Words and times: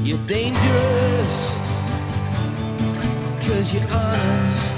You're 0.00 0.18
dangerous, 0.26 1.56
cause 3.46 3.72
you're 3.72 3.90
honest. 3.92 4.76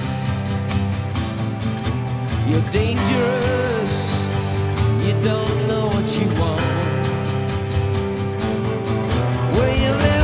You're 2.47 2.71
dangerous, 2.73 4.27
you 5.07 5.13
don't 5.23 5.69
know 5.69 5.87
what 5.87 6.07
you 6.19 6.27
want. 6.39 6.61
Where 9.57 9.75
you 9.77 9.93
live. 10.03 10.24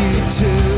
you 0.00 0.24
too 0.32 0.69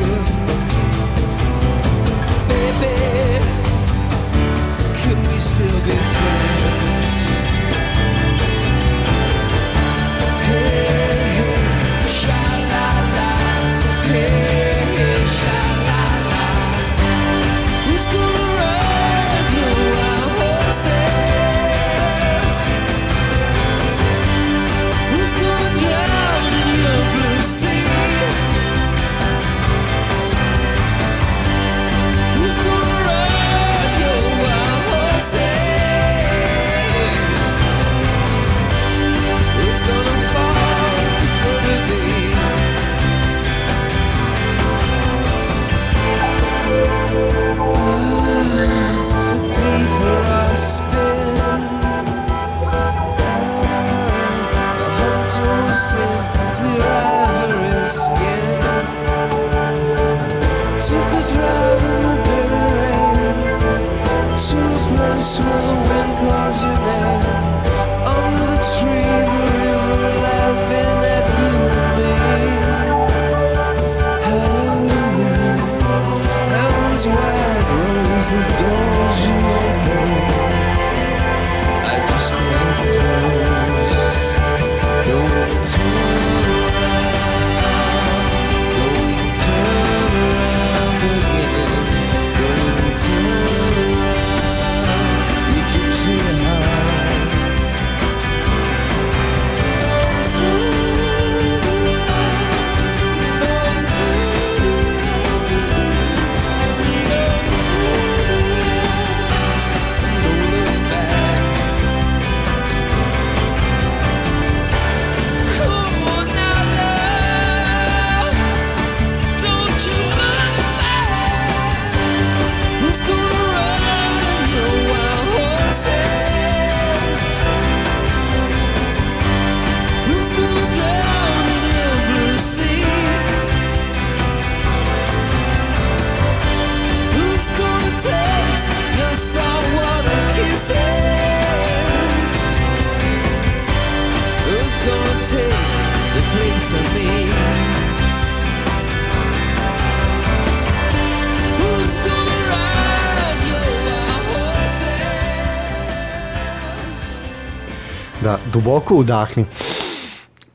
duboko 158.52 158.94
udahni. 158.94 159.44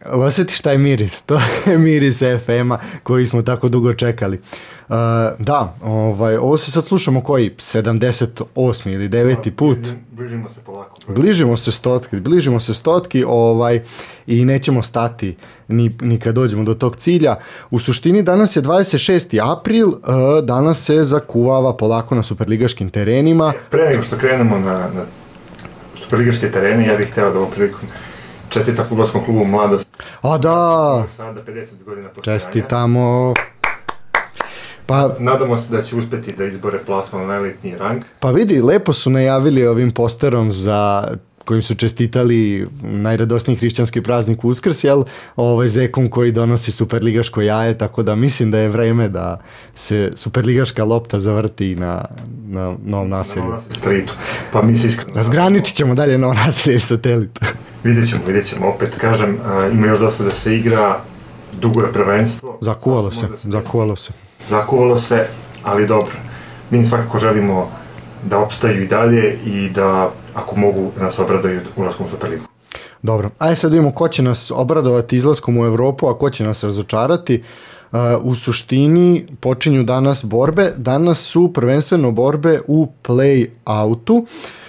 Osjetiš 0.06 0.62
taj 0.62 0.78
miris, 0.78 1.22
to 1.22 1.42
je 1.66 1.78
miris 1.78 2.20
FM-a 2.46 2.78
koji 3.04 3.28
smo 3.28 3.42
tako 3.42 3.70
dugo 3.70 3.94
čekali. 3.94 4.40
Uh, 4.90 4.96
da, 5.40 5.76
ovaj, 5.84 6.38
ovo 6.38 6.58
se 6.58 6.72
sad 6.72 6.86
slušamo 6.86 7.22
koji 7.22 7.50
78. 7.50 8.94
ili 8.94 9.10
9. 9.10 9.52
put. 9.52 9.78
Bližimo 10.12 10.50
se 10.50 10.60
polako. 10.66 10.98
Bližimo 11.08 11.58
se 11.58 11.72
stotki, 11.72 12.20
bližimo 12.20 12.60
se 12.60 12.74
stotki 12.74 13.24
ovaj, 13.28 13.82
i 14.28 14.46
nećemo 14.46 14.84
stati 14.84 15.36
ni, 15.68 15.96
ni 16.02 16.20
kad 16.20 16.36
dođemo 16.36 16.64
do 16.64 16.74
tog 16.74 16.96
cilja. 16.96 17.36
U 17.70 17.80
suštini 17.80 18.24
danas 18.24 18.56
je 18.56 18.62
26. 18.62 19.52
april, 19.58 19.88
uh, 19.88 19.96
danas 20.44 20.86
se 20.86 21.04
zakuvava 21.04 21.78
polako 21.78 22.16
na 22.16 22.24
superligaškim 22.24 22.90
terenima. 22.90 23.54
E, 23.56 23.60
pre 23.70 23.90
nego 23.90 24.04
što 24.04 24.18
krenemo 24.18 24.60
na, 24.60 24.74
na 24.74 25.06
superligaške 26.08 26.52
terene, 26.52 26.88
ja 26.88 26.96
bih 26.96 27.12
hteo 27.12 27.32
da 27.32 27.40
ovom 27.40 27.52
prilikom 27.52 27.90
čestita 28.50 28.84
futbolskom 28.84 29.26
klubu 29.26 29.46
Mladost. 29.46 30.04
A 30.22 30.38
da, 30.38 31.04
Sada 31.10 31.42
50 31.44 31.84
godina 31.86 32.08
postojanja. 32.08 32.40
čestitamo. 32.40 33.34
Pa, 34.86 35.16
Nadamo 35.20 35.58
se 35.58 35.72
da 35.72 35.82
će 35.82 35.96
uspeti 35.96 36.32
da 36.32 36.46
izbore 36.46 36.80
plasman 36.80 37.28
na 37.28 37.36
elitni 37.36 37.78
rang. 37.78 38.02
pa 38.20 38.32
vidi, 38.32 38.62
lepo 38.62 38.94
su 38.94 39.10
najavili 39.10 39.68
ovim 39.68 39.92
posterom 39.92 40.52
za 40.52 41.08
kojim 41.48 41.62
su 41.62 41.76
čestitali 41.76 42.68
najradosniji 42.82 43.58
hrišćanski 43.58 44.02
praznik 44.02 44.44
Uskrs, 44.44 44.84
jel, 44.84 45.04
ovaj 45.36 45.68
zekom 45.68 46.10
koji 46.10 46.32
donosi 46.32 46.72
superligaško 46.72 47.42
jaje, 47.42 47.78
tako 47.78 48.04
da 48.04 48.16
mislim 48.16 48.52
da 48.52 48.58
je 48.60 48.70
vreme 48.70 49.10
da 49.10 49.40
se 49.76 50.12
superligaška 50.16 50.84
lopta 50.84 51.20
zavrti 51.20 51.76
na, 51.76 52.06
na 52.48 52.76
novom 52.86 53.10
Na 53.10 53.18
naselju. 53.18 53.46
Novom 53.46 53.60
Streetu. 53.70 54.14
Pa 54.52 54.62
mi 54.62 54.78
se 54.78 54.88
iskreno... 54.88 55.16
Razgraničit 55.16 55.76
ćemo 55.76 55.96
dalje 55.96 56.18
novo 56.18 56.34
naselje 56.34 56.76
i 56.76 56.80
satelit. 56.80 57.40
Vidjet 57.84 58.10
ćemo, 58.10 58.22
vidjet 58.28 58.46
ćemo. 58.46 58.68
Opet 58.68 58.96
kažem, 58.96 59.38
ima 59.74 59.88
još 59.88 60.00
dosta 60.00 60.24
da 60.24 60.32
se 60.32 60.56
igra, 60.56 61.00
dugo 61.62 61.82
je 61.82 61.92
prvenstvo. 61.94 62.58
Zakuvalo 62.62 63.12
se, 63.12 63.22
da 63.22 63.28
desi. 63.28 63.52
zakuvalo 63.52 63.96
se. 63.96 64.14
Zakuvalo 64.50 64.98
se, 64.98 65.28
ali 65.64 65.88
dobro. 65.88 66.16
Mi 66.72 66.86
svakako 66.86 67.20
želimo 67.20 67.72
da 68.24 68.40
opstaju 68.40 68.84
i 68.84 68.88
dalje 68.88 69.38
i 69.46 69.70
da, 69.70 70.12
ako 70.34 70.56
mogu, 70.56 70.92
da 70.98 71.04
nas 71.04 71.20
obraduju 71.20 71.62
ulaskom 71.76 72.06
u 72.06 72.10
Superligu. 72.10 72.44
Dobro, 73.02 73.30
ajde 73.38 73.56
sad 73.56 73.72
vidimo 73.72 73.92
ko 73.92 74.08
će 74.08 74.24
nas 74.24 74.52
obradovati 74.52 75.18
izlaskom 75.18 75.58
u 75.58 75.66
Evropu, 75.66 76.08
a 76.08 76.18
ko 76.18 76.30
će 76.30 76.44
nas 76.44 76.64
razočarati. 76.64 77.44
Uh, 77.92 78.00
u 78.22 78.36
suštini 78.36 79.26
počinju 79.40 79.84
danas 79.84 80.26
borbe. 80.26 80.74
Danas 80.78 81.20
su 81.20 81.54
prvenstveno 81.54 82.12
borbe 82.12 82.60
u 82.68 82.88
play-outu. 83.04 84.26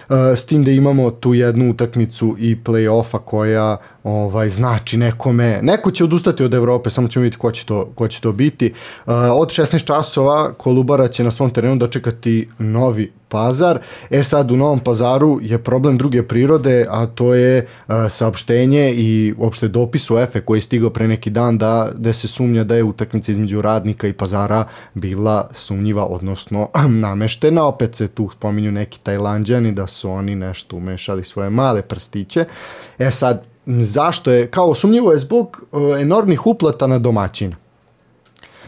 Uh, 0.09 0.17
s 0.37 0.47
tim 0.47 0.65
da 0.65 0.71
imamo 0.71 1.11
tu 1.11 1.35
jednu 1.35 1.71
utakmicu 1.71 2.37
i 2.39 2.57
play-offa 2.65 3.19
koja 3.19 3.77
ovaj 4.09 4.51
znači 4.51 4.97
nekome, 4.97 5.61
neko 5.63 5.91
će 5.91 6.05
odustati 6.05 6.45
od 6.45 6.55
Evrope, 6.55 6.91
samo 6.91 7.09
ćemo 7.09 7.23
vidjeti 7.23 7.41
ko 7.41 7.51
će 7.51 7.67
to, 7.67 7.91
ko 7.95 8.09
će 8.09 8.21
to 8.21 8.33
biti. 8.33 8.73
Uh, 9.07 9.13
od 9.15 9.49
16 9.49 9.85
časova 9.85 10.53
Kolubara 10.53 11.09
će 11.09 11.25
na 11.25 11.31
svom 11.31 11.51
terenu 11.51 11.77
dočekati 11.77 12.49
novi 12.59 13.13
pazar. 13.29 13.79
E 14.11 14.23
sad 14.23 14.51
u 14.51 14.57
Novom 14.57 14.79
pazaru 14.79 15.39
je 15.43 15.59
problem 15.59 15.99
druge 15.99 16.23
prirode, 16.23 16.87
a 16.91 17.07
to 17.07 17.35
je 17.35 17.67
uh, 17.89 17.95
saopštenje 18.11 18.93
i 18.95 19.35
uopšte 19.39 19.69
dopis 19.69 20.11
UEFA 20.11 20.41
koji 20.41 20.59
je 20.59 20.63
stigao 20.63 20.91
pre 20.91 21.09
neki 21.09 21.31
dan 21.31 21.59
da, 21.59 21.91
da 21.95 22.13
se 22.13 22.29
sumnja 22.29 22.65
da 22.65 22.77
je 22.77 22.85
utakmica 22.85 23.33
između 23.33 23.63
radnika 23.63 24.09
i 24.09 24.13
pazara 24.13 24.65
bila 24.95 25.49
sumnjiva, 25.55 26.07
odnosno 26.07 26.69
nameštena. 27.05 27.65
Opet 27.65 27.95
se 27.95 28.09
tu 28.09 28.31
spominju 28.37 28.73
neki 28.73 29.01
tajlanđani 29.03 29.73
da 29.73 29.87
su 29.87 30.11
oni 30.11 30.35
nešto 30.35 30.77
umešali 30.77 31.25
svoje 31.25 31.51
male 31.51 31.83
prstiće. 31.83 32.45
E 32.99 33.11
sad, 33.11 33.45
zašto 33.69 34.31
je, 34.31 34.47
kao 34.47 34.75
sumnjivo 34.75 35.13
je 35.13 35.19
zbog 35.19 35.63
uh, 35.73 36.01
enormnih 36.01 36.47
uplata 36.47 36.87
na 36.87 36.99
domaćina 36.99 37.57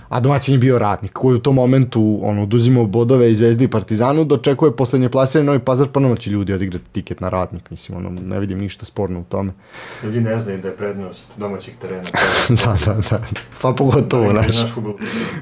a 0.09 0.21
domaćin 0.21 0.55
je 0.55 0.59
bio 0.59 0.79
radnik 0.79 1.13
koji 1.13 1.37
u 1.37 1.41
tom 1.41 1.55
momentu 1.55 2.19
on 2.23 2.39
oduzimao 2.39 2.87
bodove 2.87 3.33
i 3.33 3.35
Zvezdi 3.35 3.65
i 3.65 3.69
Partizanu 3.69 4.25
dočekuje 4.25 4.77
poslednje 4.77 5.09
plasiranje 5.09 5.47
Novi 5.47 5.59
Pazar 5.59 5.89
ponovo 5.89 6.17
će 6.17 6.31
ljudi 6.31 6.53
odigrati 6.53 6.85
tiket 6.93 7.21
na 7.21 7.29
radnik 7.29 7.71
mislim 7.71 7.99
ono 7.99 8.11
ne 8.23 8.41
vidim 8.41 8.59
ništa 8.59 8.85
sporno 8.85 9.21
u 9.21 9.25
tome 9.25 9.53
Ljudi 10.03 10.21
ne 10.21 10.39
znaju 10.39 10.63
da 10.63 10.69
je 10.69 10.77
prednost 10.77 11.39
domaćih 11.39 11.75
terena. 11.77 12.03
da 12.65 12.77
da 12.87 12.95
da 13.11 13.21
pa 13.63 13.73
pogotovo 13.73 14.33
naš. 14.33 14.47
naš 14.47 14.61
naš 14.61 14.75
futbol. 14.75 14.95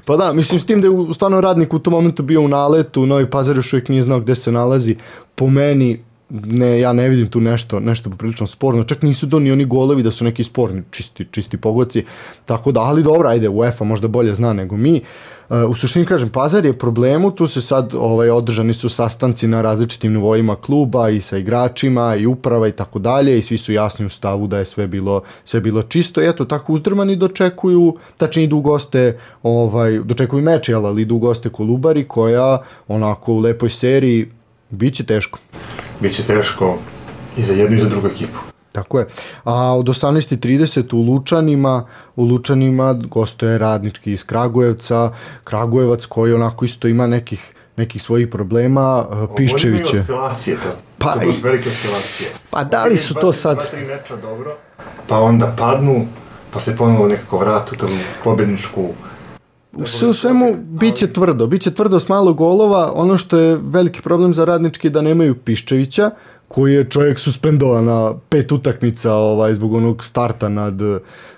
Pa 0.05 0.17
da, 0.17 0.33
mislim 0.33 0.61
s 0.61 0.67
tim 0.67 0.81
da 0.81 0.87
je 0.87 0.91
u- 0.91 1.15
stvarno 1.15 1.41
radnik 1.41 1.75
u 1.75 1.79
tom 1.79 1.93
momentu 1.93 2.23
bio 2.23 2.41
u 2.43 2.49
naletu, 2.49 3.07
Novi 3.07 3.31
Pazar 3.31 3.57
još 3.57 3.73
uvijek 3.73 3.89
nije 3.89 4.03
znao 4.03 4.21
gde 4.21 4.35
se 4.35 4.53
nalazi. 4.53 4.97
Po 5.35 5.47
meni, 5.47 6.05
ne, 6.31 6.81
ja 6.81 6.93
ne 6.93 7.09
vidim 7.09 7.27
tu 7.27 7.41
nešto, 7.41 7.81
nešto 7.81 8.11
poprilično 8.11 8.47
sporno. 8.47 8.85
Čak 8.85 9.03
nisu 9.03 9.27
doni 9.27 9.53
oni 9.53 9.65
golovi 9.65 10.03
da 10.03 10.11
su 10.11 10.25
neki 10.25 10.45
sporni, 10.45 10.83
čisti, 10.91 11.27
čisti 11.31 11.57
pogoci. 11.57 12.05
Tako 12.45 12.73
da, 12.73 12.81
ali 12.81 13.03
dobro, 13.03 13.29
ajde, 13.29 13.49
UEFA 13.49 13.85
možda 13.85 14.09
bolje 14.09 14.35
zna 14.35 14.53
nego 14.53 14.77
mi. 14.77 15.01
Uh, 15.49 15.71
u 15.71 15.75
suštini 15.75 16.05
kažem, 16.05 16.29
Pazar 16.29 16.67
je 16.67 16.79
problemu, 16.79 17.31
tu 17.31 17.47
se 17.47 17.61
sad 17.61 17.95
ovaj, 17.95 18.31
održani 18.31 18.75
su 18.75 18.89
sastanci 18.89 19.49
na 19.49 19.63
različitim 19.63 20.13
nivoima 20.13 20.57
kluba 20.57 21.11
i 21.11 21.21
sa 21.21 21.39
igračima 21.39 22.17
i 22.17 22.27
uprava 22.27 22.69
i 22.69 22.73
tako 22.73 22.99
dalje 22.99 23.39
i 23.39 23.43
svi 23.43 23.59
su 23.59 23.73
jasni 23.73 24.07
u 24.07 24.09
stavu 24.09 24.47
da 24.47 24.59
je 24.59 24.65
sve 24.65 24.87
bilo, 24.87 25.23
sve 25.45 25.61
bilo 25.61 25.83
čisto 25.83 26.23
i 26.23 26.29
eto 26.29 26.45
tako 26.45 26.73
uzdrmani 26.73 27.17
dočekuju, 27.17 27.97
tačnije 28.17 28.45
idu 28.45 28.57
u 28.57 28.61
goste, 28.61 29.19
ovaj, 29.43 29.99
dočekuju 29.99 30.43
meč, 30.43 30.69
jel, 30.69 30.87
ali 30.87 31.03
idu 31.03 31.15
u 31.15 31.19
goste 31.19 31.49
Kolubari 31.49 32.05
koja 32.09 32.63
onako 32.89 33.33
u 33.33 33.39
lepoj 33.39 33.71
seriji 33.71 34.29
biće 34.71 35.05
teško. 35.05 35.39
Biće 36.01 36.23
teško 36.23 36.79
i 37.37 37.43
za 37.43 37.53
jednu 37.53 37.77
i 37.77 37.81
za 37.81 37.89
drugu 37.89 38.07
ekipu. 38.07 38.39
Tako 38.73 38.99
je. 38.99 39.07
A 39.45 39.55
od 39.75 39.87
18.30 39.87 40.95
u 40.95 41.03
Lučanima, 41.03 41.87
u 42.17 42.25
Lučanima 42.25 42.93
gostuje 42.95 43.59
radnički 43.59 44.13
iz 44.13 44.25
Kragujevca, 44.25 45.13
Kragujevac 45.45 46.05
koji 46.05 46.33
onako 46.33 46.65
isto 46.65 46.89
ima 46.89 47.07
nekih 47.07 47.55
nekih 47.77 48.03
svojih 48.03 48.29
problema, 48.29 49.07
Piščević 49.37 49.95
je. 49.95 50.01
oscilacije 50.01 50.57
to. 50.57 50.69
Pa 50.99 51.13
to 51.13 51.23
i- 51.23 51.43
velike 51.43 51.69
oscilacije. 51.69 52.31
Pa 52.51 52.65
da 52.65 52.85
li 52.85 52.97
su 52.97 53.15
to 53.15 53.33
sad- 53.33 53.57
Dva, 53.57 53.67
tri 53.67 53.81
meča 53.81 54.17
dobro, 54.17 54.57
pa 55.09 55.21
onda 55.21 55.55
padnu, 55.59 56.07
pa 56.51 56.61
se 56.61 56.77
ponovo 56.77 57.09
nekako 57.09 57.39
vratu 57.39 57.75
u 57.75 57.79
tu 57.79 57.87
pobjedničku 58.25 58.83
U 58.83 58.93
sve 59.87 60.09
u 60.09 60.13
svemu 60.13 60.57
biće 60.61 61.07
tvrdo, 61.13 61.47
biće 61.47 61.71
tvrdo 61.71 62.01
s 62.01 62.09
malo 62.09 62.33
golova. 62.33 62.93
Ono 62.95 63.19
što 63.19 63.39
je 63.39 63.59
veliki 63.63 64.03
problem 64.03 64.35
za 64.35 64.45
radnički 64.45 64.91
da 64.91 65.03
nemaju 65.03 65.35
Piščevića, 65.35 66.11
koji 66.49 66.75
je 66.75 66.91
čovjek 66.91 67.19
suspendovan 67.19 67.85
na 67.85 68.15
pet 68.29 68.53
utakmica 68.53 69.15
ovaj, 69.15 69.55
zbog 69.55 69.75
onog 69.75 70.05
starta 70.05 70.49
nad 70.49 70.75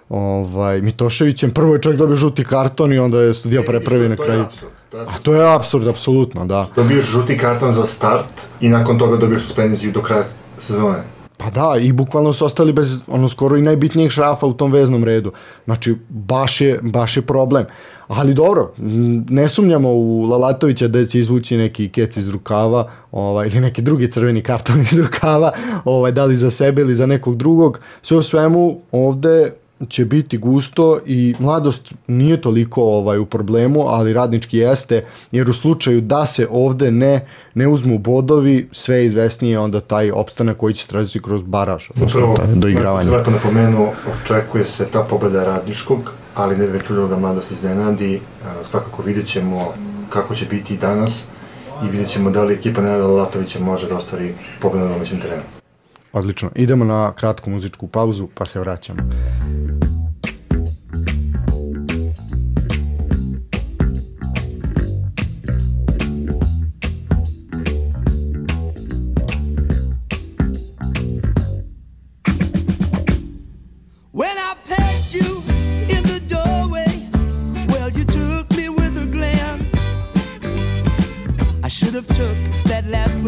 ovaj, 0.08 0.80
Mitoševićem. 0.80 1.50
Prvo 1.50 1.74
je 1.74 1.82
čovjek 1.82 1.98
dobio 1.98 2.16
žuti 2.16 2.44
karton 2.44 2.92
i 2.92 2.98
onda 2.98 3.20
je 3.20 3.34
sudija 3.34 3.62
prepravi 3.62 4.08
na 4.08 4.16
kraju. 4.16 4.44
A 4.92 5.18
to 5.22 5.34
je 5.34 5.54
apsurd, 5.54 5.86
apsolutno, 5.86 6.46
da. 6.46 6.66
Dobio 6.76 7.00
žuti 7.00 7.38
karton 7.38 7.72
za 7.72 7.86
start 7.86 8.48
i 8.60 8.68
nakon 8.68 8.98
toga 8.98 9.16
dobio 9.16 9.40
suspenziju 9.40 9.92
do 9.92 10.02
kraja 10.02 10.24
sezone. 10.58 11.02
Pa 11.36 11.50
da, 11.50 11.76
i 11.80 11.92
bukvalno 11.92 12.32
su 12.32 12.44
ostali 12.44 12.72
bez 12.72 13.00
ono 13.06 13.28
skoro 13.28 13.56
i 13.56 13.62
najbitnijeg 13.62 14.10
šrafa 14.10 14.46
u 14.46 14.52
tom 14.52 14.72
veznom 14.72 15.04
redu. 15.04 15.32
Znači, 15.64 15.96
baš 16.08 16.60
je, 16.60 16.78
baš 16.82 17.16
je 17.16 17.22
problem. 17.22 17.64
Ali 18.10 18.34
dobro, 18.34 18.72
ne 19.28 19.48
sumnjamo 19.48 19.88
u 19.92 20.22
Lalatovića 20.22 20.88
da 20.88 21.06
će 21.06 21.20
izvući 21.20 21.56
neki 21.56 21.88
kec 21.88 22.16
iz 22.16 22.28
rukava 22.28 22.90
ovaj, 23.12 23.48
ili 23.48 23.60
neki 23.60 23.82
drugi 23.82 24.10
crveni 24.10 24.42
karton 24.42 24.80
iz 24.80 24.98
rukava, 24.98 25.52
ovaj, 25.84 26.12
da 26.12 26.24
li 26.24 26.36
za 26.36 26.50
sebe 26.50 26.82
ili 26.82 26.94
za 26.94 27.06
nekog 27.06 27.36
drugog. 27.36 27.80
Sve 28.02 28.16
u 28.16 28.22
svemu 28.22 28.80
ovde 28.92 29.52
će 29.88 30.04
biti 30.04 30.38
gusto 30.38 30.98
i 31.06 31.34
mladost 31.38 31.92
nije 32.06 32.40
toliko 32.40 32.82
ovaj 32.82 33.18
u 33.18 33.26
problemu, 33.26 33.88
ali 33.88 34.12
radnički 34.12 34.58
jeste, 34.58 35.04
jer 35.32 35.50
u 35.50 35.52
slučaju 35.52 36.00
da 36.00 36.26
se 36.26 36.46
ovde 36.50 36.90
ne, 36.90 37.26
ne 37.54 37.68
uzmu 37.68 37.98
bodovi, 37.98 38.68
sve 38.72 38.96
je 38.96 39.06
izvesnije 39.06 39.58
onda 39.58 39.80
taj 39.80 40.10
opstanak 40.10 40.56
koji 40.56 40.74
će 40.74 40.82
se 40.82 40.88
tražiti 40.88 41.22
kroz 41.22 41.42
baraž, 41.42 41.90
odnosno 41.90 42.32
Upravo, 42.32 42.54
doigravanje. 42.54 43.10
si 43.10 43.16
lepo 43.16 43.30
napomenuo, 43.30 43.92
očekuje 44.22 44.64
se 44.64 44.86
ta 44.86 45.02
pobeda 45.02 45.44
radničkog, 45.44 46.12
ali 46.34 46.56
ne 46.56 46.66
bi 46.66 46.72
me 46.72 46.80
čudilo 46.86 47.08
da 47.08 47.18
mladost 47.18 47.50
iznenadi. 47.50 48.14
E, 48.14 48.20
Svakako 48.64 49.02
vidjet 49.02 49.26
ćemo 49.26 49.74
kako 50.10 50.34
će 50.34 50.46
biti 50.46 50.76
danas 50.76 51.26
i 51.84 51.88
vidjet 51.90 52.08
ćemo 52.08 52.30
da 52.30 52.44
li 52.44 52.54
ekipa 52.54 52.80
Nenada 52.80 53.06
Latovića 53.06 53.60
može 53.60 53.88
da 53.88 53.96
ostvari 53.96 54.34
pobedu 54.60 54.84
na 54.84 54.92
domaćem 54.92 55.20
terenu. 55.20 55.42
Odlično. 56.12 56.50
Idemo 56.54 56.84
na 56.84 57.12
kratku 57.12 57.50
muzičku 57.50 57.86
pauzu, 57.86 58.28
pa 58.34 58.46
se 58.46 58.60
vraćamo. 58.60 59.00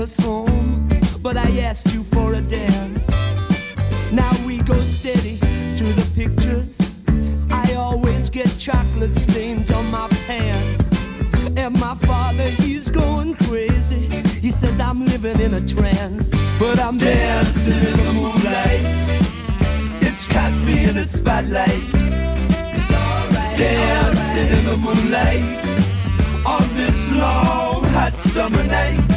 Bus 0.03 0.17
home, 0.17 0.89
but 1.23 1.37
I 1.37 1.61
asked 1.61 1.95
you 1.95 2.03
for 2.03 2.35
a 2.35 2.41
dance. 2.41 3.09
Now 4.11 4.33
we 4.45 4.59
go 4.63 4.75
steady 4.81 5.37
to 5.79 5.85
the 5.99 6.07
pictures. 6.17 6.77
I 7.53 7.75
always 7.75 8.29
get 8.29 8.49
chocolate 8.59 9.17
stains 9.17 9.71
on 9.71 9.87
my 9.93 10.09
pants. 10.27 10.91
And 11.57 11.79
my 11.79 11.95
father, 12.09 12.49
he's 12.65 12.91
going 12.91 13.35
crazy. 13.47 14.09
He 14.41 14.51
says 14.51 14.81
I'm 14.81 15.07
living 15.07 15.39
in 15.39 15.55
a 15.55 15.65
trance, 15.65 16.31
but 16.59 16.81
I'm 16.81 16.99
dancing 16.99 17.85
in 17.93 17.99
the 18.07 18.13
moonlight. 18.13 19.05
It's 20.03 20.27
caught 20.27 20.57
me 20.67 20.83
in 20.91 20.97
its 20.99 21.19
spotlight. 21.21 21.91
It's 22.77 22.93
alright. 22.93 23.57
Dancing 23.57 24.49
in 24.49 24.65
the 24.65 24.77
moonlight 24.79 25.65
on 26.45 26.65
this 26.75 27.09
long 27.11 27.85
hot 27.95 28.15
summer 28.21 28.65
night. 28.65 29.12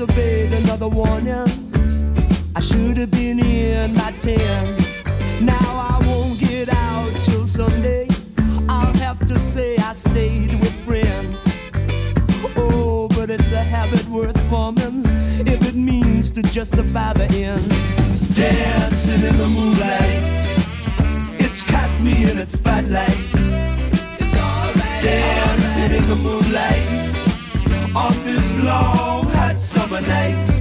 Disobeyed 0.00 0.54
another 0.54 0.88
warning. 0.88 1.46
I 2.56 2.60
should 2.60 2.96
have 2.96 3.10
been 3.10 3.38
in 3.38 3.94
by 3.94 4.12
ten. 4.12 4.78
Now 5.44 5.58
I 5.60 6.00
won't 6.06 6.38
get 6.38 6.72
out 6.72 7.14
till 7.16 7.46
Sunday. 7.46 8.08
I'll 8.66 8.94
have 8.94 9.18
to 9.28 9.38
say 9.38 9.76
I 9.76 9.92
stayed 9.92 10.52
with 10.60 10.72
friends. 10.86 11.38
Oh, 12.56 13.08
but 13.08 13.28
it's 13.28 13.52
a 13.52 13.62
habit 13.62 14.06
worth 14.08 14.40
forming 14.48 15.02
if 15.46 15.68
it 15.68 15.74
means 15.74 16.30
to 16.30 16.42
justify 16.44 17.12
the 17.12 17.28
end. 17.34 17.68
Dancing 18.34 19.22
in 19.28 19.36
the 19.36 19.48
moonlight, 19.48 20.40
it's 21.40 21.62
caught 21.62 22.00
me 22.00 22.30
in 22.30 22.38
its 22.38 22.54
spotlight. 22.54 23.69
Dancing 25.72 25.98
in 25.98 26.08
the 26.08 26.16
moonlight 26.16 27.94
on 27.94 28.12
this 28.24 28.56
long 28.56 29.24
hot 29.28 29.60
summer 29.60 30.00
night. 30.00 30.59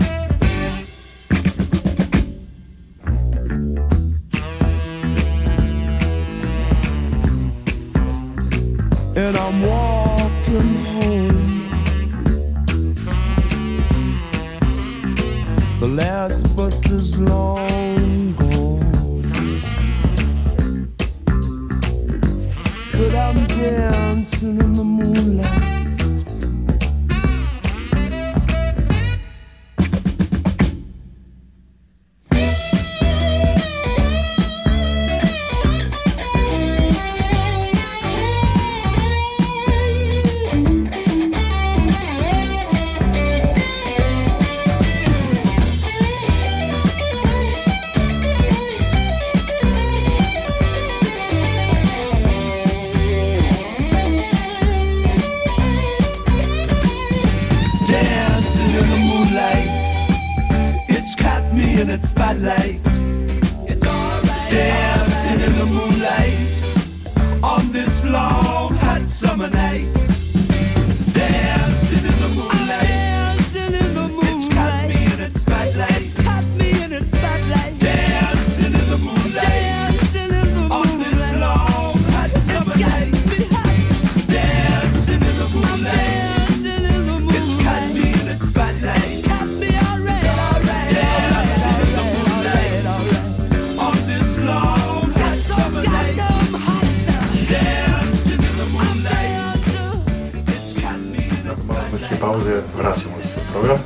Vraćamo 102.80 103.16
se 103.24 103.40
u 103.40 103.52
program. 103.52 103.78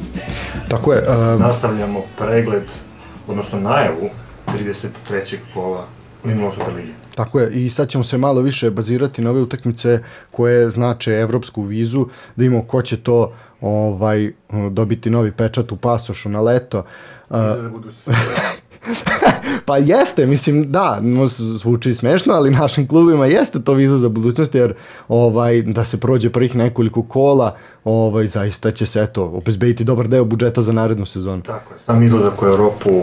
Tako 0.69 0.93
je, 0.93 1.01
uh, 1.09 1.39
Nastavljamo 1.39 2.01
pregled, 2.17 2.63
odnosno 3.27 3.59
najavu 3.59 4.09
33. 4.47 5.37
kola 5.53 5.87
Limno 6.25 6.51
Superligi. 6.51 6.93
Tako 7.15 7.39
je, 7.39 7.51
i 7.51 7.69
sad 7.69 7.89
ćemo 7.89 8.03
se 8.03 8.17
malo 8.17 8.41
više 8.41 8.71
bazirati 8.71 9.21
na 9.21 9.29
ove 9.29 9.41
utakmice 9.41 9.99
koje 10.31 10.69
znače 10.69 11.11
evropsku 11.11 11.63
vizu, 11.63 12.07
da 12.35 12.45
imamo 12.45 12.63
ko 12.63 12.81
će 12.81 12.97
to 12.97 13.33
ovaj 13.63 14.31
dobiti 14.71 15.09
novi 15.09 15.31
pečat 15.31 15.71
u 15.71 15.75
pasošu 15.75 16.29
na 16.29 16.41
leto. 16.41 16.83
Uh, 17.29 17.37
pa 19.65 19.77
jeste, 19.77 20.25
mislim, 20.25 20.71
da, 20.71 20.99
no, 21.01 21.27
zvuči 21.27 21.93
smešno, 21.93 22.33
ali 22.33 22.51
našim 22.51 22.87
klubima 22.87 23.25
jeste 23.25 23.59
to 23.59 23.73
viza 23.73 23.97
za 23.97 24.09
budućnost, 24.09 24.55
jer 24.55 24.73
ovaj, 25.07 25.61
da 25.61 25.85
se 25.85 25.99
prođe 25.99 26.29
prvih 26.29 26.55
nekoliko 26.55 27.03
kola, 27.03 27.55
ovaj, 27.83 28.27
zaista 28.27 28.71
će 28.71 28.85
se, 28.85 29.01
eto, 29.01 29.23
obezbediti 29.23 29.83
dobar 29.83 30.07
deo 30.07 30.25
budžeta 30.25 30.61
za 30.61 30.71
narednu 30.71 31.05
sezonu. 31.05 31.41
Tako 31.41 31.73
je. 31.73 31.79
Sam 31.79 32.03
izlazak 32.03 32.41
u 32.41 32.45
Europu 32.45 33.01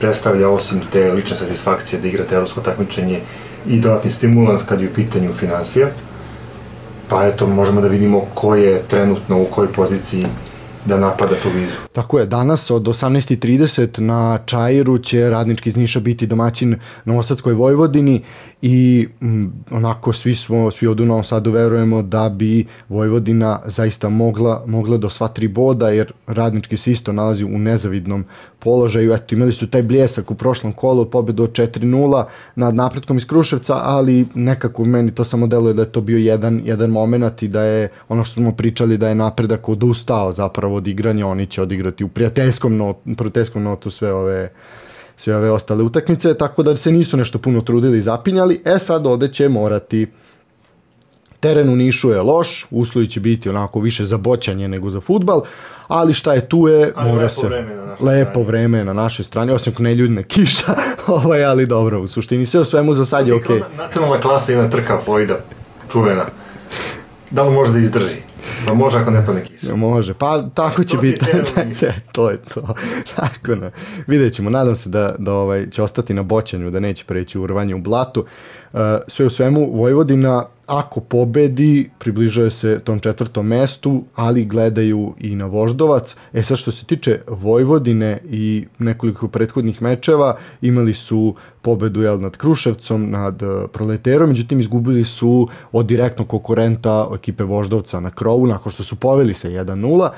predstavlja 0.00 0.48
osim 0.48 0.80
te 0.92 1.12
lične 1.12 1.36
satisfakcije 1.36 2.00
da 2.00 2.08
igrate 2.08 2.34
evropsko 2.34 2.60
takmičenje 2.60 3.20
i 3.68 3.80
dodatni 3.80 4.10
stimulans 4.10 4.62
kad 4.64 4.80
je 4.80 4.88
u 4.88 4.94
pitanju 4.94 5.32
financija. 5.32 5.88
Pa 7.08 7.26
eto, 7.26 7.46
možemo 7.46 7.80
da 7.80 7.88
vidimo 7.88 8.20
ko 8.34 8.54
je 8.54 8.82
trenutno 8.88 9.42
u 9.42 9.44
kojoj 9.44 9.72
poziciji 9.72 10.24
da 10.86 10.98
napada 10.98 11.34
tu 11.42 11.50
vizu. 11.54 11.72
Tako 11.92 12.18
je, 12.18 12.26
danas 12.26 12.70
od 12.70 12.82
18.30 12.82 14.00
na 14.00 14.38
Čajiru 14.46 14.98
će 14.98 15.30
radnički 15.30 15.68
iz 15.68 15.76
Niša 15.76 16.00
biti 16.00 16.26
domaćin 16.26 16.76
Novosadskoj 17.04 17.54
Vojvodini 17.54 18.22
i 18.62 19.08
m, 19.20 19.52
onako 19.70 20.12
svi 20.12 20.34
smo, 20.34 20.70
svi 20.70 20.86
od 20.86 21.00
u 21.00 21.04
Novom 21.04 21.24
Sadu 21.24 21.50
verujemo 21.50 22.02
da 22.02 22.28
bi 22.28 22.66
Vojvodina 22.88 23.60
zaista 23.66 24.08
mogla, 24.08 24.62
mogla 24.66 24.96
do 24.96 25.10
sva 25.10 25.28
tri 25.28 25.48
boda 25.48 25.88
jer 25.88 26.12
radnički 26.26 26.76
se 26.76 26.90
isto 26.90 27.12
nalazi 27.12 27.44
u 27.44 27.58
nezavidnom 27.58 28.24
položaju. 28.58 29.12
Eto, 29.12 29.34
imali 29.34 29.52
su 29.52 29.66
taj 29.66 29.82
bljesak 29.82 30.30
u 30.30 30.34
prošlom 30.34 30.72
kolu, 30.72 31.04
pobedu 31.04 31.42
od 31.42 31.52
4-0 31.52 32.24
nad 32.54 32.74
napretkom 32.74 33.16
iz 33.16 33.26
Kruševca, 33.26 33.80
ali 33.82 34.26
nekako 34.34 34.84
meni 34.84 35.14
to 35.14 35.24
samo 35.24 35.46
deluje 35.46 35.74
da 35.74 35.82
je 35.82 35.92
to 35.92 36.00
bio 36.00 36.18
jedan, 36.18 36.60
jedan 36.64 36.90
moment 36.90 37.42
i 37.42 37.48
da 37.48 37.62
je 37.62 37.88
ono 38.08 38.24
što 38.24 38.34
smo 38.34 38.52
pričali 38.52 38.98
da 38.98 39.08
je 39.08 39.14
napredak 39.14 39.68
odustao 39.68 40.32
zapravo 40.32 40.76
od 40.76 40.86
igranja, 40.86 41.26
oni 41.26 41.46
će 41.46 41.62
odigrati 41.62 42.04
u 42.04 42.08
prijateljskom, 42.08 42.76
not, 42.76 42.96
prijateljskom 43.16 43.62
notu 43.62 43.90
sve 43.90 44.12
ove 44.12 44.50
sve 45.16 45.36
ove 45.36 45.50
ostale 45.50 45.82
utakmice, 45.82 46.34
tako 46.34 46.62
da 46.62 46.76
se 46.76 46.92
nisu 46.92 47.16
nešto 47.16 47.38
puno 47.38 47.60
trudili 47.60 47.98
i 47.98 48.02
zapinjali. 48.02 48.62
E 48.64 48.78
sad 48.78 49.06
ovde 49.06 49.28
će 49.28 49.48
morati 49.48 50.06
Teren 51.40 51.68
u 51.68 51.76
Nišu 51.76 52.10
je 52.10 52.22
loš, 52.22 52.66
uslovi 52.70 53.06
će 53.06 53.20
biti 53.20 53.48
onako 53.48 53.80
više 53.80 54.04
za 54.04 54.16
boćanje 54.16 54.68
nego 54.68 54.90
za 54.90 55.00
futbal, 55.00 55.40
ali 55.88 56.14
šta 56.14 56.34
je 56.34 56.48
tu 56.48 56.68
je, 56.68 56.92
Ali 56.96 57.10
mora 57.10 57.22
lepo 57.22 57.40
se... 57.40 57.46
vreme 57.46 57.74
na 57.74 57.96
lepo 58.00 58.30
strani. 58.30 58.46
vreme 58.46 58.84
na 58.84 58.92
našoj 58.92 59.24
strani, 59.24 59.52
osim 59.52 59.72
ako 59.72 59.82
ne 59.82 59.94
ljudne 59.94 60.22
kiša, 60.22 60.74
ovaj, 61.06 61.44
ali 61.44 61.66
dobro, 61.66 62.00
u 62.00 62.06
suštini 62.06 62.46
sve 62.46 62.60
u 62.60 62.64
svemu 62.64 62.94
za 62.94 63.06
sad 63.06 63.28
je 63.28 63.34
okej. 63.34 63.56
Okay. 63.56 63.76
Nacionalna 63.78 64.20
klasa 64.20 64.52
je 64.52 64.58
jedna 64.58 64.70
trka 64.70 65.00
Floyda, 65.06 65.36
čuvena. 65.92 66.24
Da 67.30 67.42
li 67.42 67.54
može 67.54 67.72
da 67.72 67.78
izdrži? 67.78 68.25
Pa 68.66 68.74
može 68.74 68.98
ako 68.98 69.10
ne 69.10 69.26
padne 69.26 69.44
kiša. 69.44 69.66
Ne 69.66 69.74
može, 69.74 70.14
pa 70.14 70.42
tako 70.54 70.84
će 70.84 70.96
To 70.96 71.02
biti. 71.02 71.26
to 72.12 72.30
je 72.30 72.38
to. 72.54 72.74
Tako 73.16 73.54
na. 73.54 73.70
Vidjet 74.06 74.32
ćemo, 74.32 74.50
nadam 74.50 74.76
se 74.76 74.88
da, 74.88 75.14
da 75.18 75.32
ovaj, 75.32 75.70
će 75.70 75.82
ostati 75.82 76.14
na 76.14 76.22
boćanju, 76.22 76.70
da 76.70 76.80
neće 76.80 77.04
preći 77.04 77.38
u 77.38 77.46
rvanje 77.46 77.74
u 77.74 77.80
blatu. 77.80 78.26
Uh, 78.72 78.80
sve 79.08 79.26
u 79.26 79.30
svemu, 79.30 79.70
Vojvodina 79.72 80.44
ako 80.66 81.00
pobedi, 81.00 81.90
približuje 81.98 82.50
se 82.50 82.80
tom 82.84 83.00
četvrtom 83.00 83.46
mestu, 83.46 84.04
ali 84.14 84.44
gledaju 84.44 85.14
i 85.18 85.34
na 85.34 85.46
Voždovac. 85.46 86.16
E 86.32 86.42
sad 86.42 86.58
što 86.58 86.72
se 86.72 86.86
tiče 86.86 87.20
Vojvodine 87.26 88.18
i 88.24 88.66
nekoliko 88.78 89.28
prethodnih 89.28 89.82
mečeva, 89.82 90.36
imali 90.60 90.94
su 90.94 91.34
pobedu 91.62 92.02
jel, 92.02 92.20
nad 92.20 92.36
Kruševcom, 92.36 93.10
nad 93.10 93.42
uh, 93.42 93.70
Proleterom, 93.72 94.28
međutim 94.28 94.60
izgubili 94.60 95.04
su 95.04 95.48
od 95.72 95.86
direktnog 95.86 96.28
konkurenta 96.28 97.10
ekipe 97.14 97.44
Voždovca 97.44 98.00
na 98.00 98.10
krovu, 98.10 98.46
nakon 98.46 98.72
što 98.72 98.82
su 98.82 98.96
poveli 98.96 99.34
se 99.34 99.50
1-0. 99.50 100.10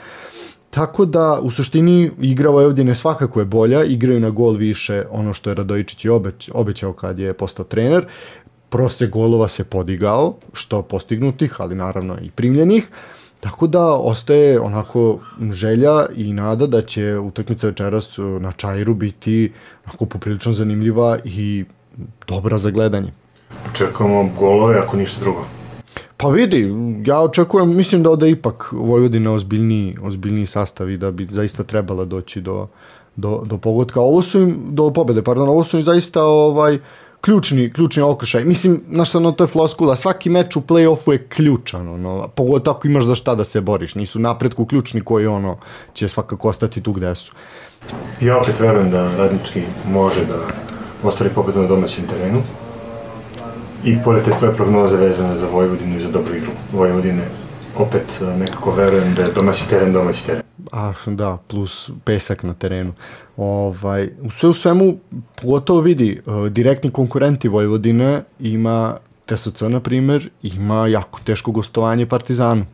Tako 0.71 1.05
da, 1.05 1.39
u 1.43 1.51
suštini, 1.51 2.11
igra 2.21 2.51
Vojvodine 2.51 2.95
svakako 2.95 3.41
je 3.41 3.45
bolja, 3.45 3.85
igraju 3.85 4.21
na 4.21 4.31
gol 4.31 4.53
više 4.53 5.05
ono 5.11 5.35
što 5.35 5.51
je 5.51 5.55
Radojičić 5.55 6.05
i 6.05 6.09
obeć, 6.09 6.51
obećao 6.55 6.93
kad 6.93 7.19
je 7.19 7.33
postao 7.33 7.65
trener 7.65 8.07
prose 8.69 9.07
golova 9.07 9.49
se 9.49 9.65
podigao, 9.65 10.35
što 10.53 10.83
postignutih, 10.83 11.61
ali 11.61 11.75
naravno 11.75 12.17
i 12.23 12.31
primljenih, 12.31 12.89
tako 13.41 13.67
da 13.67 13.93
ostaje 13.95 14.61
onako 14.61 15.19
želja 15.53 16.07
i 16.17 16.33
nada 16.33 16.67
da 16.67 16.83
će 16.83 17.19
utakmica 17.19 17.67
večeras 17.67 18.19
na 18.41 18.53
Čajru 18.53 18.95
biti 18.95 19.53
onako 19.87 20.07
poprilično 20.07 20.53
zanimljiva 20.53 21.19
i 21.25 21.65
dobra 22.29 22.59
za 22.59 22.71
gledanje. 22.71 23.13
Očekujemo 23.71 24.31
golove 24.39 24.79
ako 24.79 24.97
ništa 24.97 25.21
drugo. 25.21 25.45
Pa 26.17 26.29
vidi, 26.29 26.75
ja 27.07 27.21
očekujem, 27.21 27.77
mislim 27.77 28.03
da 28.03 28.11
ode 28.11 28.31
ipak 28.31 28.69
Vojvodina 28.73 29.33
ozbiljniji, 29.33 29.97
ozbiljniji 30.03 30.47
sastav 30.47 30.91
i 30.91 30.97
da 30.97 31.11
bi 31.11 31.29
zaista 31.31 31.63
trebala 31.63 32.05
doći 32.05 32.41
do, 32.41 32.67
do, 33.17 33.43
do 33.45 33.59
pogotka. 33.59 34.01
Ovo 34.01 34.23
su 34.23 34.39
im, 34.39 34.57
do 34.71 34.91
pobede, 34.93 35.23
pardon, 35.23 35.49
ovo 35.49 35.65
su 35.65 35.77
im 35.77 35.83
zaista 35.83 36.25
ovaj, 36.25 36.79
ključni, 37.21 37.73
ključni 37.73 38.03
okršaj. 38.03 38.45
Mislim, 38.45 38.83
znaš, 38.91 39.15
ono, 39.15 39.33
to 39.33 39.45
je 39.45 39.49
floskula, 39.49 39.97
svaki 39.97 40.31
meč 40.31 40.57
u 40.57 40.61
play-offu 40.61 41.13
je 41.13 41.27
ključan, 41.29 41.89
ono, 41.89 42.29
pogotovo 42.29 42.77
ako 42.77 42.89
imaš 42.89 43.05
za 43.05 43.15
šta 43.15 43.35
da 43.35 43.45
se 43.45 43.61
boriš, 43.61 43.95
nisu 43.95 44.19
napretku 44.19 44.67
ključni 44.67 45.01
koji, 45.01 45.27
ono, 45.27 45.57
će 45.95 46.09
svakako 46.09 46.49
ostati 46.49 46.81
tu 46.81 46.93
gde 46.93 47.15
su. 47.15 47.33
Ja 48.21 48.39
opet 48.39 48.61
verujem 48.61 48.91
da 48.91 49.17
Radnički 49.17 49.63
može 49.87 50.25
da 50.25 50.39
ostvari 51.03 51.35
pobedu 51.35 51.63
na 51.63 51.69
domaćem 51.69 52.07
terenu. 52.07 52.43
I 53.85 53.97
pored 54.05 54.25
te 54.25 54.31
tvoje 54.31 54.55
prognoze 54.55 54.97
vezane 54.97 55.37
za 55.37 55.47
Vojvodinu 55.53 55.97
i 55.97 56.01
za 56.01 56.09
dobru 56.11 56.35
igru 56.37 56.51
Vojvodine, 56.73 57.29
opet 57.77 58.21
nekako 58.39 58.71
verujem 58.71 59.15
da 59.15 59.23
je 59.23 59.33
domaći 59.33 59.69
teren 59.69 59.93
domaći 59.93 60.27
teren. 60.27 60.43
A, 60.73 60.93
da, 61.07 61.39
plus 61.49 61.91
pesak 62.05 62.43
na 62.43 62.55
terenu. 62.55 62.93
Ovaj, 63.37 64.11
u 64.23 64.31
sve 64.31 64.49
u 64.49 64.55
svemu, 64.55 64.99
pogotovo 65.43 65.81
vidi, 65.81 66.21
uh, 66.27 66.49
direktni 66.49 66.91
konkurenti 66.91 67.49
Vojvodine 67.49 68.23
ima 68.41 68.97
TSC, 69.27 69.61
na 69.61 69.81
primer, 69.81 70.31
ima 70.43 70.87
jako 70.87 71.21
teško 71.25 71.53
gostovanje 71.53 72.07
Partizanu. 72.07 72.67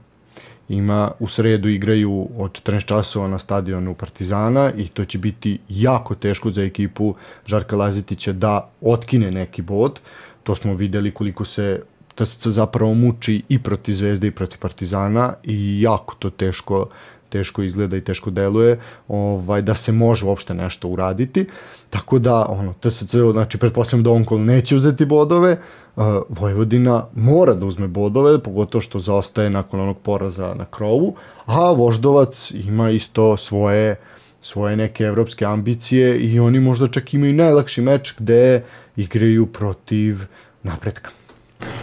Ima, 0.68 1.10
u 1.18 1.28
sredu 1.28 1.68
igraju 1.68 2.28
od 2.38 2.50
14 2.52 2.84
časova 2.84 3.28
na 3.28 3.38
stadionu 3.38 3.94
Partizana 3.94 4.72
i 4.76 4.88
to 4.88 5.04
će 5.04 5.18
biti 5.18 5.58
jako 5.68 6.14
teško 6.14 6.50
za 6.50 6.62
ekipu 6.62 7.14
Žarka 7.46 7.76
Lazitića 7.76 8.32
da 8.32 8.70
otkine 8.80 9.30
neki 9.30 9.62
bod. 9.62 10.00
To 10.42 10.54
smo 10.54 10.74
videli 10.74 11.10
koliko 11.10 11.44
se 11.44 11.82
TSC 12.14 12.46
zapravo 12.46 12.94
muči 12.94 13.42
i 13.48 13.58
proti 13.58 13.94
Zvezde 13.94 14.26
i 14.26 14.30
proti 14.30 14.56
Partizana 14.58 15.34
i 15.42 15.80
jako 15.80 16.14
to 16.14 16.30
teško 16.30 16.86
teško 17.34 17.62
izgleda 17.62 17.96
i 17.96 18.04
teško 18.04 18.30
deluje, 18.30 18.78
ovaj, 19.08 19.62
da 19.62 19.74
se 19.74 19.92
može 19.92 20.26
uopšte 20.26 20.54
nešto 20.54 20.88
uraditi. 20.88 21.46
Tako 21.90 22.18
da, 22.18 22.46
ono, 22.48 22.74
TSC, 22.80 23.16
znači, 23.32 23.58
pretpostavljam 23.58 24.04
da 24.04 24.10
on 24.10 24.24
kol 24.24 24.40
neće 24.40 24.76
uzeti 24.76 25.04
bodove, 25.04 25.56
uh, 25.96 26.04
Vojvodina 26.28 27.06
mora 27.14 27.54
da 27.54 27.66
uzme 27.66 27.88
bodove, 27.88 28.38
pogotovo 28.42 28.82
što 28.82 28.98
zaostaje 28.98 29.50
nakon 29.50 29.80
onog 29.80 29.98
poraza 29.98 30.54
na 30.54 30.64
krovu, 30.64 31.14
a 31.46 31.72
Voždovac 31.72 32.50
ima 32.50 32.90
isto 32.90 33.36
svoje 33.36 33.96
svoje 34.44 34.76
neke 34.76 35.04
evropske 35.04 35.44
ambicije 35.44 36.18
i 36.18 36.40
oni 36.40 36.60
možda 36.60 36.88
čak 36.88 37.14
imaju 37.14 37.32
najlakši 37.32 37.82
meč 37.82 38.14
gde 38.18 38.62
igraju 38.96 39.46
protiv 39.46 40.20
napretka. 40.62 41.10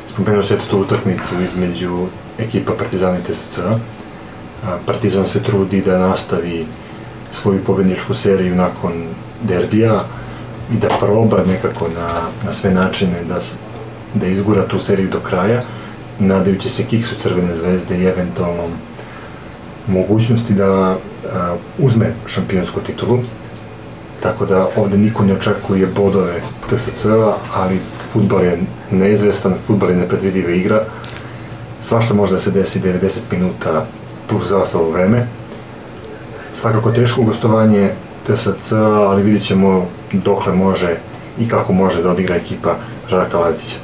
Spomenuo 0.08 0.44
se 0.44 0.58
tu 0.70 0.80
utakmicu 0.80 1.36
između 1.42 2.06
ekipa 2.40 2.74
Partizana 2.78 3.18
i 3.18 3.24
TSC. 3.24 3.60
Partizan 4.86 5.26
se 5.26 5.44
trudi 5.44 5.82
da 5.82 5.98
nastavi 5.98 6.66
svoju 7.32 7.64
pobedničku 7.64 8.14
seriju 8.14 8.56
nakon 8.56 8.94
derbija 9.42 10.04
i 10.74 10.78
da 10.78 10.88
proba 11.00 11.44
nekako 11.48 11.88
na, 11.88 12.08
na 12.46 12.52
sve 12.52 12.72
načine 12.72 13.24
da, 13.30 13.40
da 14.14 14.28
izgura 14.28 14.68
tu 14.68 14.80
seriju 14.80 15.10
do 15.10 15.20
kraja, 15.20 15.64
nadajući 16.20 16.70
se 16.70 16.84
kiksu 16.84 17.16
Crvene 17.16 17.56
zvezde 17.56 17.98
i 17.98 18.06
eventualnom 18.06 18.72
mogućnosti 19.88 20.54
da 20.54 20.70
a, 20.72 21.56
uzme 21.80 22.14
šampionsku 22.26 22.80
titulu. 22.80 23.20
Tako 24.24 24.46
da 24.46 24.68
ovde 24.76 24.98
niko 24.98 25.24
ne 25.24 25.34
očekuje 25.34 25.88
bodove 25.88 26.42
TSC-a, 26.70 27.34
ali 27.54 27.80
futbol 28.12 28.42
je 28.42 28.60
neizvestan, 28.92 29.56
futbol 29.62 29.90
je 29.90 29.96
nepredvidiva 29.96 30.52
igra. 30.52 30.84
Svašta 31.80 32.14
može 32.14 32.34
da 32.34 32.40
se 32.40 32.52
desi 32.52 32.80
90 32.80 33.20
minuta 33.32 33.86
plus 34.32 34.48
zaostalo 34.48 34.90
vreme. 34.90 35.28
Svakako 36.52 36.92
teško 36.92 37.24
gostovanje 37.24 37.92
TSC, 38.24 38.72
ali 39.08 39.24
vidjet 39.24 39.44
ćemo 39.44 39.88
dokle 40.12 40.54
može 40.54 40.96
i 41.40 41.50
kako 41.50 41.74
može 41.74 42.04
da 42.04 42.12
odigra 42.12 42.36
ekipa 42.36 42.76
Žarka 43.10 43.38
Lazića. 43.38 43.78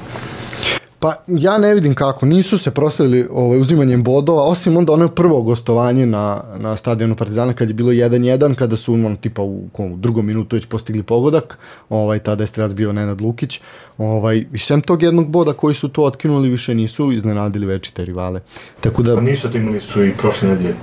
Pa 0.99 1.15
ja 1.27 1.57
ne 1.57 1.73
vidim 1.73 1.95
kako, 1.95 2.25
nisu 2.25 2.57
se 2.57 2.71
proslavili 2.71 3.27
ovaj, 3.31 3.59
uzimanjem 3.59 4.03
bodova, 4.03 4.43
osim 4.43 4.77
onda 4.77 4.93
ono 4.93 5.07
prvo 5.07 5.41
gostovanje 5.41 6.05
na, 6.05 6.43
na 6.57 6.77
stadionu 6.77 7.15
Partizana 7.15 7.53
kad 7.53 7.67
je 7.67 7.73
bilo 7.73 7.91
1-1, 7.91 8.55
kada 8.55 8.77
su 8.77 8.93
on, 8.93 9.15
tipa 9.15 9.41
u, 9.41 9.69
u 9.77 9.95
drugom 9.95 10.25
minutu 10.25 10.55
već 10.55 10.65
postigli 10.65 11.03
pogodak, 11.03 11.57
ovaj, 11.89 12.19
tada 12.19 12.43
je 12.43 12.47
strelac 12.47 12.73
bio 12.73 12.93
Nenad 12.93 13.21
Lukić, 13.21 13.61
ovaj, 13.97 14.45
i 14.53 14.57
sem 14.57 14.81
tog 14.81 15.03
jednog 15.03 15.29
boda 15.29 15.53
koji 15.53 15.75
su 15.75 15.89
to 15.89 16.03
otkinuli 16.03 16.49
više 16.49 16.75
nisu 16.75 17.11
iznenadili 17.11 17.65
veći 17.65 17.93
te 17.93 18.05
rivale. 18.05 18.41
Tako 18.81 19.03
da... 19.03 19.15
Pa 19.15 19.21
nisu 19.21 19.57
imali 19.57 19.81
su 19.81 20.03
i 20.03 20.11
prošle 20.17 20.49
nedelje 20.49 20.75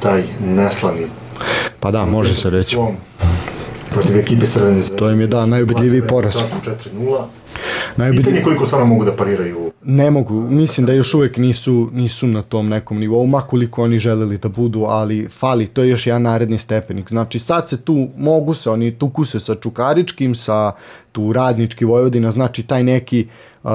taj 0.00 0.24
neslavni 0.44 1.06
Pa 1.80 1.90
da, 1.90 2.04
može 2.04 2.34
se 2.34 2.50
reći. 2.50 2.74
Svom, 2.74 2.96
protiv 3.90 4.16
ekipe 4.16 4.46
Crvene 4.46 4.80
zvezde. 4.80 4.96
To 4.96 5.10
im 5.10 5.20
je, 5.20 5.26
da, 5.26 5.46
najubedljiviji 5.46 6.02
poraz. 6.08 6.36
4-0. 6.94 7.24
Najubedljiviji- 7.96 8.16
Pitanje 8.16 8.36
je 8.36 8.42
koliko 8.42 8.66
stvarno 8.66 8.86
mogu 8.86 9.04
da 9.04 9.16
pariraju 9.16 9.72
Ne 9.82 10.10
mogu, 10.10 10.34
mislim 10.34 10.86
da 10.86 10.92
još 10.92 11.14
uvek 11.14 11.36
nisu, 11.36 11.90
nisu 11.92 12.26
na 12.26 12.42
tom 12.42 12.68
nekom 12.68 12.98
nivou, 12.98 13.26
makoliko 13.26 13.82
oni 13.82 13.98
želeli 13.98 14.38
da 14.38 14.48
budu, 14.48 14.84
ali 14.84 15.28
fali, 15.28 15.66
to 15.66 15.82
je 15.82 15.88
još 15.88 16.06
jedan 16.06 16.22
naredni 16.22 16.58
stepenik. 16.58 17.08
Znači 17.08 17.38
sad 17.38 17.68
se 17.68 17.80
tu, 17.80 18.08
mogu 18.16 18.54
se, 18.54 18.70
oni 18.70 18.98
tuku 18.98 19.24
se 19.24 19.40
sa 19.40 19.54
Čukaričkim, 19.54 20.34
sa 20.34 20.72
tu 21.12 21.32
radnički 21.32 21.84
Vojvodina, 21.84 22.30
znači 22.30 22.62
taj 22.62 22.82
neki 22.82 23.26
uh, 23.62 23.70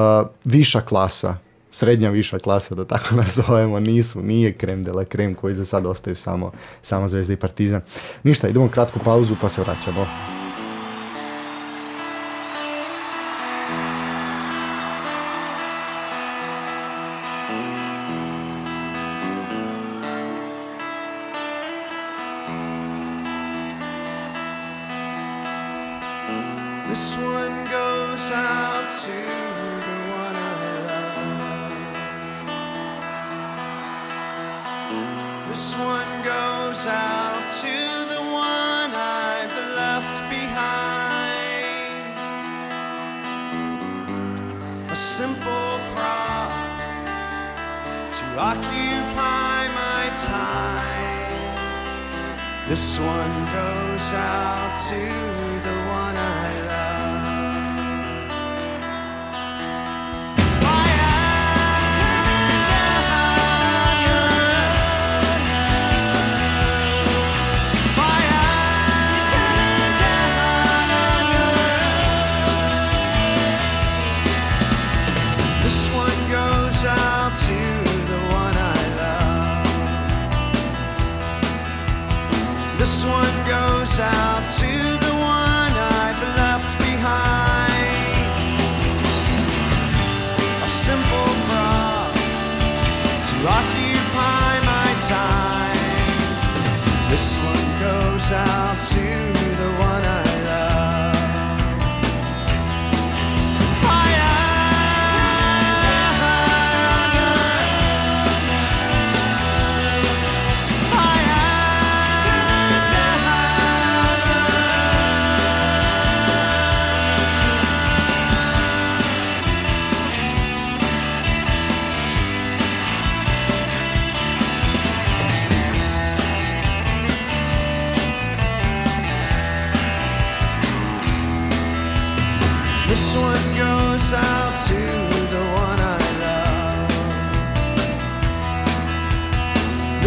viša 0.46 0.82
klasa, 0.82 1.38
srednja 1.72 2.10
viša 2.10 2.40
klasa, 2.40 2.76
da 2.76 2.86
tako 2.86 3.16
nazovemo, 3.26 3.80
nisu, 3.80 4.22
nije 4.22 4.54
krem 4.54 4.84
de 4.84 4.92
la 4.92 5.06
krem 5.06 5.36
koji 5.36 5.54
za 5.54 5.66
sad 5.66 5.86
ostaju 5.86 6.16
samo, 6.16 6.52
samo 6.82 7.10
Zvezda 7.10 7.34
i 7.34 7.38
Partizan. 7.38 7.82
Ništa, 8.24 8.48
idemo 8.48 8.68
kratku 8.70 9.00
pauzu 9.00 9.36
pa 9.42 9.50
se 9.50 9.62
vraćamo. 9.62 10.43
Occupy 48.54 49.68
my 49.74 50.04
time. 50.16 51.60
This 52.70 53.00
one 53.00 53.36
goes 53.60 54.14
out 54.14 54.78
to 54.90 55.02
the 55.68 55.76
one 55.90 56.16
I 56.16 56.62
love. 56.68 56.83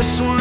This 0.06 0.20
one 0.20 0.35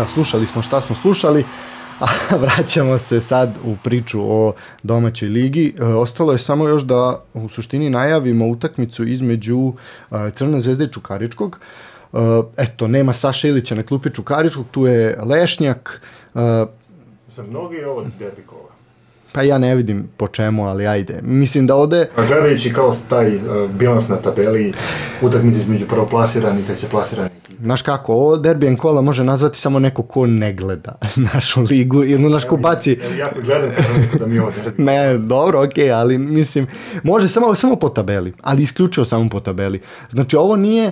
Da, 0.00 0.06
slušali 0.06 0.46
smo 0.46 0.62
šta 0.62 0.80
smo 0.80 0.96
slušali, 0.96 1.44
a 2.00 2.06
vraćamo 2.42 2.98
se 2.98 3.20
sad 3.20 3.54
u 3.64 3.76
priču 3.84 4.20
o 4.22 4.52
domaćoj 4.82 5.28
ligi. 5.28 5.74
E, 5.78 5.84
ostalo 5.84 6.32
je 6.32 6.38
samo 6.38 6.68
još 6.68 6.82
da 6.82 7.22
u 7.34 7.48
suštini 7.48 7.90
najavimo 7.90 8.48
utakmicu 8.48 9.06
između 9.06 9.72
e, 10.10 10.30
Crne 10.34 10.60
zvezde 10.60 10.84
i 10.84 10.92
Čukaričkog. 10.92 11.60
E, 12.12 12.16
eto, 12.56 12.88
nema 12.88 13.12
Saša 13.12 13.48
Ilića 13.48 13.74
na 13.74 13.82
klupi 13.82 14.10
Čukaričkog, 14.10 14.66
tu 14.70 14.86
je 14.86 15.18
Lešnjak, 15.22 16.00
Za 17.26 17.42
mnogi 17.42 17.76
je 17.76 17.88
ovo 17.88 18.04
derbi. 18.18 18.42
Pa 19.32 19.42
ja 19.42 19.58
ne 19.58 19.76
vidim 19.76 20.08
po 20.16 20.28
čemu, 20.28 20.66
ali 20.66 20.86
ajde. 20.86 21.20
Mislim 21.22 21.66
da 21.66 21.76
ode, 21.76 22.08
A 22.16 22.26
gledajući 22.26 22.72
kao 22.72 22.94
taj 23.08 23.36
uh, 23.36 23.70
bilans 23.70 24.08
na 24.08 24.16
tabeli, 24.16 24.72
utakmice 25.22 25.58
između 25.58 25.86
prvoplasiranih 25.86 26.64
i 26.64 26.66
trećeplasiranih. 26.66 27.32
znaš 27.62 27.82
kako, 27.82 28.12
ovo 28.12 28.36
derbijen 28.36 28.76
kola 28.76 29.02
može 29.02 29.24
nazvati 29.24 29.58
samo 29.58 29.78
neko 29.78 30.02
ko 30.02 30.26
ne 30.26 30.52
gleda 30.52 30.98
našu 31.34 31.60
ligu, 31.70 32.04
ili 32.04 32.28
znaš 32.28 32.44
ko 32.44 32.56
baci, 32.56 32.98
Evo, 33.04 33.14
ja 33.14 33.32
kad 33.32 33.44
gledam, 33.44 33.70
da 34.18 34.26
mi 34.26 34.38
ovo 34.38 34.50
derbi. 34.50 34.82
Ne, 34.82 35.18
dobro, 35.18 35.62
okej, 35.62 35.92
ali 35.92 36.18
mislim, 36.18 36.66
može 37.02 37.28
samo, 37.28 37.54
samo 37.54 37.76
po 37.76 37.88
tabeli, 37.88 38.32
ali 38.42 38.62
isključivo 38.62 39.04
samo 39.04 39.28
po 39.28 39.40
tabeli. 39.40 39.80
Znači, 40.10 40.36
ovo 40.36 40.56
nije, 40.56 40.90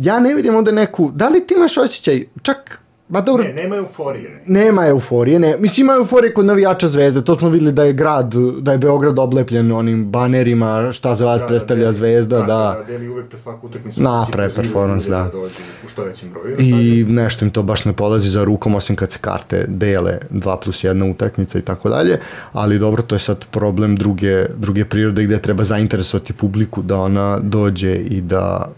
ja 0.00 0.20
ne 0.20 0.34
vidim 0.34 0.54
ovde 0.54 0.72
neku, 0.72 1.10
da 1.14 1.28
li 1.28 1.46
ti 1.46 1.54
imaš 1.54 1.76
osjećaj, 1.76 2.24
čak, 2.42 2.80
ba 3.08 3.20
dobro, 3.20 3.44
Ne, 3.44 3.52
nema 3.52 3.76
euforije. 3.76 4.42
nema 4.46 4.86
euforije, 4.86 5.38
ne, 5.38 5.56
mislim 5.58 5.86
ima 5.86 5.94
euforije 5.94 6.34
kod 6.34 6.46
navijača 6.46 6.88
Zvezde, 6.88 7.22
to 7.22 7.34
smo 7.36 7.48
videli 7.48 7.72
da 7.72 7.84
je 7.84 7.92
grad, 7.92 8.34
da 8.58 8.72
je 8.72 8.78
Beograd 8.78 9.18
oblepljen 9.18 9.72
onim 9.72 10.04
banerima, 10.06 10.92
šta 10.92 11.14
za 11.14 11.26
vas 11.26 11.42
predstavlja 11.48 11.84
deli- 11.84 11.92
Zvezda, 11.92 12.36
tako, 12.38 12.48
da, 12.48 12.84
Deli 12.86 13.08
uvek 13.08 13.28
pre 13.28 13.38
svaku 13.38 13.66
utakmicu. 13.66 13.96
Će 13.96 14.04
pozivati 14.04 14.32
performans, 14.54 15.06
da. 15.06 15.22
dođu 15.24 15.54
U 15.86 15.88
što 15.88 16.04
većem 16.04 16.28
broju. 16.30 16.56
i 16.58 17.04
nešto 17.04 17.44
im 17.44 17.50
to 17.50 17.62
baš 17.62 17.84
ne 17.84 17.92
polazi 17.92 18.28
za 18.28 18.44
rukom, 18.44 18.74
osim 18.74 18.96
kad 18.96 19.12
se 19.12 19.18
karte 19.20 19.64
dele 19.68 20.18
2 20.30 20.56
plus 20.58 20.76
1 20.78 21.10
utakmica 21.10 21.58
i 21.58 21.62
tako 21.62 21.88
dalje, 21.88 22.18
ali 22.52 22.78
dobro, 22.78 23.02
to 23.02 23.14
je 23.14 23.20
sad 23.20 23.44
problem 23.46 23.96
druge, 23.96 24.46
druge 24.48 24.84
prirode 24.84 25.24
gde 25.24 25.38
treba 25.38 25.62
zainteresovati 25.64 26.32
publiku 26.32 26.82
da 26.82 26.96
ona 26.96 27.38
dođe 27.38 27.94
i 27.94 28.20
da 28.20 28.68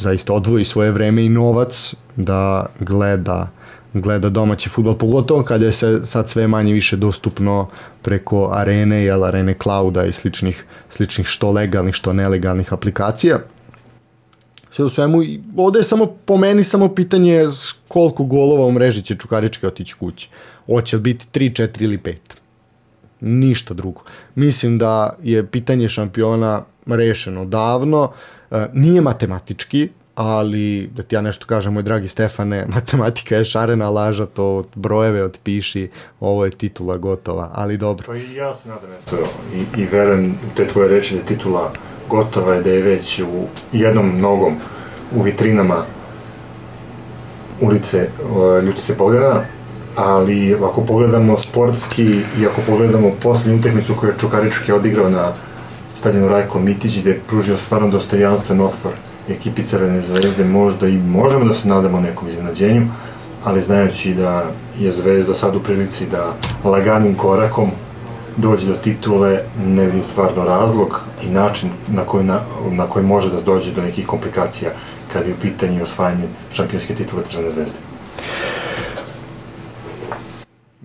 zaista 0.00 0.32
odvoji 0.32 0.64
svoje 0.64 0.90
vreme 0.90 1.24
i 1.24 1.28
novac 1.28 1.94
da 2.16 2.66
gleda 2.80 3.48
gleda 3.94 4.28
domaći 4.28 4.68
futbol, 4.68 4.98
pogotovo 4.98 5.42
kada 5.42 5.66
je 5.66 5.72
se 5.72 6.00
sad 6.04 6.28
sve 6.28 6.46
manje 6.48 6.72
više 6.72 6.96
dostupno 6.96 7.68
preko 8.02 8.50
arene, 8.52 9.04
jel, 9.04 9.24
arene 9.24 9.54
clouda 9.62 10.04
i 10.04 10.12
sličnih, 10.12 10.64
sličnih 10.90 11.26
što 11.26 11.50
legalnih, 11.50 11.94
što 11.94 12.12
nelegalnih 12.12 12.72
aplikacija. 12.72 13.38
Sve 14.70 14.84
u 14.84 14.88
svemu, 14.88 15.18
ovde 15.56 15.78
je 15.78 15.82
samo 15.82 16.06
po 16.06 16.36
meni 16.36 16.64
samo 16.64 16.94
pitanje 16.94 17.46
koliko 17.88 18.24
golova 18.24 18.66
u 18.66 18.72
mreži 18.72 19.02
će 19.02 19.16
Čukarički 19.16 19.66
otići 19.66 19.94
kući. 19.94 20.28
Hoće 20.66 20.96
li 20.96 21.02
biti 21.02 21.40
3, 21.40 21.62
4 21.62 21.82
ili 21.82 21.98
5. 21.98 22.14
Ništa 23.20 23.74
drugo. 23.74 24.02
Mislim 24.34 24.78
da 24.78 25.16
je 25.22 25.46
pitanje 25.46 25.88
šampiona 25.88 26.62
rešeno 26.86 27.44
davno. 27.44 28.12
E, 28.50 28.66
nije 28.72 29.00
matematički, 29.00 29.88
ali 30.14 30.90
da 30.94 31.02
ti 31.02 31.14
ja 31.14 31.20
nešto 31.20 31.46
kažem, 31.46 31.72
moj 31.72 31.82
dragi 31.82 32.08
Stefane, 32.08 32.66
matematika 32.74 33.36
je 33.36 33.44
šarena 33.44 33.90
laža, 33.90 34.26
to 34.26 34.56
od 34.56 34.66
brojeve 34.74 35.24
otpiši, 35.24 35.90
ovo 36.20 36.44
je 36.44 36.50
titula 36.50 36.96
gotova, 36.96 37.50
ali 37.54 37.76
dobro. 37.76 38.06
Pa 38.06 38.16
i 38.16 38.34
ja 38.34 38.54
se 38.54 38.68
nadam 38.68 38.90
eto, 39.02 39.16
i, 39.54 39.80
i 39.80 39.86
verujem 39.86 40.38
te 40.56 40.66
tvoje 40.66 40.88
reči 40.88 41.14
da 41.14 41.20
je 41.20 41.26
titula 41.26 41.72
gotova 42.08 42.54
je 42.54 42.62
da 42.62 42.70
je 42.70 42.82
već 42.82 43.20
u 43.20 43.46
jednom 43.72 44.20
nogom 44.20 44.56
u 45.14 45.22
vitrinama 45.22 45.84
ulice 47.60 48.08
Ljutice 48.62 48.94
Bogdana, 48.94 49.44
ali 49.96 50.54
ako 50.54 50.80
pogledamo 50.80 51.38
sportski 51.38 52.04
i 52.38 52.46
ako 52.46 52.60
pogledamo 52.66 53.10
posljednju 53.22 53.58
utakmicu 53.60 53.94
koju 53.94 54.10
je 54.10 54.18
Čukarički 54.18 54.72
odigrao 54.72 55.10
na 55.10 55.32
stadionu 55.94 56.28
Rajko 56.28 56.60
Mitić 56.60 57.00
gde 57.00 57.10
je 57.10 57.20
pružio 57.28 57.56
stvarno 57.56 57.90
dostojanstven 57.90 58.60
otpor 58.60 58.92
ekipi 59.28 59.62
Crvene 59.62 60.00
zvezde, 60.00 60.44
možda 60.44 60.88
i 60.88 60.98
možemo 60.98 61.44
da 61.44 61.54
se 61.54 61.68
nadamo 61.68 62.00
nekom 62.00 62.28
iznenađenju, 62.28 62.86
ali 63.44 63.62
znajući 63.62 64.14
da 64.14 64.44
je 64.78 64.92
Zvezda 64.92 65.34
sad 65.34 65.56
u 65.56 65.60
prilici 65.60 66.06
da 66.06 66.34
laganim 66.64 67.14
korakom 67.14 67.70
dođe 68.36 68.66
do 68.66 68.74
titule, 68.74 69.40
ne 69.66 69.86
vidim 69.86 70.02
stvarno 70.02 70.44
razlog 70.44 71.00
i 71.22 71.30
način 71.30 71.70
na 71.88 72.04
koji, 72.04 72.24
na, 72.24 72.40
na 72.70 72.86
koji 72.86 73.04
može 73.04 73.30
da 73.30 73.40
dođe 73.40 73.72
do 73.72 73.82
nekih 73.82 74.06
komplikacija 74.06 74.70
kad 75.12 75.26
je 75.26 75.34
u 75.34 75.40
pitanju 75.42 75.82
osvajanje 75.82 76.24
šampionske 76.52 76.94
titule 76.94 77.22
Crvene 77.30 77.50
zvezde. 77.50 77.78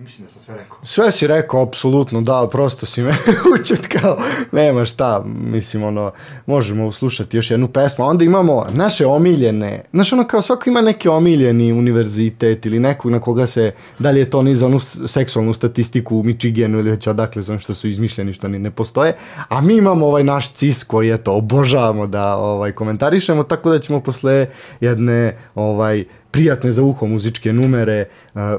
Mislim 0.02 0.26
da 0.26 0.32
sam 0.32 0.42
sve 0.42 0.56
rekao. 0.56 0.78
Sve 0.82 1.10
si 1.10 1.26
rekao, 1.26 1.62
apsolutno, 1.62 2.20
da, 2.20 2.48
prosto 2.52 2.86
si 2.86 3.02
me 3.02 3.14
učutkao, 3.60 4.18
nema 4.52 4.84
šta, 4.84 5.22
mislim, 5.26 5.82
ono, 5.82 6.12
možemo 6.46 6.86
uslušati 6.86 7.36
još 7.36 7.50
jednu 7.50 7.68
pesmu, 7.68 8.04
a 8.04 8.08
onda 8.08 8.24
imamo 8.24 8.66
naše 8.72 9.06
omiljene, 9.06 9.82
znaš, 9.92 10.12
ono, 10.12 10.24
kao 10.24 10.42
svako 10.42 10.70
ima 10.70 10.80
neki 10.80 11.08
omiljeni 11.08 11.72
univerzitet 11.72 12.66
ili 12.66 12.78
nekog 12.78 13.12
na 13.12 13.20
koga 13.20 13.46
se, 13.46 13.72
da 13.98 14.10
li 14.10 14.20
je 14.20 14.30
to 14.30 14.42
ni 14.42 14.54
za 14.54 14.66
onu 14.66 14.80
seksualnu 15.06 15.54
statistiku 15.54 16.16
u 16.16 16.22
Michiganu 16.22 16.78
ili 16.78 16.90
već 16.90 17.06
odakle, 17.06 17.42
znam 17.42 17.58
što 17.58 17.74
su 17.74 17.88
izmišljeni, 17.88 18.32
što 18.32 18.48
ni 18.48 18.58
ne 18.58 18.70
postoje, 18.70 19.16
a 19.48 19.60
mi 19.60 19.76
imamo 19.76 20.06
ovaj 20.06 20.24
naš 20.24 20.52
cis 20.52 20.84
koji, 20.84 21.10
eto, 21.10 21.34
obožavamo 21.34 22.06
da 22.06 22.36
ovaj, 22.36 22.72
komentarišemo, 22.72 23.42
tako 23.42 23.70
da 23.70 23.78
ćemo 23.78 24.00
posle 24.00 24.46
jedne, 24.80 25.36
ovaj, 25.54 26.04
prijatne 26.30 26.72
za 26.72 26.82
uho 26.82 27.06
muzičke 27.06 27.52
numere, 27.52 28.08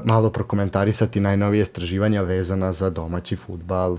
malo 0.04 0.30
prokomentarisati 0.30 1.20
najnovije 1.20 1.62
istraživanja 1.62 2.22
vezana 2.22 2.72
za 2.72 2.90
domaći 2.90 3.36
futbal. 3.36 3.98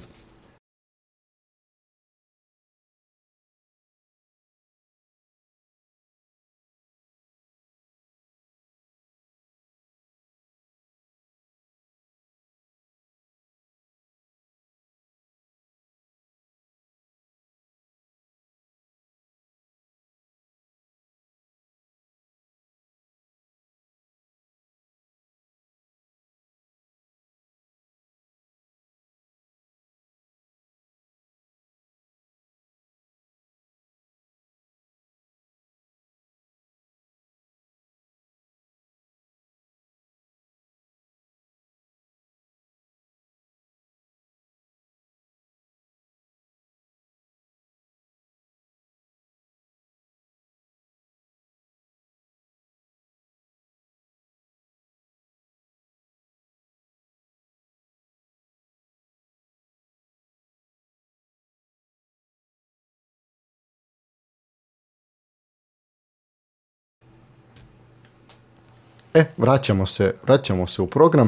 E, 69.13 69.26
vraćamo 69.38 69.86
se, 69.86 70.13
vraćamo 70.23 70.67
se 70.67 70.82
u 70.82 70.88
program. 70.88 71.28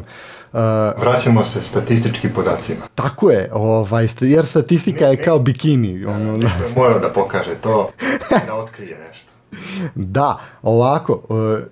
Uh, 0.53 0.59
Vraćamo 0.97 1.43
se 1.43 1.61
statističkim 1.61 2.31
podacima. 2.31 2.79
tako 2.95 3.31
je, 3.31 3.49
ovaj, 3.53 4.07
jer 4.21 4.45
statistika 4.45 5.05
je 5.05 5.23
kao 5.23 5.39
bikini. 5.39 6.05
Ono, 6.05 6.37
Neko 6.37 6.63
je 6.63 6.73
morao 6.75 6.99
da 6.99 7.09
pokaže 7.09 7.55
to, 7.55 7.89
da 8.47 8.53
otkrije 8.55 9.05
nešto. 9.09 9.31
Da, 9.95 10.39
ovako, 10.63 11.21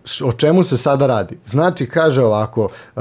š- 0.06 0.24
o 0.24 0.32
čemu 0.32 0.64
se 0.64 0.78
sada 0.78 1.08
radi? 1.08 1.38
Znači, 1.46 1.86
kaže 1.88 2.24
ovako, 2.24 2.70
e, 2.96 3.00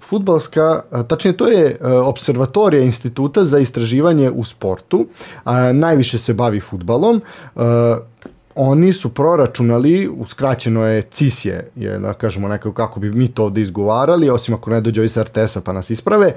futbalska, 0.00 0.82
e, 0.92 1.02
tačnije 1.04 1.36
to 1.36 1.46
je 1.46 1.76
observatorija 2.04 2.82
instituta 2.82 3.44
za 3.44 3.58
istraživanje 3.58 4.30
u 4.30 4.44
sportu, 4.44 5.06
a 5.44 5.72
najviše 5.72 6.18
se 6.18 6.34
bavi 6.34 6.60
futbalom, 6.60 7.20
oni 8.54 8.92
su 8.92 9.14
proračunali, 9.14 10.08
uskraćeno 10.08 10.86
je 10.86 11.02
CISje, 11.02 11.70
je, 11.76 11.98
da 11.98 12.12
kažemo 12.12 12.48
nekako 12.48 12.72
kako 12.72 13.00
bi 13.00 13.10
mi 13.10 13.28
to 13.28 13.44
ovde 13.44 13.60
izgovarali, 13.60 14.30
osim 14.30 14.54
ako 14.54 14.70
ne 14.70 14.80
dođe 14.80 15.00
ovi 15.00 15.08
sa 15.08 15.22
RTS-a 15.22 15.60
pa 15.60 15.72
nas 15.72 15.90
isprave. 15.90 16.26
E, 16.26 16.34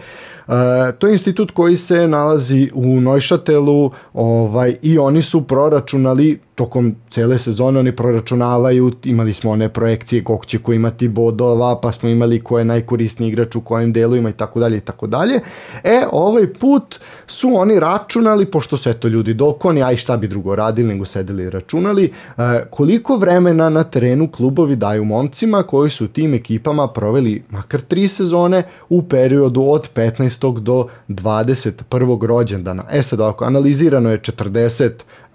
to 0.99 1.07
je 1.07 1.13
institut 1.13 1.51
koji 1.51 1.77
se 1.77 2.07
nalazi 2.07 2.71
u 2.73 3.01
Neušatelu 3.01 3.91
ovaj, 4.13 4.77
i 4.81 4.97
oni 4.97 5.21
su 5.21 5.47
proračunali 5.47 6.39
tokom 6.57 6.95
cele 7.09 7.37
sezone 7.37 7.79
oni 7.79 7.91
proračunavaju, 7.95 8.91
imali 9.03 9.33
smo 9.33 9.51
one 9.51 9.69
projekcije 9.69 10.23
koliko 10.23 10.45
će 10.45 10.57
ko 10.57 10.73
imati 10.73 11.07
bodova, 11.07 11.79
pa 11.81 11.91
smo 11.91 12.09
imali 12.09 12.39
ko 12.43 12.59
je 12.59 12.65
najkorisniji 12.65 13.29
igrač 13.29 13.55
u 13.55 13.61
kojim 13.61 13.93
delovima 13.93 14.29
i 14.29 14.33
tako 14.33 14.59
dalje 14.59 14.77
i 14.77 14.81
tako 14.81 15.07
dalje. 15.07 15.39
E, 15.83 16.03
ovaj 16.11 16.53
put 16.53 16.99
su 17.27 17.51
oni 17.55 17.79
računali, 17.79 18.45
pošto 18.45 18.77
su 18.77 18.89
eto 18.89 19.07
ljudi 19.07 19.33
dokoni, 19.33 19.83
a 19.83 19.91
i 19.91 19.97
šta 19.97 20.17
bi 20.17 20.27
drugo 20.27 20.55
radili 20.55 20.87
nego 20.87 21.05
sedeli 21.05 21.43
i 21.43 21.49
računali, 21.49 22.05
e, 22.37 22.41
koliko 22.69 23.15
vremena 23.15 23.69
na 23.69 23.83
terenu 23.83 24.27
klubovi 24.27 24.75
daju 24.75 25.05
momcima 25.05 25.63
koji 25.63 25.89
su 25.89 26.07
tim 26.07 26.33
ekipama 26.33 26.87
proveli 26.87 27.43
makar 27.49 27.81
tri 27.81 28.07
sezone 28.07 28.63
u 28.89 29.03
periodu 29.03 29.61
od 29.61 29.89
15. 29.95 30.59
do 30.59 30.87
21. 31.07 32.25
rođendana. 32.25 32.83
E 32.91 33.03
sad 33.03 33.19
ovako, 33.19 33.45
analizirano 33.45 34.11
je 34.11 34.19
40 34.19 34.91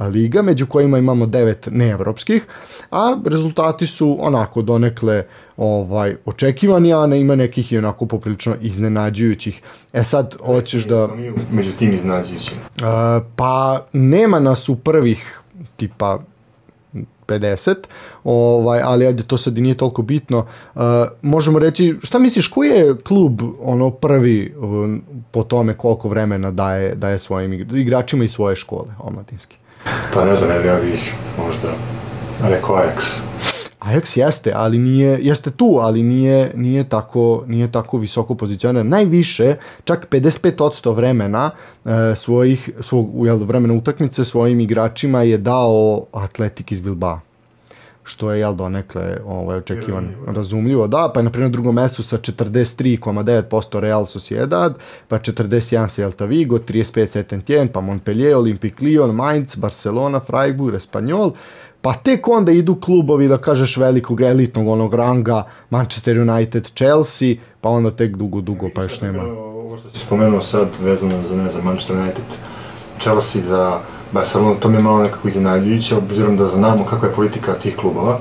liga, 0.06 0.42
među 0.42 0.66
kojima 0.66 0.98
imamo 0.98 1.26
devet 1.26 1.68
neevropskih, 1.70 2.46
a 2.90 3.16
rezultati 3.24 3.86
su 3.86 4.18
onako 4.20 4.62
donekle 4.62 5.24
ovaj 5.56 6.16
očekivani, 6.24 6.92
a 6.92 7.06
ne 7.06 7.20
ima 7.20 7.36
nekih 7.36 7.72
i 7.72 7.78
onako 7.78 8.06
poprilično 8.06 8.56
iznenađujućih. 8.60 9.62
E 9.92 10.04
sad, 10.04 10.34
hoćeš 10.44 10.84
da... 10.84 11.08
Među 11.50 11.72
tim 11.72 11.92
iznađujućim. 11.92 12.58
Uh, 12.58 12.84
pa 13.36 13.86
nema 13.92 14.40
nas 14.40 14.68
u 14.68 14.76
prvih 14.76 15.40
tipa 15.76 16.18
50, 17.26 17.74
ovaj, 18.24 18.80
ali 18.84 19.06
ajde, 19.06 19.22
to 19.22 19.36
sad 19.36 19.58
i 19.58 19.60
nije 19.60 19.76
toliko 19.76 20.02
bitno. 20.02 20.46
Uh, 20.74 20.82
možemo 21.22 21.58
reći, 21.58 21.94
šta 22.02 22.18
misliš, 22.18 22.48
koji 22.48 22.68
je 22.68 22.96
klub 23.04 23.42
ono 23.60 23.90
prvi 23.90 24.54
um, 24.58 25.02
po 25.30 25.42
tome 25.42 25.74
koliko 25.74 26.08
vremena 26.08 26.50
daje, 26.50 26.94
daje 26.94 27.18
svojim 27.18 27.52
igra- 27.52 27.78
igračima 27.78 28.24
i 28.24 28.28
svoje 28.28 28.56
škole 28.56 28.88
omladinske? 28.98 29.56
Pa 30.14 30.24
ne 30.24 30.36
znam, 30.36 30.50
ja 30.66 30.76
bih 30.80 31.14
možda 31.46 31.68
rekao 32.42 32.76
Ajax. 32.76 33.20
Ajax 33.80 34.18
jeste, 34.18 34.52
ali 34.54 34.78
nije, 34.78 35.18
jeste 35.22 35.50
tu, 35.50 35.78
ali 35.80 36.02
nije, 36.02 36.52
nije, 36.54 36.84
tako, 36.88 37.44
nije 37.46 37.72
tako 37.72 37.98
visoko 37.98 38.34
pozicioniran. 38.34 38.88
Najviše, 38.88 39.56
čak 39.84 40.06
55% 40.10 40.94
vremena 40.94 41.50
e, 41.84 41.88
svojih, 42.16 42.70
svog 42.80 43.26
jel, 43.26 43.38
vremena 43.38 43.74
utakmice 43.74 44.24
svojim 44.24 44.60
igračima 44.60 45.22
je 45.22 45.38
dao 45.38 46.06
Atletik 46.12 46.72
iz 46.72 46.80
Bilbao 46.80 47.31
što 48.04 48.32
je 48.32 48.40
jel 48.40 48.54
donekle 48.54 49.16
ovaj 49.26 49.58
očekivan. 49.58 50.08
Razumljivo 50.26 50.86
da. 50.86 51.10
Pa 51.14 51.20
je 51.20 51.24
na 51.24 51.30
primjer 51.30 51.50
na 51.50 51.52
drugom 51.52 51.74
mestu 51.74 52.02
sa 52.02 52.18
43,9% 52.18 53.80
Real 53.80 54.06
Sociedad 54.06 54.78
pa 55.08 55.18
41 55.18 55.88
Celta 55.88 56.24
Vigo 56.24 56.58
35 56.58 57.06
Saint-Étienne 57.06 57.68
pa 57.72 57.80
Montpellier 57.80 58.36
Olympique 58.36 58.86
Lyon 58.86 59.14
Mainz 59.14 59.56
Barcelona 59.56 60.20
Freiburg 60.20 60.74
Espanyol 60.74 61.32
pa 61.80 61.94
tek 61.94 62.28
onda 62.28 62.52
idu 62.52 62.80
klubovi 62.80 63.28
da 63.28 63.38
kažeš 63.38 63.76
velikog 63.76 64.20
elitnog 64.20 64.68
onog 64.68 64.94
ranga 64.94 65.44
Manchester 65.70 66.18
United 66.18 66.70
Chelsea 66.74 67.34
pa 67.60 67.68
onda 67.68 67.90
tek 67.90 68.16
dugo 68.16 68.40
dugo 68.40 68.68
pa 68.74 68.82
još 68.82 69.00
nema. 69.00 69.22
Ovo 69.22 69.76
što 69.76 69.90
si 69.90 69.98
spomenuo 69.98 70.42
sad 70.42 70.68
vezano 70.80 71.22
za, 71.28 71.36
ne 71.36 71.50
znam, 71.50 71.64
Manchester 71.64 71.96
United, 71.96 72.24
Chelsea 72.98 73.42
za 73.42 73.80
Barcelona, 74.12 74.61
to 74.61 74.68
mi 74.68 74.77
je 74.77 74.83
malo 74.83 75.03
nekako 75.03 75.29
iznenađujuće, 75.29 75.96
obzirom 75.96 76.37
da 76.37 76.46
znamo 76.46 76.85
kakva 76.85 77.09
je 77.09 77.14
politika 77.14 77.53
tih 77.53 77.77
klubova 77.77 78.18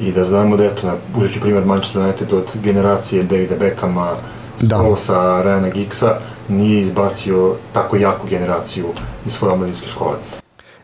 i 0.00 0.12
da 0.12 0.24
znamo 0.24 0.56
da, 0.56 0.64
eto, 0.64 0.86
na, 0.86 0.94
uzet 1.16 1.32
ću 1.34 1.40
primjer 1.40 1.64
Manchester 1.64 2.02
United 2.02 2.32
od 2.32 2.44
generacije 2.62 3.22
Davida 3.22 3.56
Beckhama, 3.56 4.14
Da. 4.60 4.76
Scholesa, 4.76 5.42
Ryana 5.44 5.72
Giggsa, 5.72 6.18
nije 6.48 6.80
izbacio 6.80 7.54
tako 7.72 7.96
jaku 7.96 8.26
generaciju 8.26 8.86
iz 9.26 9.32
svoje 9.32 9.54
omladinske 9.54 9.86
škole. 9.86 10.16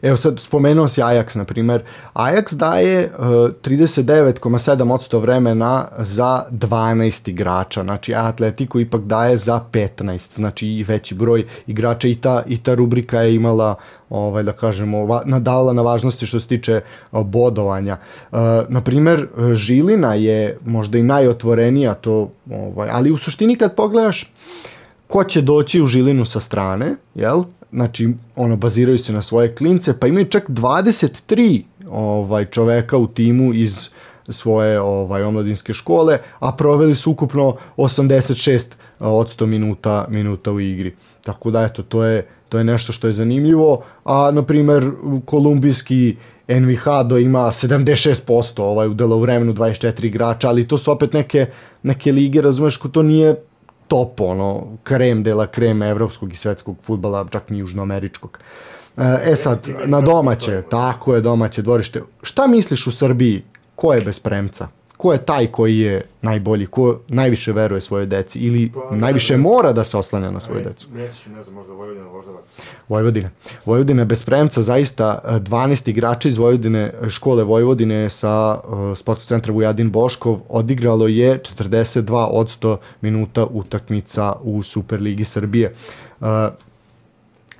Evo 0.04 0.16
sad 0.16 0.40
spomenuo 0.40 0.88
si 0.88 1.02
Ajax, 1.02 1.36
na 1.36 1.44
primer. 1.44 1.82
Ajax 2.14 2.54
daje 2.54 3.12
uh, 3.18 3.24
39,7% 3.24 5.20
vremena 5.20 5.88
za 5.98 6.44
12 6.50 7.28
igrača, 7.28 7.82
znači 7.82 8.14
Atletico 8.14 8.78
ipak 8.78 9.00
daje 9.00 9.36
za 9.36 9.60
15, 9.72 10.34
znači 10.34 10.68
i 10.68 10.82
veći 10.82 11.14
broj 11.14 11.46
igrača 11.66 12.08
i 12.08 12.14
ta, 12.14 12.42
i 12.46 12.56
ta 12.56 12.74
rubrika 12.74 13.20
je 13.20 13.34
imala 13.34 13.74
ovaj 14.10 14.42
da 14.42 14.52
kažemo 14.52 15.22
nadala 15.24 15.72
na 15.72 15.82
važnosti 15.82 16.26
što 16.26 16.40
se 16.40 16.48
tiče 16.48 16.80
bodovanja. 17.12 17.96
Uh, 18.32 18.38
na 18.68 18.80
primer 18.80 19.28
uh, 19.36 19.54
Žilina 19.54 20.14
je 20.14 20.58
možda 20.64 20.98
i 20.98 21.02
najotvorenija 21.02 21.94
to 21.94 22.30
ovaj 22.50 22.88
ali 22.92 23.10
u 23.10 23.16
suštini 23.16 23.56
kad 23.56 23.74
pogledaš 23.74 24.32
ko 25.06 25.24
će 25.24 25.40
doći 25.42 25.82
u 25.82 25.86
Žilinu 25.86 26.24
sa 26.24 26.40
strane, 26.40 26.96
jel? 27.14 27.44
Znači, 27.74 28.08
ono, 28.36 28.56
baziraju 28.56 28.98
se 28.98 29.12
na 29.12 29.22
svoje 29.22 29.54
klince, 29.54 29.98
pa 30.00 30.06
imaju 30.06 30.24
čak 30.24 30.48
23 30.48 31.62
ovaj, 31.90 32.44
čoveka 32.44 32.96
u 32.96 33.06
timu 33.06 33.54
iz 33.54 33.88
svoje 34.28 34.80
ovaj 34.80 35.22
omladinske 35.22 35.72
škole, 35.72 36.18
a 36.38 36.52
proveli 36.52 36.94
su 36.94 37.10
ukupno 37.10 37.56
86 37.76 38.64
od 39.00 39.38
100 39.38 39.46
minuta, 39.46 40.06
minuta 40.08 40.52
u 40.52 40.60
igri. 40.60 40.94
Tako 41.24 41.50
da, 41.50 41.62
eto, 41.62 41.82
to 41.82 42.04
je, 42.04 42.26
to 42.48 42.58
je 42.58 42.64
nešto 42.64 42.92
što 42.92 43.06
je 43.06 43.12
zanimljivo, 43.12 43.82
a, 44.04 44.30
na 44.34 44.42
primer, 44.42 44.90
kolumbijski 45.24 46.16
Envihado 46.48 47.18
ima 47.18 47.40
76% 47.40 48.62
ovaj, 48.62 48.88
udela 48.88 49.16
u 49.16 49.20
vremenu 49.20 49.52
24 49.52 50.04
igrača, 50.04 50.48
ali 50.48 50.68
to 50.68 50.78
su 50.78 50.92
opet 50.92 51.12
neke, 51.12 51.46
neke 51.82 52.12
lige, 52.12 52.40
razumeš, 52.40 52.76
ko 52.76 52.88
to 52.88 53.02
nije 53.02 53.34
top, 53.88 54.20
ono, 54.20 54.66
krem 54.82 55.22
dela 55.22 55.46
kreme 55.46 55.88
evropskog 55.88 56.32
i 56.32 56.36
svetskog 56.36 56.76
futbala, 56.82 57.26
čak 57.30 57.50
ni 57.50 57.58
južnoameričkog. 57.58 58.38
E, 58.96 59.32
e 59.32 59.36
sad, 59.36 59.68
na 59.84 60.00
domaće, 60.00 60.62
tako 60.70 61.14
je 61.14 61.20
domaće 61.20 61.62
dvorište. 61.62 62.02
Šta 62.22 62.46
misliš 62.46 62.86
u 62.86 62.92
Srbiji? 62.92 63.42
Ko 63.74 63.92
je 63.92 64.00
bez 64.00 64.20
premca? 64.20 64.68
Ko 65.04 65.12
je 65.12 65.18
taj 65.18 65.46
koji 65.46 65.78
je 65.78 66.02
najbolji, 66.22 66.66
ko 66.66 67.00
najviše 67.08 67.52
veruje 67.52 67.80
svojoj 67.80 68.06
deci 68.06 68.38
ili 68.38 68.70
Pa, 68.74 68.96
najviše 68.96 69.34
ne, 69.34 69.38
ne. 69.38 69.42
mora 69.42 69.72
da 69.72 69.84
se 69.84 69.96
oslanja 69.96 70.30
na 70.30 70.40
svoju 70.40 70.64
decu. 70.64 70.88
Reći 70.94 71.18
ću, 71.18 71.30
ne 71.30 71.42
znam, 71.42 71.54
možda 71.54 71.72
Vojvodina 71.72 72.06
Voždovac. 72.06 72.60
Vojvodina. 72.88 73.30
Vojvodina 73.66 74.04
bez 74.04 74.22
premca, 74.24 74.62
zaista 74.62 75.18
e, 75.24 75.28
12 75.28 75.90
igrača 75.90 76.28
iz 76.28 76.38
Vojvodine, 76.38 76.92
škole 77.08 77.44
Vojvodine 77.44 78.10
sa 78.10 78.60
uh, 78.64 78.98
sportskog 78.98 79.28
centra 79.28 79.52
Vujadin 79.52 79.90
Boškov 79.90 80.40
odigralo 80.48 81.06
je 81.06 81.38
42 81.38 82.28
od 82.30 82.48
100 82.60 82.76
minuta 83.00 83.46
utakmica 83.46 84.32
u 84.42 84.62
Superligi 84.62 85.24
Srbije. 85.24 85.74
Uh, 86.20 86.26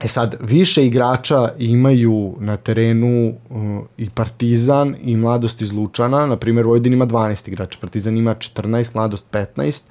E 0.05 0.09
sad, 0.09 0.37
više 0.41 0.87
igrača 0.87 1.49
imaju 1.59 2.35
na 2.41 2.57
terenu 2.57 3.29
uh, 3.29 3.57
i 3.97 4.11
Partizan 4.11 4.97
i 5.03 5.17
Mladost 5.17 5.63
iz 5.63 5.73
Lučana, 5.73 6.27
na 6.27 6.37
primjer 6.37 6.67
Vojvodin 6.67 6.93
ima 6.93 7.07
12 7.07 7.49
igrača, 7.49 7.79
Partizan 7.81 8.17
ima 8.17 8.35
14, 8.35 8.95
Mladost 8.95 9.27
15, 9.31 9.83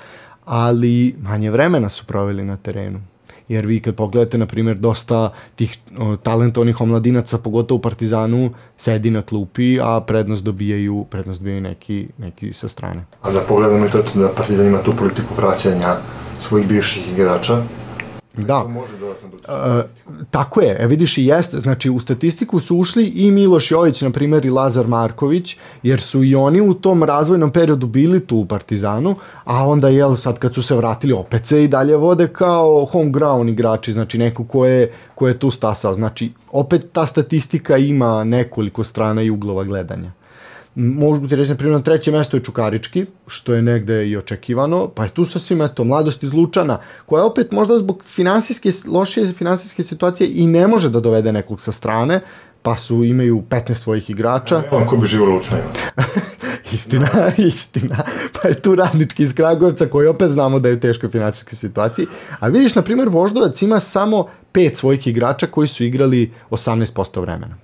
ali 0.45 1.15
manje 1.21 1.51
vremena 1.51 1.89
su 1.89 2.05
proveli 2.05 2.43
na 2.43 2.57
terenu. 2.57 3.01
Jer 3.47 3.65
vi 3.65 3.79
kad 3.79 3.95
pogledate, 3.95 4.37
na 4.37 4.45
primjer, 4.45 4.77
dosta 4.77 5.33
tih 5.55 5.77
o, 5.97 6.15
talentovnih 6.15 6.81
omladinaca, 6.81 7.37
pogotovo 7.37 7.77
u 7.77 7.81
Partizanu, 7.81 8.53
sedi 8.77 9.09
na 9.09 9.21
klupi, 9.21 9.79
a 9.81 10.01
prednost 10.07 10.43
dobijaju, 10.43 11.05
prednost 11.09 11.41
dobijaju 11.41 11.61
neki, 11.61 12.07
neki 12.17 12.53
sa 12.53 12.67
strane. 12.67 13.05
A 13.21 13.31
da 13.31 13.39
pogledamo 13.39 13.85
i 13.85 13.89
to 13.89 14.03
da 14.15 14.29
Partizan 14.29 14.65
ima 14.65 14.83
tu 14.83 14.91
politiku 14.91 15.33
vraćanja 15.37 15.95
svojih 16.39 16.67
bivših 16.67 17.11
igrača. 17.13 17.63
Da. 18.37 18.61
To 18.61 18.67
može 18.67 18.97
dodatno 18.97 19.29
doći. 19.29 19.43
E, 19.47 19.83
tako 20.31 20.61
je, 20.61 20.77
e 20.79 20.87
vidiš 20.87 21.17
i 21.17 21.25
jeste, 21.25 21.59
znači 21.59 21.89
u 21.89 21.99
statistiku 21.99 22.59
su 22.59 22.77
ušli 22.77 23.05
i 23.05 23.31
Miloš 23.31 23.71
Jović, 23.71 24.01
na 24.01 24.09
primjer, 24.09 24.45
i 24.45 24.49
Lazar 24.49 24.87
Marković, 24.87 25.57
jer 25.83 26.01
su 26.01 26.23
i 26.23 26.35
oni 26.35 26.61
u 26.61 26.73
tom 26.73 27.03
razvojnom 27.03 27.51
periodu 27.51 27.87
bili 27.87 28.19
tu 28.19 28.37
u 28.37 28.45
Partizanu, 28.45 29.15
a 29.43 29.67
onda, 29.67 29.89
jel, 29.89 30.15
sad 30.15 30.39
kad 30.39 30.53
su 30.53 30.63
se 30.63 30.75
vratili, 30.75 31.13
opet 31.13 31.45
se 31.45 31.63
i 31.63 31.67
dalje 31.67 31.95
vode 31.95 32.27
kao 32.27 32.85
home 32.85 33.11
ground 33.11 33.49
igrači, 33.49 33.93
znači 33.93 34.17
neko 34.17 34.43
ko 34.43 34.65
je, 34.65 34.93
ko 35.15 35.27
je 35.27 35.39
tu 35.39 35.51
stasao, 35.51 35.93
znači 35.93 36.31
opet 36.51 36.91
ta 36.91 37.05
statistika 37.05 37.77
ima 37.77 38.23
nekoliko 38.23 38.83
strana 38.83 39.21
i 39.21 39.29
uglova 39.29 39.63
gledanja. 39.63 40.11
Mogu 40.75 41.27
ti 41.27 41.35
reći, 41.35 41.49
na 41.49 41.55
primjer, 41.55 41.77
na 41.77 41.83
trećem 41.83 42.13
mesto 42.13 42.37
je 42.37 42.43
Čukarički, 42.43 43.05
što 43.27 43.53
je 43.53 43.61
negde 43.61 44.07
i 44.07 44.17
očekivano, 44.17 44.87
pa 44.87 45.03
je 45.03 45.09
tu 45.09 45.25
sasvim, 45.25 45.61
eto, 45.61 45.83
mladost 45.83 46.23
iz 46.23 46.33
Lučana, 46.33 46.79
koja 47.05 47.25
opet 47.25 47.51
možda 47.51 47.77
zbog 47.77 48.03
finansijske, 48.05 48.71
lošije 48.87 49.33
finansijske 49.33 49.83
situacije 49.83 50.29
i 50.33 50.47
ne 50.47 50.67
može 50.67 50.89
da 50.89 50.99
dovede 50.99 51.31
nekog 51.31 51.61
sa 51.61 51.71
strane, 51.71 52.21
pa 52.61 52.77
su, 52.77 53.03
imaju 53.03 53.43
15 53.49 53.73
svojih 53.73 54.09
igrača. 54.09 54.63
On 54.71 54.87
ko 54.87 54.97
bi 54.97 55.07
živo 55.07 55.25
Lučanima. 55.25 55.69
Istina, 56.73 57.07
istina. 57.37 58.03
Pa 58.41 58.47
je 58.47 58.61
tu 58.61 58.75
radnički 58.75 59.23
iz 59.23 59.33
Kragovca 59.35 59.85
koji 59.85 60.07
opet 60.07 60.31
znamo 60.31 60.59
da 60.59 60.69
je 60.69 60.75
u 60.75 60.79
teškoj 60.79 61.09
finansijskoj 61.09 61.55
situaciji. 61.55 62.07
A 62.39 62.47
vidiš, 62.47 62.75
na 62.75 62.81
primjer, 62.81 63.09
Voždovac 63.09 63.61
ima 63.61 63.79
samo 63.79 64.27
pet 64.51 64.77
svojih 64.77 65.07
igrača 65.07 65.47
koji 65.47 65.67
su 65.67 65.83
igrali 65.83 66.31
18% 66.49 67.21
vremena. 67.21 67.62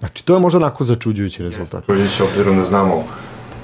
Znači, 0.00 0.26
to 0.26 0.34
je 0.34 0.40
možda 0.40 0.56
onako 0.56 0.84
začuđujući 0.84 1.42
rezultat. 1.42 1.86
Prođeći 1.86 2.22
obzirom 2.22 2.56
da 2.56 2.64
znamo 2.64 3.04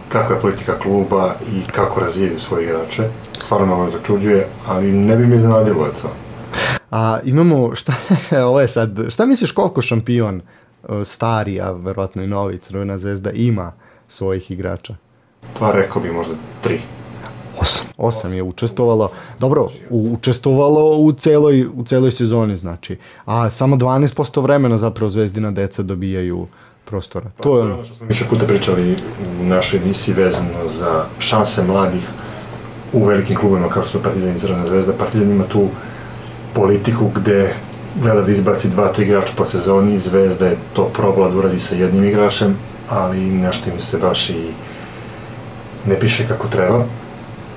kakva 0.09 0.35
je 0.35 0.41
politika 0.41 0.79
kluba 0.79 1.35
i 1.53 1.63
kako 1.73 2.01
razvijaju 2.01 2.41
svoje 2.41 2.65
igrače. 2.65 3.09
Stvarno 3.41 3.85
me 3.85 3.91
začuđuje, 3.91 4.47
ali 4.67 4.93
ne 4.93 5.17
bi 5.17 5.27
mi 5.27 5.37
iznenadilo 5.37 5.87
je 5.87 5.93
to. 6.03 6.11
A 6.91 7.19
imamo, 7.25 7.75
šta, 7.75 7.93
ovo 8.49 8.61
je 8.61 8.69
sad, 8.69 8.99
šta 9.09 9.27
misliš 9.27 9.53
koliko 9.53 9.83
šampion 9.83 10.41
e, 10.41 11.05
stari, 11.05 11.61
a 11.61 11.71
verovatno 11.71 12.23
i 12.23 12.27
novi 12.27 12.59
Crvena 12.59 12.99
zvezda 12.99 13.31
ima 13.31 13.73
svojih 14.09 14.51
igrača? 14.51 14.95
Pa 15.59 15.73
rekao 15.73 16.03
bi 16.03 16.11
možda 16.11 16.35
tri. 16.63 16.81
Osam. 17.61 17.87
Osam 17.97 18.33
je 18.33 18.43
učestvovalo. 18.43 19.11
Dobro, 19.39 19.69
učestvovalo 19.91 20.97
u 20.97 21.13
celoj, 21.13 21.67
u 21.75 21.85
celoj 21.85 22.13
sezoni, 22.13 22.57
znači. 22.57 22.99
A 23.25 23.51
samo 23.51 23.77
12% 23.77 24.43
vremena 24.43 24.79
zapravo 24.79 25.11
zvezdina 25.11 25.51
deca 25.51 25.83
dobijaju 25.83 26.47
prostora. 26.85 27.31
To 27.41 27.59
je 27.59 27.65
ono. 27.65 27.85
što 27.85 27.95
smo 27.95 28.07
više 28.07 28.25
puta 28.31 28.47
pričali 28.47 28.97
u 29.41 29.45
našoj 29.45 29.81
emisiji 29.81 30.15
vezano 30.15 30.71
za 30.79 31.05
šanse 31.19 31.63
mladih 31.65 32.09
u 32.93 33.05
velikim 33.05 33.37
klubima 33.37 33.69
kao 33.69 33.83
što 33.83 33.93
su 33.93 34.03
Partizan 34.03 34.37
i 34.37 34.39
Crvena 34.39 34.67
zvezda. 34.67 34.93
Partizan 34.93 35.31
ima 35.31 35.45
tu 35.45 35.69
politiku 36.55 37.11
gde 37.15 37.55
gleda 38.03 38.23
da 38.23 38.33
izbaci 38.33 38.69
dva, 38.69 38.89
tri 38.93 39.05
igrača 39.05 39.33
po 39.37 39.45
sezoni, 39.45 39.99
Zvezda 39.99 40.47
je 40.47 40.57
to 40.73 40.85
probala 40.85 41.29
da 41.29 41.37
uradi 41.37 41.61
sa 41.61 41.75
jednim 41.75 42.05
igračem, 42.05 42.57
ali 42.91 43.21
nešto 43.21 43.71
im 43.71 43.81
se 43.81 43.99
baš 43.99 44.31
i 44.31 44.47
ne 45.87 45.99
piše 46.01 46.29
kako 46.29 46.49
treba. 46.49 46.85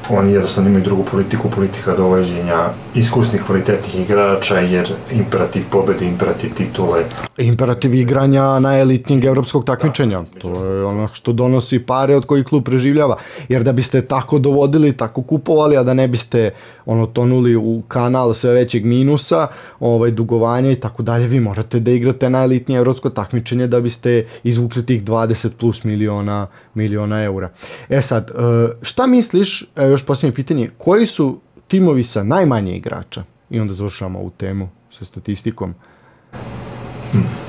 Oni 0.09 0.33
jednostavno 0.33 0.69
imaju 0.69 0.83
drugu 0.83 1.03
politiku, 1.11 1.49
politika 1.49 1.95
dovođenja 1.95 2.69
iskusnih 2.95 3.43
kvalitetnih 3.43 3.99
igrača, 3.99 4.59
jer 4.59 4.93
imperativ 5.11 5.63
pobede, 5.71 6.05
imperativ 6.05 6.53
titule, 6.53 7.03
Imperativ 7.39 7.93
igranja 7.93 8.59
najelitnijeg 8.59 9.25
evropskog 9.25 9.65
takmičenja. 9.65 10.23
To 10.41 10.65
je 10.65 10.85
ono 10.85 11.09
što 11.13 11.33
donosi 11.33 11.79
pare 11.79 12.15
od 12.15 12.25
kojih 12.25 12.45
klub 12.45 12.63
preživljava. 12.63 13.17
Jer 13.49 13.63
da 13.63 13.71
biste 13.71 14.01
tako 14.01 14.39
dovodili, 14.39 14.97
tako 14.97 15.21
kupovali, 15.21 15.77
a 15.77 15.83
da 15.83 15.93
ne 15.93 16.07
biste 16.07 16.51
ono 16.89 17.05
tonuli 17.05 17.55
u 17.55 17.81
kanal 17.87 18.33
sve 18.33 18.53
većeg 18.53 18.85
minusa, 18.85 19.47
ovaj 19.79 20.11
dugovanja 20.11 20.71
i 20.71 20.75
tako 20.75 21.03
dalje, 21.03 21.27
vi 21.27 21.39
morate 21.39 21.79
da 21.79 21.91
igrate 21.91 22.29
najelitnije 22.29 22.77
evropsko 22.77 23.09
takmičenje 23.09 23.67
da 23.67 23.81
biste 23.81 24.25
izvukli 24.43 24.85
tih 24.85 25.03
20 25.03 25.49
plus 25.49 25.83
miliona 25.83 26.47
miliona 26.73 27.23
eura. 27.23 27.49
E 27.89 28.01
sad, 28.01 28.31
e, 28.31 28.33
šta 28.81 29.07
misliš, 29.07 29.65
još 29.77 30.05
posljednje 30.05 30.35
pitanje, 30.35 30.69
koji 30.77 31.05
su 31.05 31.39
timovi 31.67 32.03
sa 32.03 32.23
najmanje 32.23 32.75
igrača? 32.77 33.23
I 33.49 33.59
onda 33.59 33.73
završamo 33.73 34.19
ovu 34.19 34.29
temu 34.37 34.69
sa 34.99 35.05
statistikom. 35.05 35.73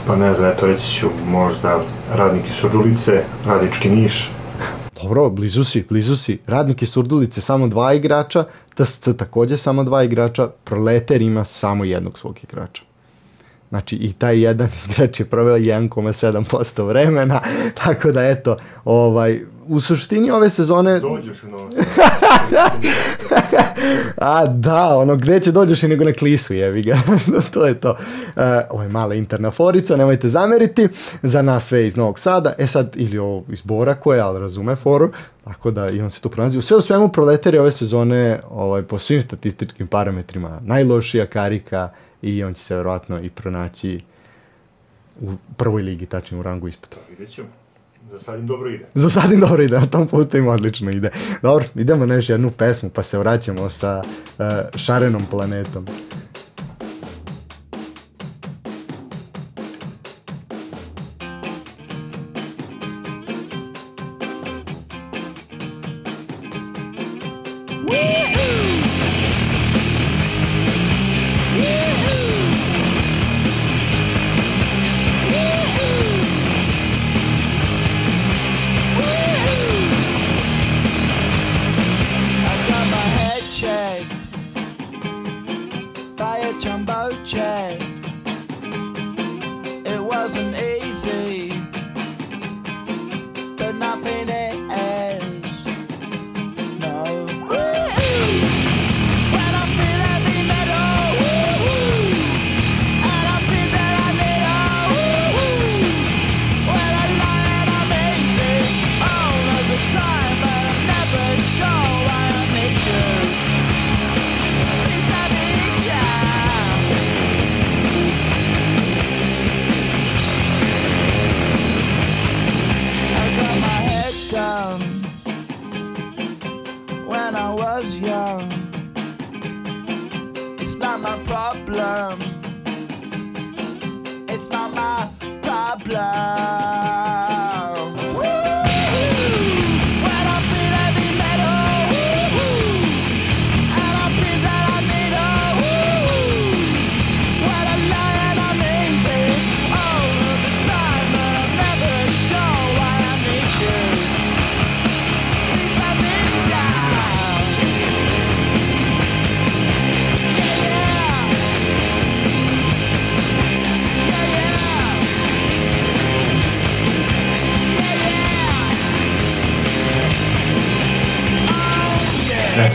Pa 0.07 0.16
ne 0.16 0.35
znam, 0.35 0.50
eto 0.50 0.66
reći 0.66 0.94
ću 0.94 1.07
možda 1.26 1.81
radniki 2.14 2.50
Surdulice, 2.53 3.22
Radički 3.46 3.90
Niš, 3.90 4.31
Dobro, 5.03 5.31
blizu 5.31 5.65
si, 5.65 5.85
blizu 5.89 6.17
si. 6.17 6.39
Radnike 6.47 6.87
Surdulice 6.87 7.41
samo 7.41 7.69
dva 7.69 7.95
igrača, 7.95 8.45
TSC 8.75 9.09
takođe 9.19 9.57
samo 9.57 9.85
dva 9.85 10.03
igrača, 10.03 10.49
Proleter 10.65 11.23
ima 11.23 11.45
samo 11.45 11.85
jednog 11.85 12.19
svog 12.19 12.39
igrača. 12.43 12.83
Znači 13.69 13.97
i 13.97 14.13
taj 14.13 14.41
jedan 14.43 14.69
igrač 14.91 15.21
je 15.21 15.27
proveo 15.27 15.57
1,7% 15.57 16.87
vremena, 16.87 17.41
tako 17.85 18.13
da 18.13 18.25
eto, 18.25 18.57
ovaj, 18.85 19.41
u 19.70 19.80
suštini 19.80 20.30
ove 20.30 20.50
sezone... 20.50 21.00
dođeš 21.00 21.42
u 21.42 21.48
Novom 21.48 21.70
A 24.16 24.46
da, 24.46 24.96
ono 24.96 25.16
gde 25.16 25.40
će 25.40 25.52
dođeš 25.52 25.83
i 25.83 25.88
nego 25.88 26.04
na 26.04 26.12
klisu, 26.12 26.54
jevi 26.54 26.83
ga. 26.83 26.98
to 27.52 27.66
je 27.66 27.80
to. 27.80 27.96
E, 28.37 28.66
ovo 28.70 28.83
je 28.83 28.88
mala 28.88 29.14
interna 29.14 29.50
forica, 29.50 29.96
nemojte 29.96 30.28
zameriti. 30.28 30.88
Za 31.22 31.42
nas 31.42 31.66
sve 31.66 31.87
iz 31.87 31.96
Novog 31.96 32.18
Sada. 32.18 32.54
E 32.59 32.66
sad, 32.66 32.96
ili 32.96 33.18
ovo 33.18 33.44
iz 33.52 33.61
Bora 33.62 33.94
koje, 33.94 34.20
ali 34.20 34.40
razume 34.40 34.76
foru. 34.76 35.11
Tako 35.44 35.70
da 35.70 35.90
i 35.90 36.00
on 36.00 36.11
se 36.11 36.20
tu 36.20 36.28
pronazi. 36.28 36.59
U 36.59 36.62
sve 36.62 36.76
u 36.76 36.80
svemu 36.83 37.09
proletari 37.09 37.59
ove 37.59 37.72
sezone 37.72 38.40
ovaj, 38.50 38.83
po 38.83 38.98
svim 38.98 39.22
statističkim 39.22 39.87
parametrima 39.87 40.61
najlošija 40.64 41.26
karika 41.26 41.90
i 42.22 42.44
on 42.44 42.54
će 42.54 42.62
se 42.62 42.76
verovatno 42.76 43.20
i 43.20 43.30
pronaći 43.30 44.00
u 45.20 45.30
prvoj 45.56 45.83
ligi, 45.83 46.06
tačnije 46.06 46.40
u 46.40 46.42
rangu 46.42 46.68
ispod. 46.68 46.96
Vidjet 47.11 47.30
ćemo. 47.30 47.60
Za 48.11 48.18
sad 48.18 48.40
im 48.40 48.46
dobro 48.46 48.70
ide. 48.70 48.87
Za 48.94 49.11
sad 49.11 49.33
im 49.33 49.40
dobro 49.40 49.62
ide, 49.62 49.81
na 49.81 49.87
tom 49.87 50.07
putu 50.07 50.37
im 50.37 50.49
odlično 50.49 50.90
ide. 50.90 51.11
Dobro, 51.42 51.64
idemo 51.75 52.07
na 52.07 52.14
još 52.14 52.29
jednu 52.29 52.51
pesmu 52.51 52.90
pa 52.90 53.03
se 53.03 53.18
vraćamo 53.18 53.70
sa 53.70 54.03
uh, 54.38 54.44
šarenom 54.75 55.23
planetom. 55.31 55.87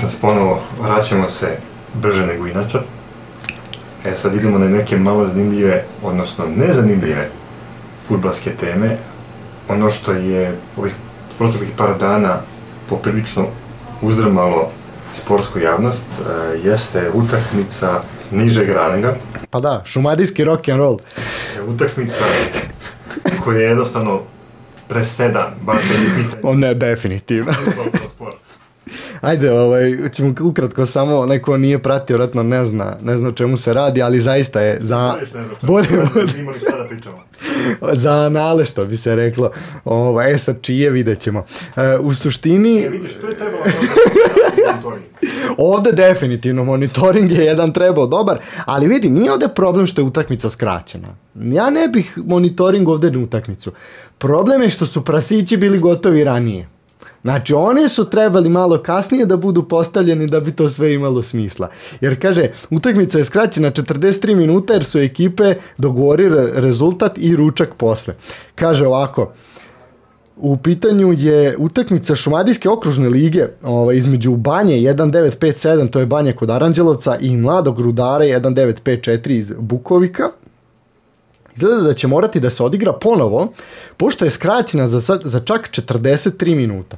Sam 0.10 0.20
ponovo, 0.22 0.62
vraćamo 0.82 1.30
se 1.30 1.58
brže 1.94 2.26
nego 2.26 2.48
inače. 2.48 2.78
E 4.06 4.16
sad 4.16 4.36
idemo 4.36 4.58
na 4.58 4.70
neke 4.70 4.98
malo 4.98 5.28
zanimljive, 5.28 5.86
odnosno 6.04 6.46
nezanimljive 6.58 7.30
futbalske 8.08 8.52
teme. 8.52 8.98
Ono 9.70 9.92
što 9.92 10.12
je 10.12 10.58
ovih 10.78 10.94
proteklih 11.38 11.70
par 11.78 11.98
dana 12.00 12.38
poprilično 12.90 13.46
uzdrmalo 14.02 14.72
sportsku 15.14 15.60
javnost 15.60 16.06
e, 16.06 16.58
jeste 16.64 17.10
utakmica 17.14 18.02
nižeg 18.32 18.70
ranga. 18.70 19.16
Pa 19.50 19.60
da, 19.60 19.82
šumadijski 19.86 20.44
rock 20.44 20.70
and 20.70 20.80
roll. 20.80 20.98
E, 21.58 21.62
Utakmica 21.62 22.24
koja 23.44 23.60
je 23.60 23.70
jednostavno 23.70 24.22
presedan, 24.88 25.54
bar 25.62 25.76
kad 25.76 26.02
je 26.02 26.24
pitanje 26.24 26.42
O 26.44 26.54
ne, 26.54 26.74
definitivno. 26.74 27.54
Ajde, 29.26 29.52
ovaj, 29.52 30.10
ćemo 30.14 30.34
ukratko 30.42 30.86
samo, 30.86 31.26
neko 31.26 31.58
nije 31.58 31.80
pratio, 31.80 32.18
vratno 32.18 32.44
ne 32.44 32.66
zna, 32.66 32.98
ne 33.04 33.18
zna 33.18 33.30
o 33.30 33.32
čemu 33.32 33.58
se 33.58 33.74
radi, 33.74 34.02
ali 34.02 34.22
zaista 34.22 34.62
je 34.62 34.78
za, 34.82 35.16
Bolje 35.62 35.88
bolje, 36.14 36.26
da 36.34 36.40
imali 36.40 36.60
šta 36.60 36.78
da 36.78 36.88
pričamo. 36.88 37.18
za 38.04 38.12
anale, 38.12 38.66
što 38.66 38.86
bi 38.86 38.98
se 38.98 39.16
reklo. 39.16 39.52
Ovaj, 39.86 40.34
e 40.34 40.38
sad 40.38 40.62
čije 40.62 40.90
vidjet 40.90 41.20
ćemo. 41.20 41.46
E, 41.76 41.98
u 41.98 42.14
suštini, 42.14 42.84
E, 42.84 42.90
vidiš, 42.90 43.14
to 43.14 43.28
je 43.28 43.36
trebalo 43.36 43.64
monitoring. 44.72 45.04
ovde 45.58 45.92
definitivno 45.92 46.64
monitoring 46.64 47.32
je 47.32 47.46
jedan 47.46 47.74
trebao 47.74 48.08
dobar, 48.08 48.38
ali 48.66 48.88
vidi, 48.88 49.10
nije 49.10 49.32
ovde 49.32 49.48
problem 49.56 49.88
što 49.88 50.02
je 50.02 50.06
utakmica 50.06 50.50
skraćena. 50.50 51.08
Ja 51.36 51.70
ne 51.70 51.88
bih 51.88 52.18
monitoring 52.26 52.88
ovde 52.90 53.12
na 53.12 53.20
utakmicu. 53.20 53.72
Problem 54.18 54.62
je 54.62 54.70
što 54.70 54.86
su 54.86 55.06
prasići 55.06 55.58
bili 55.58 55.80
gotovi 55.80 56.24
ranije. 56.24 56.75
Znači, 57.26 57.54
oni 57.54 57.90
su 57.90 58.10
trebali 58.10 58.50
malo 58.50 58.78
kasnije 58.78 59.26
da 59.26 59.38
budu 59.38 59.64
postavljeni 59.64 60.28
da 60.28 60.40
bi 60.40 60.52
to 60.52 60.70
sve 60.70 60.94
imalo 60.94 61.24
smisla. 61.24 61.70
Jer 62.02 62.22
kaže, 62.22 62.52
utakmica 62.70 63.18
je 63.18 63.26
skraćena 63.26 63.72
43 63.72 64.36
minuta 64.36 64.74
jer 64.74 64.84
su 64.84 65.00
ekipe 65.00 65.56
dogovorili 65.78 66.52
rezultat 66.54 67.18
i 67.18 67.36
ručak 67.36 67.70
posle. 67.78 68.14
Kaže 68.56 68.88
ovako, 68.88 69.34
u 70.38 70.58
pitanju 70.58 71.14
je 71.18 71.56
utakmica 71.58 72.16
Šumadijske 72.16 72.70
okružne 72.70 73.10
lige 73.10 73.48
ovaj, 73.64 73.98
između 73.98 74.36
Banje 74.36 74.76
1957, 74.76 75.90
to 75.90 76.00
je 76.00 76.06
Banja 76.06 76.34
kod 76.34 76.50
Aranđelovca, 76.50 77.18
i 77.18 77.38
Mladog 77.38 77.80
Rudara 77.80 78.26
1954 78.26 79.32
iz 79.32 79.54
Bukovika. 79.60 80.30
Izgleda 81.56 81.82
da 81.82 81.94
će 81.94 82.08
morati 82.08 82.40
da 82.40 82.50
se 82.50 82.64
odigra 82.64 82.94
ponovo, 82.94 83.48
pošto 83.98 84.26
je 84.26 84.32
skraćena 84.32 84.88
za, 84.88 85.20
za 85.24 85.40
čak 85.40 85.70
43 85.70 86.56
minuta. 86.56 86.98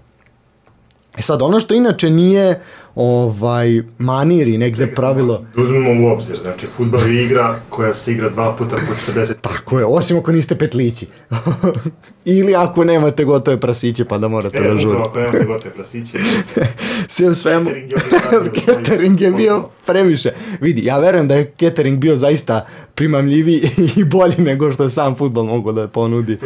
E 1.18 1.22
sad, 1.22 1.42
ono 1.42 1.60
što 1.60 1.74
inače 1.74 2.10
nije 2.10 2.62
ovaj 2.98 3.82
manir 3.98 4.48
i 4.48 4.58
negde 4.58 4.88
pravilo... 4.88 5.46
Da 5.56 5.62
uzmemo 5.62 6.08
u 6.08 6.12
obzir, 6.12 6.38
znači 6.42 6.68
futbal 6.68 7.08
je 7.08 7.24
igra 7.26 7.60
koja 7.70 7.94
se 7.94 8.12
igra 8.12 8.30
dva 8.30 8.56
puta 8.56 8.76
po 8.76 9.12
40 9.20 9.34
Tako 9.42 9.80
je, 9.80 9.86
osim 9.86 10.18
ako 10.18 10.32
niste 10.32 10.56
petlići. 10.56 11.06
Ili 12.26 12.56
ako 12.56 12.84
nemate 12.84 13.24
gotove 13.24 13.60
prasiće 13.60 14.06
pa 14.06 14.18
da 14.18 14.28
morate 14.28 14.58
E, 14.58 14.62
da 14.62 14.78
žurite. 14.78 15.04
ako 15.10 15.20
nemate 15.20 15.46
gotove 15.46 15.74
prasiće, 15.74 16.18
Sve 17.08 17.30
u 17.30 17.36
svemu, 17.36 17.70
Catering 18.66 19.22
je 19.22 19.26
je 19.28 19.32
bio 19.34 19.64
previše. 19.86 20.32
Vidi, 20.62 20.86
ja 20.86 21.00
verujem 21.00 21.28
da 21.28 21.36
je 21.36 21.54
catering 21.60 22.00
bio 22.00 22.16
zaista 22.16 22.68
primamljiviji 22.96 23.70
i 23.96 24.04
bolji 24.04 24.36
nego 24.38 24.74
što 24.74 24.90
sam 24.90 25.16
futbol 25.16 25.44
mogu 25.44 25.72
da 25.72 25.88
ponudi. 25.88 26.38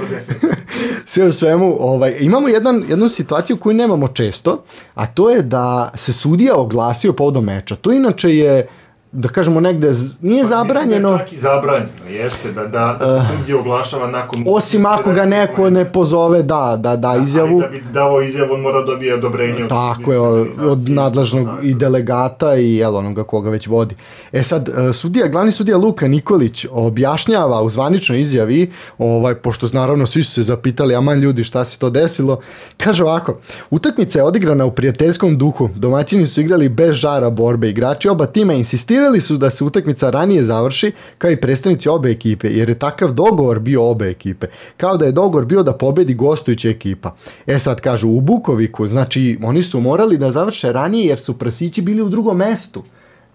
Sve 1.05 1.27
u 1.27 1.31
svemu, 1.31 1.77
ovaj, 1.79 2.15
imamo 2.19 2.47
jedan, 2.47 2.83
jednu 2.89 3.09
situaciju 3.09 3.57
koju 3.57 3.73
nemamo 3.73 4.07
često, 4.07 4.63
a 4.93 5.05
to 5.05 5.29
je 5.29 5.41
da 5.41 5.91
se 5.95 6.13
sudija 6.41 6.55
oglasio 6.55 7.13
povodom 7.13 7.45
meča. 7.45 7.75
To 7.75 7.91
inače 7.91 8.29
je, 8.35 8.67
da 9.11 9.29
kažemo 9.29 9.59
negde, 9.59 9.91
nije 10.21 10.45
zabranjeno. 10.45 11.11
Mislim 11.11 11.17
da 11.17 11.23
je 11.23 11.27
čak 11.27 11.33
i 11.33 11.37
zabranjeno, 11.37 11.89
jeste, 12.09 12.51
da, 12.51 12.61
da, 12.61 12.97
da 12.99 13.21
se 13.21 13.37
sudija 13.37 13.59
oglašava 13.59 14.07
nakon... 14.07 14.43
Osim 14.47 14.85
ako 14.85 15.11
ga 15.11 15.25
neko 15.25 15.69
ne 15.69 15.91
pozove 15.91 16.43
da, 16.43 16.77
da, 16.79 16.95
da 16.95 17.15
izjavu. 17.23 17.49
Ali 17.49 17.61
da 17.61 17.67
bi 17.67 17.83
davo 17.93 18.21
izjavu, 18.21 18.53
on 18.53 18.61
mora 18.61 18.79
da 18.79 18.85
dobije 18.85 19.13
odobrenje 19.13 19.63
od 19.63 19.69
Tako 19.69 20.13
je, 20.13 20.19
od, 20.19 20.89
nadležnog 20.89 21.47
i 21.63 21.73
delegata 21.73 22.55
i 22.55 22.75
jel, 22.75 22.95
onoga 22.95 23.23
koga 23.23 23.49
već 23.49 23.67
vodi. 23.67 23.95
E 24.31 24.43
sad, 24.43 24.69
e, 24.69 24.93
sudija, 24.93 25.27
glavni 25.27 25.51
sudija 25.51 25.77
Luka 25.77 26.07
Nikolić 26.07 26.65
objašnjava 26.71 27.61
u 27.61 27.69
zvaničnoj 27.69 28.21
izjavi, 28.21 28.71
ovaj, 28.97 29.35
pošto 29.35 29.67
naravno 29.73 30.05
svi 30.05 30.23
su 30.23 30.31
se 30.31 30.43
zapitali, 30.43 30.95
aman 30.95 31.19
ljudi 31.19 31.43
šta 31.43 31.65
se 31.65 31.77
to 31.77 31.89
desilo, 31.89 32.39
kaže 32.77 33.03
ovako, 33.03 33.37
utakmica 33.69 34.19
je 34.19 34.23
odigrana 34.23 34.65
u 34.65 34.71
prijateljskom 34.71 35.37
duhu, 35.37 35.69
domaćini 35.75 36.25
su 36.25 36.41
igrali 36.41 36.69
bez 36.69 36.95
žara 36.95 37.29
borbe, 37.29 37.69
igrači 37.69 38.09
oba 38.09 38.25
tima 38.25 38.53
insistirali 39.01 39.21
su 39.21 39.37
da 39.37 39.49
se 39.49 39.63
utakmica 39.63 40.09
ranije 40.09 40.43
završi, 40.43 40.91
kao 41.17 41.31
i 41.31 41.41
predstavnici 41.41 41.89
obe 41.89 42.11
ekipe, 42.11 42.47
jer 42.49 42.69
je 42.69 42.79
takav 42.79 43.11
dogovor 43.11 43.59
bio 43.59 43.89
obe 43.89 44.09
ekipe, 44.09 44.47
kao 44.77 44.97
da 44.97 45.05
je 45.05 45.11
dogovor 45.11 45.45
bio 45.45 45.63
da 45.63 45.73
pobedi 45.73 46.13
gostujuća 46.13 46.69
ekipa. 46.69 47.15
E 47.47 47.59
sad 47.59 47.81
kažu, 47.81 48.09
u 48.09 48.21
Bukoviku, 48.21 48.87
znači 48.87 49.39
oni 49.43 49.63
su 49.63 49.79
morali 49.81 50.17
da 50.17 50.31
završe 50.31 50.71
ranije 50.71 51.07
jer 51.07 51.19
su 51.19 51.33
prasići 51.33 51.81
bili 51.81 52.01
u 52.01 52.09
drugom 52.09 52.37
mestu. 52.37 52.83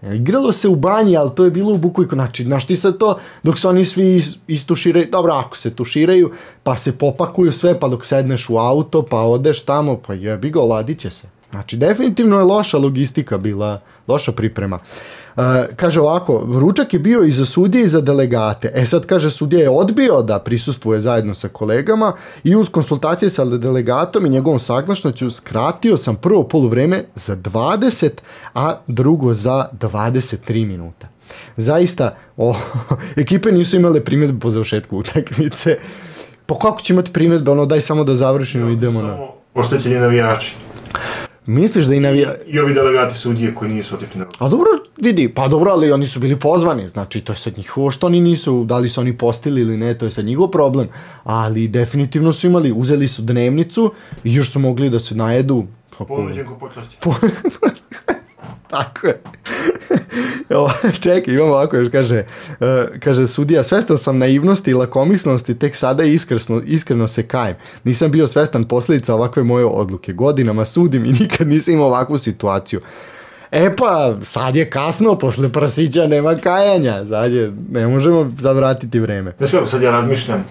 E, 0.01 0.15
Igralo 0.15 0.51
se 0.51 0.67
u 0.67 0.75
banji, 0.75 1.17
ali 1.17 1.31
to 1.35 1.43
je 1.45 1.51
bilo 1.51 1.73
u 1.73 1.77
Bukoviku. 1.77 2.15
Znači, 2.15 2.43
znaš 2.43 2.65
ti 2.67 2.75
sad 2.75 2.97
to, 2.97 3.19
dok 3.43 3.59
se 3.59 3.67
oni 3.67 3.85
svi 3.85 4.03
is- 4.17 4.37
istuširaju, 4.47 5.07
dobro, 5.11 5.33
ako 5.33 5.57
se 5.57 5.75
tuširaju, 5.75 6.31
pa 6.63 6.77
se 6.77 6.97
popakuju 6.97 7.51
sve, 7.51 7.79
pa 7.79 7.87
dok 7.87 8.05
sedneš 8.05 8.49
u 8.49 8.57
auto, 8.57 9.01
pa 9.01 9.21
odeš 9.21 9.63
tamo, 9.65 9.97
pa 10.07 10.13
jebi 10.13 10.49
ga, 10.49 10.59
se. 11.09 11.36
Znači, 11.51 11.77
definitivno 11.77 12.37
je 12.37 12.43
loša 12.43 12.77
logistika 12.77 13.37
bila, 13.37 13.81
loša 14.07 14.31
priprema. 14.31 14.79
E, 15.37 15.41
kaže 15.75 16.01
ovako, 16.01 16.47
ručak 16.59 16.93
je 16.93 16.99
bio 16.99 17.23
i 17.23 17.31
za 17.31 17.45
sudije 17.45 17.83
i 17.83 17.87
za 17.87 18.01
delegate. 18.01 18.71
E 18.75 18.85
sad 18.85 19.05
kaže, 19.05 19.31
sudija 19.31 19.61
je 19.61 19.69
odbio 19.69 20.21
da 20.21 20.39
prisustvuje 20.39 20.99
zajedno 20.99 21.33
sa 21.33 21.47
kolegama 21.47 22.13
i 22.43 22.55
uz 22.55 22.69
konsultacije 22.69 23.29
sa 23.29 23.45
delegatom 23.45 24.25
i 24.25 24.29
njegovom 24.29 24.59
saglašnoću 24.59 25.31
skratio 25.31 25.97
sam 25.97 26.15
prvo 26.15 26.43
poluvreme 26.43 27.03
za 27.15 27.35
20, 27.35 28.09
a 28.53 28.77
drugo 28.87 29.33
za 29.33 29.69
23 29.79 30.65
minuta. 30.65 31.07
Zaista, 31.57 32.15
o, 32.37 32.55
ekipe 33.15 33.51
nisu 33.51 33.75
imale 33.75 34.03
primjedbe 34.03 34.39
po 34.39 34.49
završetku 34.49 34.97
utakmice. 34.97 35.77
Pa 36.45 36.59
kako 36.59 36.81
će 36.81 36.93
imati 36.93 37.13
primjedbe, 37.13 37.51
ono 37.51 37.65
daj 37.65 37.81
samo 37.81 38.03
da 38.03 38.15
završimo 38.15 38.69
i 38.69 38.73
idemo 38.73 39.01
na... 39.01 39.07
Samo 39.07 39.33
oštećeni 39.53 39.95
navijači. 39.95 40.55
Misliš 41.47 41.85
da 41.85 41.95
i 41.95 41.99
navija... 41.99 42.35
I 42.47 42.59
ovi 42.59 42.73
delegati 42.73 43.17
sudije 43.17 43.55
koji 43.55 43.71
nisu 43.71 43.95
otišli 43.95 44.19
na 44.19 44.25
A 44.39 44.49
dobro, 44.49 44.67
vidi, 44.97 45.33
pa 45.33 45.47
dobro, 45.47 45.71
ali 45.71 45.91
oni 45.91 46.05
su 46.05 46.19
bili 46.19 46.39
pozvani, 46.39 46.89
znači 46.89 47.21
to 47.21 47.33
je 47.33 47.37
sad 47.37 47.57
njihovo 47.57 47.91
što 47.91 48.07
oni 48.07 48.19
nisu, 48.19 48.63
da 48.63 48.77
li 48.77 48.89
su 48.89 49.01
oni 49.01 49.17
postili 49.17 49.61
ili 49.61 49.77
ne, 49.77 49.97
to 49.97 50.05
je 50.05 50.11
sad 50.11 50.25
njihov 50.25 50.47
problem, 50.47 50.87
ali 51.23 51.67
definitivno 51.67 52.33
su 52.33 52.47
imali, 52.47 52.71
uzeli 52.71 53.07
su 53.07 53.21
dnevnicu 53.21 53.91
i 54.23 54.33
još 54.33 54.51
su 54.51 54.59
mogli 54.59 54.89
da 54.89 54.99
se 54.99 55.15
najedu. 55.15 55.65
Ponuđen 56.07 56.45
ko 56.45 56.55
počašće. 56.55 56.97
Tako 58.69 59.07
je. 59.07 59.21
Evo, 60.49 60.71
čekaj, 60.99 61.33
imamo 61.33 61.51
ovako 61.51 61.77
još, 61.77 61.87
kaže, 61.91 62.17
e, 62.59 62.85
kaže 62.99 63.27
sudija, 63.27 63.63
svestan 63.63 63.97
sam 63.97 64.17
naivnosti 64.17 64.71
i 64.71 64.73
lakomisnosti, 64.73 65.59
tek 65.59 65.75
sada 65.75 66.03
iskreno, 66.03 66.61
iskreno 66.65 67.07
se 67.07 67.27
kajem. 67.27 67.55
Nisam 67.83 68.11
bio 68.11 68.27
svestan 68.27 68.63
posljedica 68.63 69.15
ovakve 69.15 69.43
moje 69.43 69.65
odluke. 69.65 70.13
Godinama 70.13 70.65
sudim 70.65 71.05
i 71.05 71.13
nikad 71.19 71.47
nisam 71.47 71.73
imao 71.73 71.87
ovakvu 71.87 72.17
situaciju. 72.17 72.81
E 73.51 73.75
pa, 73.75 74.15
sad 74.23 74.55
je 74.55 74.69
kasno, 74.69 75.17
posle 75.17 75.49
prasića 75.49 76.07
nema 76.07 76.35
kajanja, 76.35 77.05
sad 77.05 77.31
je, 77.31 77.53
ne 77.71 77.87
možemo 77.87 78.31
zavratiti 78.39 78.99
vreme. 78.99 79.33
Znaš 79.37 79.51
kako 79.51 79.67
sad 79.67 79.81
ja 79.81 79.91
razmišljam, 79.91 80.45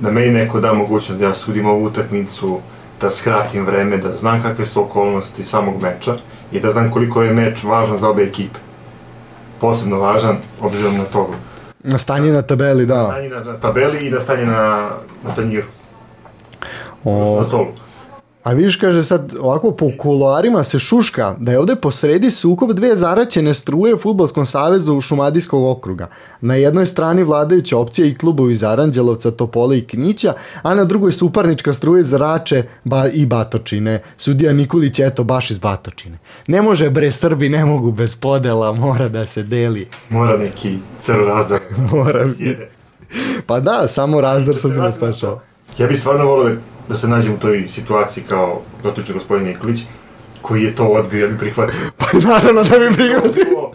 da 0.00 0.10
meni 0.10 0.30
neko 0.30 0.60
da 0.60 0.72
mogućnost 0.72 1.20
da 1.20 1.26
ja 1.26 1.34
sudim 1.34 1.66
ovu 1.66 1.84
utakmicu, 1.84 2.60
da 3.00 3.10
skratim 3.10 3.66
vreme, 3.66 3.98
da 3.98 4.16
znam 4.16 4.42
kakve 4.42 4.66
su 4.66 4.80
okolnosti 4.80 5.44
samog 5.44 5.82
meča 5.82 6.16
i 6.52 6.60
da 6.60 6.72
znam 6.72 6.90
koliko 6.90 7.22
je 7.22 7.32
meč 7.32 7.62
važan 7.62 7.98
za 7.98 8.08
obe 8.08 8.22
ekipe. 8.22 8.58
Posebno 9.60 9.98
važan, 9.98 10.36
obzirom 10.60 10.96
na 10.96 11.04
to 11.04 11.30
Na 11.78 11.98
stanje 11.98 12.32
na 12.32 12.42
tabeli, 12.42 12.86
da. 12.86 13.04
stanje 13.04 13.28
na, 13.28 13.40
na 13.40 13.56
tabeli 13.58 14.06
i 14.06 14.10
na 14.10 14.20
stanje 14.20 14.46
na, 14.46 14.90
na 15.24 15.34
tanjiru, 15.36 15.66
O, 17.04 17.36
na 17.38 17.44
stolu. 17.44 17.66
A 18.44 18.52
vidiš, 18.52 18.76
kaže 18.76 19.02
sad, 19.02 19.32
ovako 19.40 19.70
po 19.70 19.90
kuloarima 19.98 20.64
se 20.64 20.78
šuška 20.78 21.36
da 21.38 21.52
je 21.52 21.58
ovde 21.58 21.76
posredi 21.76 22.30
sukob 22.30 22.72
dve 22.72 22.96
zaraćene 22.96 23.54
struje 23.54 23.94
u 23.94 23.98
Futbolskom 23.98 24.46
savezu 24.46 25.00
Šumadijskog 25.00 25.64
okruga. 25.64 26.08
Na 26.40 26.54
jednoj 26.54 26.86
strani 26.86 27.22
vladajuća 27.22 27.78
opcija 27.78 28.06
i 28.06 28.14
klubovi 28.14 28.52
iz 28.52 28.64
Aranđelovca, 28.64 29.30
Topole 29.30 29.78
i 29.78 29.86
Knića, 29.86 30.34
a 30.62 30.74
na 30.74 30.84
drugoj 30.84 31.12
suparnička 31.12 31.72
struje 31.72 32.00
iz 32.00 32.12
Rače 32.12 32.62
ba 32.84 33.08
i 33.08 33.26
Batočine. 33.26 34.02
Sudija 34.18 34.52
Nikolić, 34.52 34.98
eto, 34.98 35.24
baš 35.24 35.50
iz 35.50 35.58
Batočine. 35.58 36.18
Ne 36.46 36.62
može, 36.62 36.90
bre, 36.90 37.10
Srbi 37.10 37.48
ne 37.48 37.64
mogu 37.64 37.92
bez 37.92 38.16
podela, 38.16 38.72
mora 38.72 39.08
da 39.08 39.26
se 39.26 39.42
deli. 39.42 39.88
Mora 40.10 40.36
neki 40.36 40.78
crv 41.00 41.24
razdor 41.26 41.60
Mora. 41.92 42.28
Pa 43.46 43.60
da, 43.60 43.86
samo 43.86 44.20
razdor 44.20 44.54
Da 44.54 44.60
sad 44.60 44.70
se 44.70 44.76
ne 44.76 44.80
vratimo 44.80 45.06
na 45.06 45.12
spašava. 45.12 45.40
to. 45.76 45.82
Ja 45.82 45.88
bih 45.88 46.00
stvarno 46.00 46.24
volio 46.24 46.54
da, 46.54 46.60
da 46.88 46.96
se 46.96 47.08
nađem 47.08 47.34
u 47.34 47.38
toj 47.38 47.68
situaciji 47.68 48.24
kao 48.28 48.62
dotični 48.82 49.14
gospodin 49.14 49.46
Nikolić, 49.46 49.80
koji 50.42 50.62
je 50.62 50.74
to 50.74 50.86
odbio, 50.86 51.20
ja 51.20 51.28
bih 51.28 51.38
prihvatio. 51.38 51.80
Pa 51.98 52.06
naravno 52.28 52.62
da 52.62 52.78
bi 52.78 52.94
prihvatio. 52.94 53.44
Kao, 53.44 53.72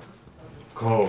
kao 0.73 1.07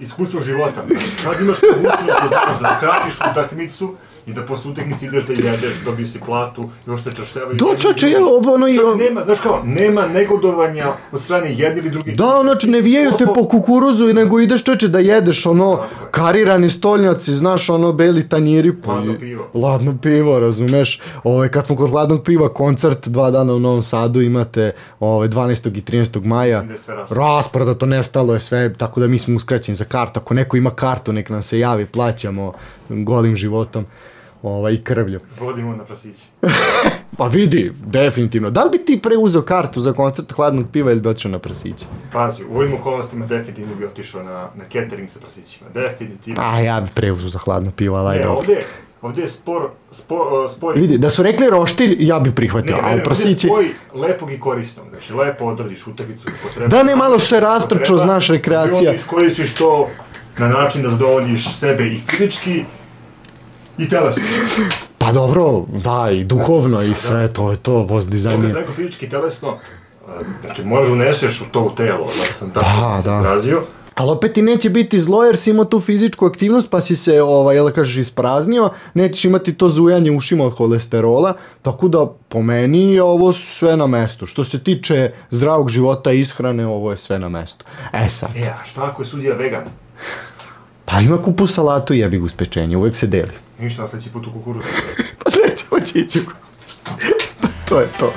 iskustvo 0.00 0.40
života. 0.40 0.82
Kad 1.24 1.40
imaš 1.40 1.58
mogućnost 1.62 2.06
da 2.06 2.28
znaš 2.28 2.60
da 2.60 2.78
kratiš 2.80 3.14
utakmicu 3.30 3.94
i 4.26 4.32
da 4.32 4.42
posle 4.42 4.70
utakmice 4.70 5.06
ideš 5.06 5.24
da 5.24 5.32
jedeš, 5.32 5.76
dobiješ 5.84 6.08
si 6.08 6.20
platu, 6.26 6.70
još 6.86 7.02
te 7.02 7.10
čašljavaju. 7.12 7.56
Do, 7.56 7.66
čoče, 7.78 8.08
je 8.08 8.16
ono 8.54 8.68
i... 8.68 8.76
Čak 8.76 8.84
nema, 8.98 9.24
znaš 9.24 9.40
kao, 9.40 9.62
nema 9.64 10.06
negodovanja 10.06 10.86
od 11.12 11.20
strane 11.20 11.54
jedne 11.54 11.78
ili 11.78 11.90
druge. 11.90 12.12
Da, 12.12 12.40
znači 12.42 12.66
ne 12.66 12.80
vijaju 12.80 13.10
te 13.18 13.26
po 13.26 13.48
kukuruzu, 13.48 14.08
i 14.08 14.14
nego 14.14 14.40
ideš 14.40 14.64
čoče 14.64 14.88
da 14.88 14.98
jedeš 14.98 15.46
ono 15.46 15.80
karirani 16.10 16.70
stolnjaci, 16.70 17.34
znaš 17.34 17.70
ono 17.70 17.92
beli 17.92 18.28
tanjiri. 18.28 18.72
pa 18.76 18.92
Ladno 18.92 19.12
i- 19.12 19.18
pivo. 19.18 19.48
Ladno 19.54 19.96
pivo, 20.02 20.38
razumeš. 20.38 21.00
Ove, 21.24 21.52
kad 21.52 21.66
smo 21.66 21.76
kod 21.76 21.90
hladnog 21.90 22.24
piva, 22.24 22.48
koncert 22.48 23.08
dva 23.08 23.30
dana 23.30 23.54
u 23.54 23.58
Novom 23.58 23.82
Sadu 23.82 24.20
imate 24.22 24.72
ove, 25.00 25.28
12. 25.28 25.78
i 25.78 25.82
13. 25.82 26.24
maja. 26.24 26.62
Mislim 26.62 26.96
da. 26.96 27.14
Rasprodato, 27.14 27.86
nestalo 27.86 28.34
je 28.34 28.40
sve, 28.40 28.74
tako 28.74 29.00
da 29.00 29.06
mi 29.06 29.18
smo 29.18 29.36
uskraćeni 29.36 29.76
za 29.76 29.84
kartu. 29.84 30.20
Ako 30.20 30.34
neko 30.34 30.56
ima 30.56 30.70
kartu, 30.70 31.12
nek 31.12 31.28
nam 31.28 31.42
se 31.42 31.58
javi, 31.58 31.86
plaćamo 31.86 32.52
golim 32.88 33.36
životom 33.36 33.86
ovaj, 34.42 34.72
i 34.74 34.82
krvlju. 34.82 35.20
Vodimo 35.40 35.76
na 35.76 35.84
prasići. 35.84 36.22
Pa 37.18 37.26
vidi, 37.26 37.72
definitivno. 37.86 38.50
Da 38.50 38.64
li 38.64 38.70
bi 38.70 38.84
ti 38.84 39.00
preuzeo 39.02 39.42
kartu 39.42 39.80
za 39.80 39.92
koncert 39.92 40.32
hladnog 40.32 40.66
piva 40.72 40.90
ili 40.92 41.00
bi 41.00 41.08
otišao 41.08 41.30
na 41.30 41.38
prasiće? 41.38 41.84
Pazi, 42.12 42.44
u 42.50 42.56
ovim 42.56 42.74
okolnostima 42.74 43.26
definitivno 43.26 43.74
bi 43.74 43.84
otišao 43.86 44.22
na, 44.22 44.48
na 44.54 44.64
catering 44.72 45.10
sa 45.10 45.20
prasićima. 45.20 45.70
Definitivno. 45.74 46.42
A 46.44 46.60
ja 46.60 46.80
bi 46.80 46.88
preuzeo 46.94 47.28
za 47.28 47.38
hladno 47.38 47.70
pivo, 47.70 47.96
ali 47.96 48.08
Ne, 48.08 48.16
ajde. 48.16 48.28
ovde, 48.28 48.62
ovde 49.02 49.20
je 49.20 49.28
spor, 49.28 49.70
spor, 49.90 50.50
spoj... 50.50 50.74
Vidi, 50.74 50.98
da 50.98 51.10
su 51.10 51.22
rekli 51.22 51.50
roštilj, 51.50 51.96
ja 51.98 52.20
bi 52.20 52.34
prihvatio, 52.34 52.76
Ne, 52.76 52.82
ne, 52.82 52.88
ali 52.88 52.88
ne, 52.88 52.92
ovde 52.94 53.00
je 53.00 53.04
prasići... 53.04 53.46
spoj 53.46 53.68
lepog 53.94 54.32
i 54.32 54.40
korisnog. 54.40 54.86
Znači, 54.90 55.12
lepo 55.14 55.44
odradiš 55.44 55.86
utakmicu 55.86 56.24
kako 56.24 56.54
treba. 56.54 56.68
Da 56.76 56.82
ne, 56.82 56.96
malo 56.96 57.18
se 57.18 57.40
rastrčao, 57.40 57.84
treba, 57.84 58.02
znaš, 58.02 58.28
rekreacija. 58.28 58.82
I 58.82 58.86
onda 58.86 58.92
iskoristiš 58.92 59.54
to 59.54 59.88
na 60.38 60.48
način 60.48 60.82
da 60.82 60.90
zadovoljiš 60.90 61.58
sebe 61.58 61.86
i 61.86 61.98
fizički 61.98 62.64
i 63.78 63.88
telesno. 63.88 64.22
Pa 64.98 65.12
dobro, 65.12 65.64
da, 65.74 66.10
i 66.10 66.24
duhovno 66.24 66.82
i 66.82 66.94
sve, 66.94 67.32
to 67.32 67.50
je 67.50 67.56
to, 67.56 67.72
voz 67.74 67.86
To 67.86 67.94
kad 68.02 68.12
dizajnije. 68.12 68.50
sam 68.50 68.60
rekao 68.60 68.74
fizički 68.74 69.08
telesno, 69.08 69.56
a, 70.08 70.10
znači 70.42 70.64
moraš 70.64 70.86
da 70.86 70.92
uneseš 70.92 71.40
u 71.40 71.44
to 71.44 71.60
u 71.62 71.70
telo, 71.70 72.06
da 72.06 72.34
sam 72.34 72.50
tako 72.50 72.66
Da, 72.66 73.02
se 73.02 73.08
da. 73.10 73.16
izrazio. 73.18 73.62
Ali 73.94 74.10
opet 74.10 74.32
ti 74.32 74.42
neće 74.42 74.70
biti 74.70 75.00
zlo 75.00 75.24
jer 75.24 75.36
si 75.36 75.50
imao 75.50 75.64
tu 75.64 75.80
fizičku 75.80 76.26
aktivnost 76.26 76.70
pa 76.70 76.80
si 76.80 76.96
se, 76.96 77.22
ovaj, 77.22 77.56
jel 77.56 77.64
da 77.64 77.72
kažeš, 77.72 77.96
ispraznio, 77.96 78.70
nećeš 78.94 79.24
imati 79.24 79.54
to 79.54 79.68
zujanje 79.68 80.10
ušima 80.10 80.44
od 80.44 80.52
holesterola, 80.52 81.32
tako 81.62 81.88
da 81.88 82.06
po 82.28 82.42
meni 82.42 82.92
je 82.92 83.02
ovo 83.02 83.32
sve 83.32 83.76
na 83.76 83.86
mestu. 83.86 84.26
Što 84.26 84.44
se 84.44 84.58
tiče 84.60 85.10
zdravog 85.30 85.68
života 85.68 86.12
i 86.12 86.20
ishrane, 86.20 86.66
ovo 86.66 86.90
je 86.90 86.96
sve 86.96 87.18
na 87.18 87.28
mestu. 87.28 87.64
E 87.94 88.08
sad, 88.08 88.30
E, 88.36 88.42
a 88.42 88.64
šta 88.64 88.84
ako 88.84 89.02
je 89.02 89.06
sudija 89.06 89.34
vegan? 89.34 89.64
pa 90.84 91.00
ima 91.00 91.18
kupu 91.18 91.46
salatu 91.46 91.94
i 91.94 91.98
jebi 91.98 92.18
ga 92.18 92.24
uz 92.24 92.34
pečenje, 92.34 92.76
uvek 92.76 92.96
se 92.96 93.06
deli. 93.06 93.32
Ništa, 93.62 93.82
na 93.82 93.88
sledeći 93.88 94.12
put 94.12 94.26
u 94.26 94.32
kukuruzu. 94.32 94.68
Pa 95.18 95.30
sledeće 95.30 95.92
će 95.92 95.98
ići 95.98 96.20
u 96.20 96.24
gost. 96.24 96.90
to 97.68 97.80
je 97.80 97.88
to. 97.98 98.12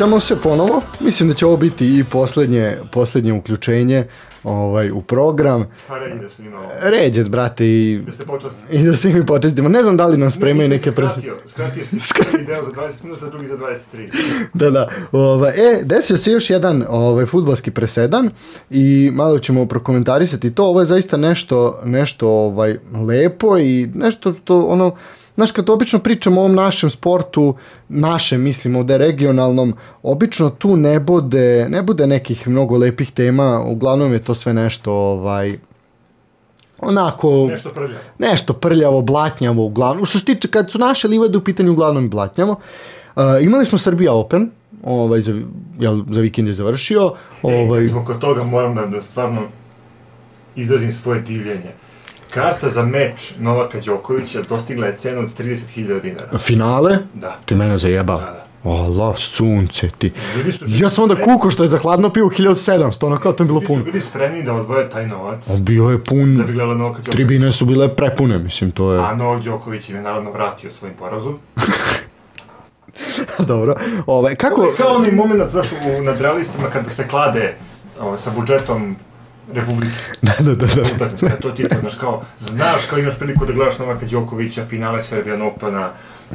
Vraćamo 0.00 0.20
se 0.20 0.36
ponovo. 0.36 0.82
Mislim 1.00 1.28
da 1.28 1.34
će 1.34 1.46
ovo 1.46 1.56
biti 1.56 1.98
i 1.98 2.04
posljednje, 2.04 2.76
posljednje 2.92 3.32
uključenje 3.32 4.06
ovaj, 4.44 4.90
u 4.90 5.02
program. 5.02 5.66
Pa 5.88 5.98
redi 5.98 6.20
da 6.20 6.30
sam 6.30 6.46
imao, 6.46 6.62
Ređet, 6.82 7.28
brate, 7.28 7.66
i, 7.66 8.02
da 8.06 8.12
ste 8.12 8.24
počeli. 8.24 8.52
i 8.70 8.84
da 8.84 8.96
se 8.96 9.08
mi 9.08 9.26
počestimo. 9.26 9.68
Ne 9.68 9.82
znam 9.82 9.96
da 9.96 10.06
li 10.06 10.16
nam 10.16 10.30
spremaju 10.30 10.68
neke 10.68 10.90
prese. 10.90 11.20
Skratio, 11.20 11.36
skratio 11.46 11.84
si 11.84 11.98
prvi 12.30 12.44
deo 12.44 12.64
za 12.64 12.70
20 12.70 13.04
minuta, 13.04 13.26
drugi 13.26 13.46
za 13.46 13.56
23. 13.56 14.10
Da, 14.54 14.70
da. 14.70 14.88
Ovaj, 15.12 15.50
e, 15.50 15.82
desio 15.84 16.16
se 16.16 16.32
još 16.32 16.50
jedan 16.50 16.84
ovaj, 16.88 17.26
futbalski 17.26 17.70
presedan 17.70 18.30
i 18.70 19.10
malo 19.14 19.38
ćemo 19.38 19.66
prokomentarisati 19.66 20.54
to. 20.54 20.64
Ovo 20.64 20.80
je 20.80 20.86
zaista 20.86 21.16
nešto, 21.16 21.80
nešto 21.84 22.28
ovaj, 22.28 22.78
lepo 23.06 23.58
i 23.58 23.90
nešto 23.94 24.32
što 24.32 24.64
ono, 24.64 24.96
Znaš, 25.40 25.52
kad 25.52 25.70
obično 25.70 25.98
pričamo 25.98 26.40
o 26.40 26.44
ovom 26.44 26.54
našem 26.54 26.90
sportu, 26.90 27.54
našem, 27.88 28.42
mislim, 28.42 28.76
ovde 28.76 28.98
regionalnom, 28.98 29.72
obično 30.02 30.50
tu 30.50 30.76
ne 30.76 31.00
bude, 31.00 31.66
ne 31.68 31.82
bude 31.82 32.06
nekih 32.06 32.48
mnogo 32.48 32.76
lepih 32.76 33.12
tema, 33.12 33.64
uglavnom 33.64 34.12
je 34.12 34.18
to 34.18 34.34
sve 34.34 34.52
nešto, 34.54 34.92
ovaj, 34.92 35.58
onako... 36.78 37.46
Nešto 37.50 37.70
prljavo. 37.70 38.00
nešto 38.18 38.52
prljavo, 38.52 39.02
blatnjavo 39.02 39.64
uglavnom. 39.64 40.06
Što 40.06 40.18
se 40.18 40.24
tiče, 40.24 40.48
kad 40.48 40.70
su 40.70 40.78
naše 40.78 41.08
livade 41.08 41.38
u 41.38 41.44
pitanju, 41.44 41.72
uglavnom 41.72 42.10
blatnjavo. 42.10 42.52
Uh, 43.16 43.22
imali 43.42 43.66
smo 43.66 43.78
Srbija 43.78 44.12
Open, 44.12 44.50
ovaj, 44.84 45.20
za, 45.20 45.40
jel, 45.78 46.02
za 46.10 46.20
vikend 46.20 46.48
je 46.48 46.54
završio. 46.54 47.12
Ovaj... 47.42 47.64
Ovaj, 47.64 47.80
Kad 47.80 47.90
smo 47.90 48.04
kod 48.04 48.18
toga 48.18 48.44
moram 48.44 48.74
da, 48.74 48.86
da 48.86 49.02
stvarno 49.02 49.42
izrazim 50.56 50.92
svoje 50.92 51.20
divljenje. 51.20 51.72
Karta 52.30 52.70
za 52.70 52.82
meč 52.82 53.32
Novaka 53.38 53.78
Đokovića 53.80 54.42
dostigla 54.42 54.86
je 54.86 54.96
cenu 54.96 55.20
od 55.20 55.38
30.000 55.38 56.00
dinara. 56.02 56.38
finale, 56.38 56.98
Da. 57.14 57.36
ti 57.44 57.54
mene 57.54 57.78
zajebao. 57.78 58.18
Da, 58.18 58.24
da. 58.24 58.46
Allah, 58.64 59.14
sunce 59.16 59.88
ti. 59.90 60.12
Su- 60.50 60.64
Ja 60.68 60.90
sam 60.90 61.02
onda 61.02 61.16
kuko 61.16 61.50
što 61.50 61.62
je 61.62 61.68
za 61.68 61.78
hladno 61.78 62.10
pivo 62.10 62.30
1700, 62.30 62.74
ono 63.02 63.18
kao 63.18 63.32
to 63.32 63.42
je 63.42 63.46
bilo 63.46 63.60
su 63.60 63.66
puno. 63.66 63.84
bili 63.84 64.00
spremni 64.00 64.42
da 64.42 64.52
odvoje 64.54 64.90
taj 64.90 65.06
novac 65.06 65.50
A 65.50 65.56
Bio 65.58 65.84
je 65.84 65.96
da 65.96 66.02
pun, 66.02 66.36
bi 66.38 66.52
gledali 66.52 66.58
Novaka 66.70 66.88
Đokovića. 66.94 67.10
tribine 67.10 67.52
su 67.52 67.64
bile 67.64 67.88
prepune, 67.90 68.38
mislim, 68.38 68.70
to 68.70 68.92
je... 68.92 69.00
A 69.00 69.14
Novak 69.14 69.42
Đoković 69.42 69.88
im 69.88 69.96
je 69.96 70.02
naravno 70.02 70.30
vratio 70.30 70.70
svojim 70.70 70.96
porazom. 70.96 71.38
Dobro. 73.40 73.74
Ovaj, 74.06 74.34
kako... 74.34 74.56
Kako... 74.56 74.74
Kao 74.78 74.92
onaj 74.92 75.10
moment, 75.12 75.42
znaš, 75.46 75.66
u 75.72 76.02
nadrealistima 76.02 76.66
kada 76.66 76.90
se 76.90 77.08
klade 77.08 77.54
ovaj, 78.00 78.18
sa 78.18 78.30
budžetom 78.30 78.96
Republike. 79.54 79.92
Da, 80.22 80.32
da, 80.40 80.54
da, 80.54 80.66
da. 80.66 80.82
utakmice, 80.82 81.36
to 81.40 81.50
ti 81.50 81.62
je 81.62 81.68
to, 81.68 81.76
znaš, 81.80 81.94
kao, 81.94 82.22
znaš 82.38 82.86
kao 82.86 82.98
imaš 82.98 83.18
priliku 83.18 83.46
da 83.46 83.52
gledaš 83.52 83.78
Novaka 83.78 84.06
Đokovića, 84.06 84.64
finale 84.64 85.02
Serbian 85.02 85.42
Opena, 85.42 85.90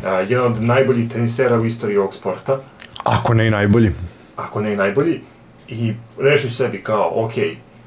a, 0.06 0.10
jedan 0.20 0.46
od 0.52 0.64
najboljih 0.64 1.12
tenisera 1.12 1.56
u 1.60 1.66
istoriji 1.66 1.98
ovog 1.98 2.14
sporta, 2.14 2.60
Ako 3.04 3.34
ne 3.34 3.48
i 3.48 3.50
najbolji. 3.50 3.92
ako 4.36 4.62
ne 4.62 4.74
i 4.74 4.76
najbolji, 4.76 5.22
i 5.68 5.94
rešiš 6.20 6.56
sebi 6.58 6.84
kao, 6.84 7.12
ok, 7.26 7.32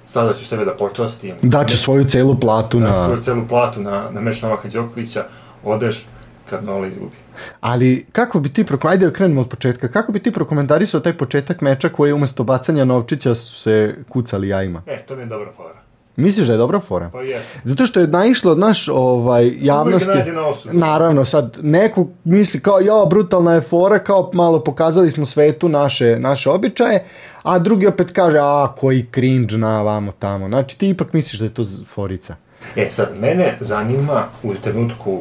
sada 0.06 0.34
ću 0.34 0.46
sebe 0.46 0.64
da 0.64 0.74
počastim, 0.74 1.34
Daću 1.42 1.76
svoju 1.78 2.04
celu 2.04 2.40
platu 2.40 2.80
na 2.80 2.86
na... 2.86 3.04
svoju 3.04 3.20
celu 3.20 3.46
platu 3.48 3.80
na, 3.82 4.10
na 4.10 4.20
meč 4.20 4.42
Novaka 4.42 4.68
Đokovića, 4.68 5.24
odeš 5.64 6.04
kad 6.50 6.64
Nola 6.64 6.86
izgubi. 6.86 7.16
Ali 7.60 8.06
kako 8.12 8.40
bi 8.40 8.52
ti, 8.52 8.64
proko... 8.64 8.88
ajde 8.88 9.06
da 9.06 9.12
krenemo 9.12 9.40
od 9.40 9.48
početka, 9.48 9.88
kako 9.88 10.12
bi 10.12 10.18
ti 10.18 10.32
prokomentarisao 10.32 11.00
taj 11.00 11.12
početak 11.12 11.60
meča 11.60 11.88
koji 11.88 12.10
je 12.10 12.14
umjesto 12.14 12.44
bacanja 12.44 12.84
novčića 12.84 13.34
su 13.34 13.60
se 13.60 13.94
kucali 14.08 14.48
jajima? 14.48 14.82
E, 14.86 15.02
to 15.06 15.16
mi 15.16 15.22
je 15.22 15.26
dobra 15.26 15.52
fora. 15.56 15.88
Misliš 16.18 16.46
da 16.46 16.52
je 16.52 16.56
dobra 16.56 16.80
fora? 16.80 17.10
Pa 17.12 17.22
jeste. 17.22 17.60
Zato 17.64 17.86
što 17.86 18.00
je 18.00 18.06
naišlo 18.06 18.52
od 18.52 18.58
naš 18.58 18.88
ovaj, 18.88 19.52
javnosti. 19.60 20.10
nađe 20.10 20.32
na 20.32 20.46
osudu. 20.46 20.78
Naravno, 20.78 21.24
sad 21.24 21.56
neko 21.62 22.06
misli 22.24 22.60
kao, 22.60 22.80
jo, 22.80 23.06
brutalna 23.06 23.54
je 23.54 23.60
fora, 23.60 23.98
kao 23.98 24.30
malo 24.34 24.64
pokazali 24.64 25.10
smo 25.10 25.26
svetu 25.26 25.68
naše, 25.68 26.16
naše 26.20 26.50
običaje, 26.50 27.04
a 27.42 27.58
drugi 27.58 27.86
opet 27.86 28.10
kaže, 28.12 28.38
a, 28.40 28.74
koji 28.76 29.06
cringe 29.14 29.56
na 29.56 29.82
vamo 29.82 30.12
tamo. 30.18 30.48
Znači, 30.48 30.78
ti 30.78 30.88
ipak 30.88 31.12
misliš 31.12 31.38
da 31.38 31.44
je 31.44 31.54
to 31.54 31.62
forica. 31.88 32.36
E, 32.76 32.90
sad, 32.90 33.08
mene 33.20 33.58
zanima 33.60 34.24
u 34.42 34.54
trenutku 34.54 35.20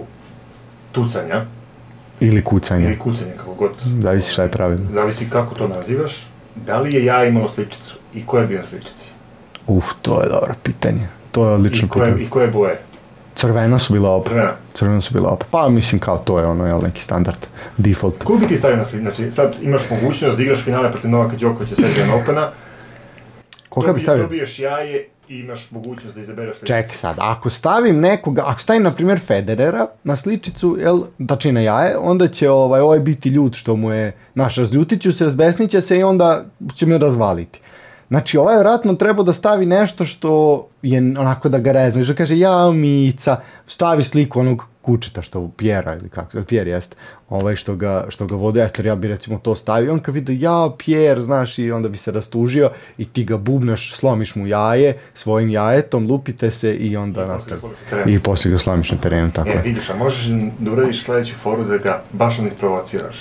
tucanja, 0.92 1.46
Ili 2.20 2.44
kucanje. 2.44 2.86
ili 2.86 3.00
kucanja, 3.00 3.32
kako 3.38 3.54
god, 3.54 3.72
Zavisi 4.02 4.32
šta 4.32 4.44
je 4.44 4.52
pravilno. 4.52 4.88
zavisi 4.94 5.30
kako 5.30 5.56
to 5.56 5.68
nazivaš, 5.68 6.26
da 6.56 6.80
li 6.80 6.94
je 6.94 7.06
ja 7.06 7.26
imalo 7.26 7.48
sličicu 7.48 7.96
i 8.14 8.26
ko 8.26 8.40
je 8.40 8.48
bio 8.48 8.64
sličici? 8.64 9.12
Uf, 9.68 9.86
to 10.02 10.22
je 10.24 10.30
dobro 10.30 10.54
pitanje. 10.64 11.08
To 11.32 11.48
je 11.48 11.54
odlično 11.54 11.86
I 11.86 11.90
koje, 11.90 12.06
pitanje. 12.06 12.24
I 12.24 12.30
koje 12.30 12.48
boje? 12.48 12.80
Crvena 13.36 13.80
su 13.80 13.94
bila 13.94 14.10
opa. 14.12 14.30
Crvena. 14.30 14.54
Crvena 14.74 15.02
su 15.02 15.14
bila 15.14 15.30
opa. 15.30 15.46
Pa 15.52 15.70
mislim 15.70 16.00
kao 16.00 16.18
to 16.18 16.40
je 16.40 16.46
ono, 16.46 16.66
jel, 16.68 16.80
neki 16.84 17.04
standard, 17.04 17.38
default. 17.78 18.24
Koga 18.24 18.40
bi 18.40 18.48
ti 18.48 18.58
stavio 18.58 18.78
na 18.78 18.86
sličicu? 18.86 19.12
Znači, 19.12 19.32
sad 19.32 19.56
imaš 19.62 19.82
mogućnost 19.90 20.38
da 20.38 20.44
igraš 20.44 20.60
finale 20.60 20.92
protiv 20.92 21.10
Novaka 21.10 21.36
Đokovića 21.36 21.76
Serbian 21.76 22.22
Opena, 22.22 22.52
Koga 23.70 23.94
bi 23.94 24.00
stavio? 24.00 24.24
dobiješ 24.24 24.60
jaje 24.60 25.08
imaš 25.30 25.72
mogućnost 25.72 26.16
da 26.16 26.22
izabereš 26.22 26.58
sličicu. 26.58 26.68
Ček 26.68 26.94
sad, 26.94 27.16
ako 27.20 27.50
stavim 27.50 28.00
nekoga, 28.00 28.44
ako 28.46 28.62
stavim 28.62 28.84
na 28.84 28.92
primjer 28.92 29.20
Federera 29.20 29.88
na 30.04 30.16
sličicu, 30.16 30.78
jel, 30.80 31.02
tačnije 31.28 31.54
na 31.54 31.62
jaje, 31.62 31.98
onda 31.98 32.28
će 32.28 32.50
ovaj, 32.50 32.82
ovaj 32.82 33.00
biti 33.00 33.30
ljut 33.30 33.56
što 33.56 33.76
mu 33.76 33.92
je, 33.92 34.12
naš, 34.36 34.56
razljutit 34.56 35.02
ću 35.02 35.12
se, 35.12 35.26
razbesnit 35.26 35.72
će 35.72 35.82
se 35.82 35.98
i 35.98 36.04
onda 36.04 36.46
će 36.76 36.86
me 36.86 36.98
razvaliti. 36.98 37.60
Znači, 38.08 38.38
ovaj 38.38 38.56
vjerojatno 38.56 38.94
treba 38.94 39.24
da 39.24 39.34
stavi 39.34 39.66
nešto 39.66 40.06
što 40.06 40.68
je 40.82 41.00
onako 41.00 41.50
da 41.50 41.60
ga 41.60 41.72
rezne, 41.72 42.04
što 42.04 42.16
kaže, 42.16 42.40
ja, 42.40 42.72
Mica, 42.72 43.38
stavi 43.68 44.04
sliku 44.04 44.40
onog 44.40 44.66
kučeta 44.88 45.22
što 45.22 45.50
Pjera 45.50 45.96
ili 45.96 46.10
kako 46.10 46.44
Pjer 46.44 46.68
jest, 46.68 46.96
ovaj 47.30 47.56
što 47.56 47.76
ga, 47.76 48.06
što 48.10 48.26
ga 48.26 48.36
vode, 48.36 48.64
eto, 48.64 48.82
ja 48.82 48.96
bi 48.96 49.08
recimo 49.08 49.40
to 49.40 49.56
stavio, 49.56 49.94
on 49.94 50.00
kad 50.00 50.14
vidi, 50.14 50.42
ja, 50.42 50.70
Pjer, 50.78 51.22
znaš, 51.22 51.60
i 51.60 51.72
onda 51.72 51.90
bi 51.90 51.98
se 51.98 52.12
rastužio 52.12 52.70
i 52.98 53.06
ti 53.06 53.24
ga 53.24 53.38
bubnaš, 53.38 53.94
slomiš 53.94 54.36
mu 54.36 54.48
jaje, 54.48 54.98
svojim 55.16 55.50
jajetom, 55.50 56.08
lupite 56.08 56.52
se 56.52 56.76
i 56.76 56.98
onda 56.98 57.24
I 57.24 57.28
posle 57.28 57.56
nastavi. 57.56 58.14
I 58.14 58.20
poslije 58.20 58.52
ga 58.52 58.58
slomiš 58.58 58.92
na 58.92 58.98
terenu, 58.98 59.32
tako 59.32 59.50
E, 59.50 59.52
je. 59.52 59.62
vidiš, 59.62 59.90
a 59.90 59.96
možeš 59.96 60.26
da 60.60 60.72
uradiš 60.72 61.04
sledeću 61.04 61.36
foru 61.36 61.64
da 61.64 61.78
ga 61.78 62.02
baš 62.14 62.38
ne 62.38 62.48
isprovociraš. 62.48 63.18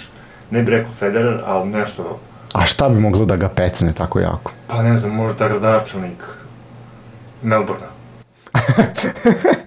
Ne 0.51 0.63
bi 0.63 0.71
rekao 0.71 0.93
Federer, 0.93 1.41
ali 1.47 1.71
nešto, 1.71 2.19
A 2.53 2.67
šta 2.67 2.89
bi 2.89 3.01
moglo 3.01 3.25
da 3.25 3.37
ga 3.37 3.49
pecne 3.49 3.93
tako 3.93 4.21
jako? 4.21 4.53
pa 4.69 4.83
ne 4.83 4.97
znam, 4.97 5.13
možda 5.15 5.49
gradonačelnik 5.49 6.23
Melbourna. 7.43 7.87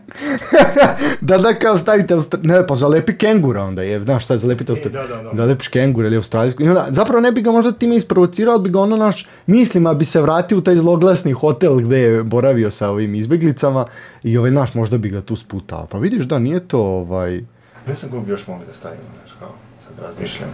Da, 1.21 1.37
da, 1.37 1.53
kao 1.53 1.77
stavite, 1.77 2.13
Austra... 2.13 2.39
ne, 2.43 2.67
pa 2.67 2.75
zalepi 2.75 3.17
kengura 3.17 3.63
onda 3.63 3.81
je, 3.81 4.03
znaš 4.03 4.25
šta 4.25 4.33
je 4.33 4.37
zalepite 4.37 4.71
Austra... 4.71 4.91
da, 4.91 5.07
da, 5.07 5.23
da. 5.23 5.31
Zalepiš 5.33 5.67
kengura 5.67 6.07
ili 6.07 6.15
australijsku. 6.15 6.63
I 6.63 6.69
onda, 6.69 6.87
zapravo 6.89 7.21
ne 7.21 7.31
bi 7.31 7.41
ga 7.41 7.51
možda 7.51 7.71
time 7.71 7.95
isprovocirao, 7.95 8.53
ali 8.53 8.63
bi 8.63 8.69
ga 8.69 8.79
ono 8.79 8.97
naš, 8.97 9.27
mislima 9.47 9.93
bi 9.93 10.05
se 10.05 10.21
vratio 10.21 10.57
u 10.57 10.61
taj 10.61 10.75
zloglasni 10.75 11.31
hotel 11.31 11.75
gde 11.75 11.99
je 11.99 12.23
boravio 12.23 12.71
sa 12.71 12.89
ovim 12.89 13.15
izbjeglicama 13.15 13.85
i 14.23 14.37
ovaj 14.37 14.51
naš 14.51 14.73
možda 14.73 14.97
bi 14.97 15.09
ga 15.09 15.21
tu 15.21 15.35
sputao. 15.35 15.87
Pa 15.91 15.97
vidiš 15.97 16.25
da 16.25 16.39
nije 16.39 16.67
to 16.67 16.79
ovaj... 16.79 17.41
Ne 17.87 17.95
koga 18.11 18.25
bi 18.25 18.31
još 18.31 18.47
mogli 18.47 18.65
da 18.65 18.73
stavimo, 18.73 19.03
znaš, 19.21 19.35
kao, 19.39 19.51
sad 19.79 19.93
razmišljam. 19.99 20.49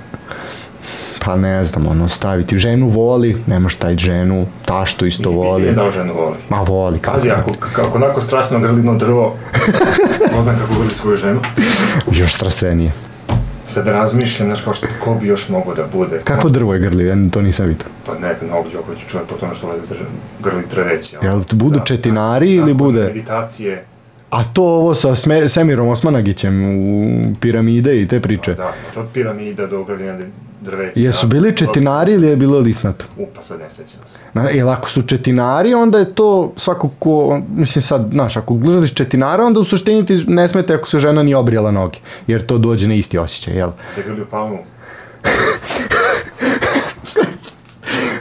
Pa 1.25 1.35
ne 1.35 1.65
znam, 1.65 1.87
ono, 1.87 2.09
staviti. 2.09 2.57
Ženu 2.57 2.87
voli, 2.87 3.37
nemaš 3.47 3.75
taj 3.75 3.97
ženu, 3.97 4.47
taštu 4.65 5.05
isto 5.05 5.29
Nije 5.29 5.41
voli. 5.41 5.71
da 5.73 5.91
ženu 5.91 6.13
voli. 6.13 6.35
Ma 6.49 6.57
voli, 6.59 6.99
kako 6.99 7.17
Pazi, 7.17 7.29
ako, 7.31 7.51
kako 7.53 7.97
onako 7.97 8.21
strasno 8.21 8.59
grli 8.59 8.77
jedno 8.77 8.95
drvo, 8.95 9.35
ko 10.31 10.41
zna 10.43 10.53
kako 10.53 10.73
grli 10.73 10.89
svoju 10.89 11.17
ženu, 11.17 11.39
Još 12.11 12.33
strastvenije. 12.33 12.91
sad 13.67 13.87
razmišljam, 13.87 14.47
znaš, 14.47 14.61
kao 14.61 14.73
što, 14.73 14.87
ko 14.99 15.15
bi 15.15 15.27
još 15.27 15.49
mogao 15.49 15.73
da 15.73 15.83
bude. 15.93 16.21
Kako 16.23 16.49
drvo 16.49 16.73
je 16.73 16.79
grli, 16.79 17.05
ja 17.05 17.15
to 17.31 17.41
nisam 17.41 17.65
vidio. 17.65 17.85
Pa 18.05 18.13
ne, 18.13 18.35
Novak 18.49 18.71
Đoković 18.73 18.99
čujem 19.07 19.25
po 19.27 19.35
tome 19.35 19.55
što 19.55 19.73
grli 20.39 20.63
drveće. 20.71 21.19
ono. 21.19 21.29
Jel 21.29 21.41
budu 21.53 21.79
četinari 21.79 22.49
ili 22.49 22.59
nakon 22.63 22.77
bude- 22.77 23.03
Meditacije, 23.03 23.85
A 24.29 24.43
to 24.45 24.63
ovo 24.63 24.95
sa 24.95 25.15
Sme, 25.15 25.49
Semirom 25.49 25.87
Osmanagićem 25.89 26.65
u 26.79 27.09
piramide 27.35 28.01
i 28.01 28.07
te 28.07 28.19
priče. 28.19 28.53
da, 28.53 28.73
znači 28.83 28.99
od 28.99 29.05
piramida 29.13 29.67
do 29.67 29.83
grljenja 29.83 30.17
drveća. 30.61 30.91
Jesu 30.97 31.27
bili 31.27 31.57
četinari 31.57 32.13
ili 32.13 32.27
je 32.27 32.35
bilo 32.35 32.59
lisnato? 32.59 33.05
Upa, 33.17 33.43
sad 33.43 33.59
ne 33.59 33.69
sećam 33.69 33.99
se. 34.07 34.17
Na- 34.33 34.49
Jer 34.49 34.67
ako 34.67 34.89
su 34.89 35.01
četinari, 35.01 35.73
onda 35.73 35.99
je 35.99 36.13
to 36.13 36.53
svako 36.57 36.89
ko, 36.99 37.41
mislim 37.49 37.81
sad, 37.81 38.07
znaš, 38.11 38.37
ako 38.37 38.53
gledaš 38.53 38.93
četinara, 38.93 39.45
onda 39.45 39.59
u 39.59 39.63
suštini 39.63 40.05
ti 40.05 40.23
ne 40.27 40.47
smete 40.47 40.73
ako 40.73 40.89
se 40.89 40.99
žena 40.99 41.23
nije 41.23 41.37
obrijala 41.37 41.71
noge, 41.71 41.97
jer 42.27 42.45
to 42.45 42.57
dođe 42.57 42.87
na 42.87 42.95
isti 42.95 43.17
osjećaj, 43.17 43.55
jel? 43.55 43.69
Da 43.95 44.01
grli 44.03 44.21
u 44.21 44.25
palmu, 44.25 44.57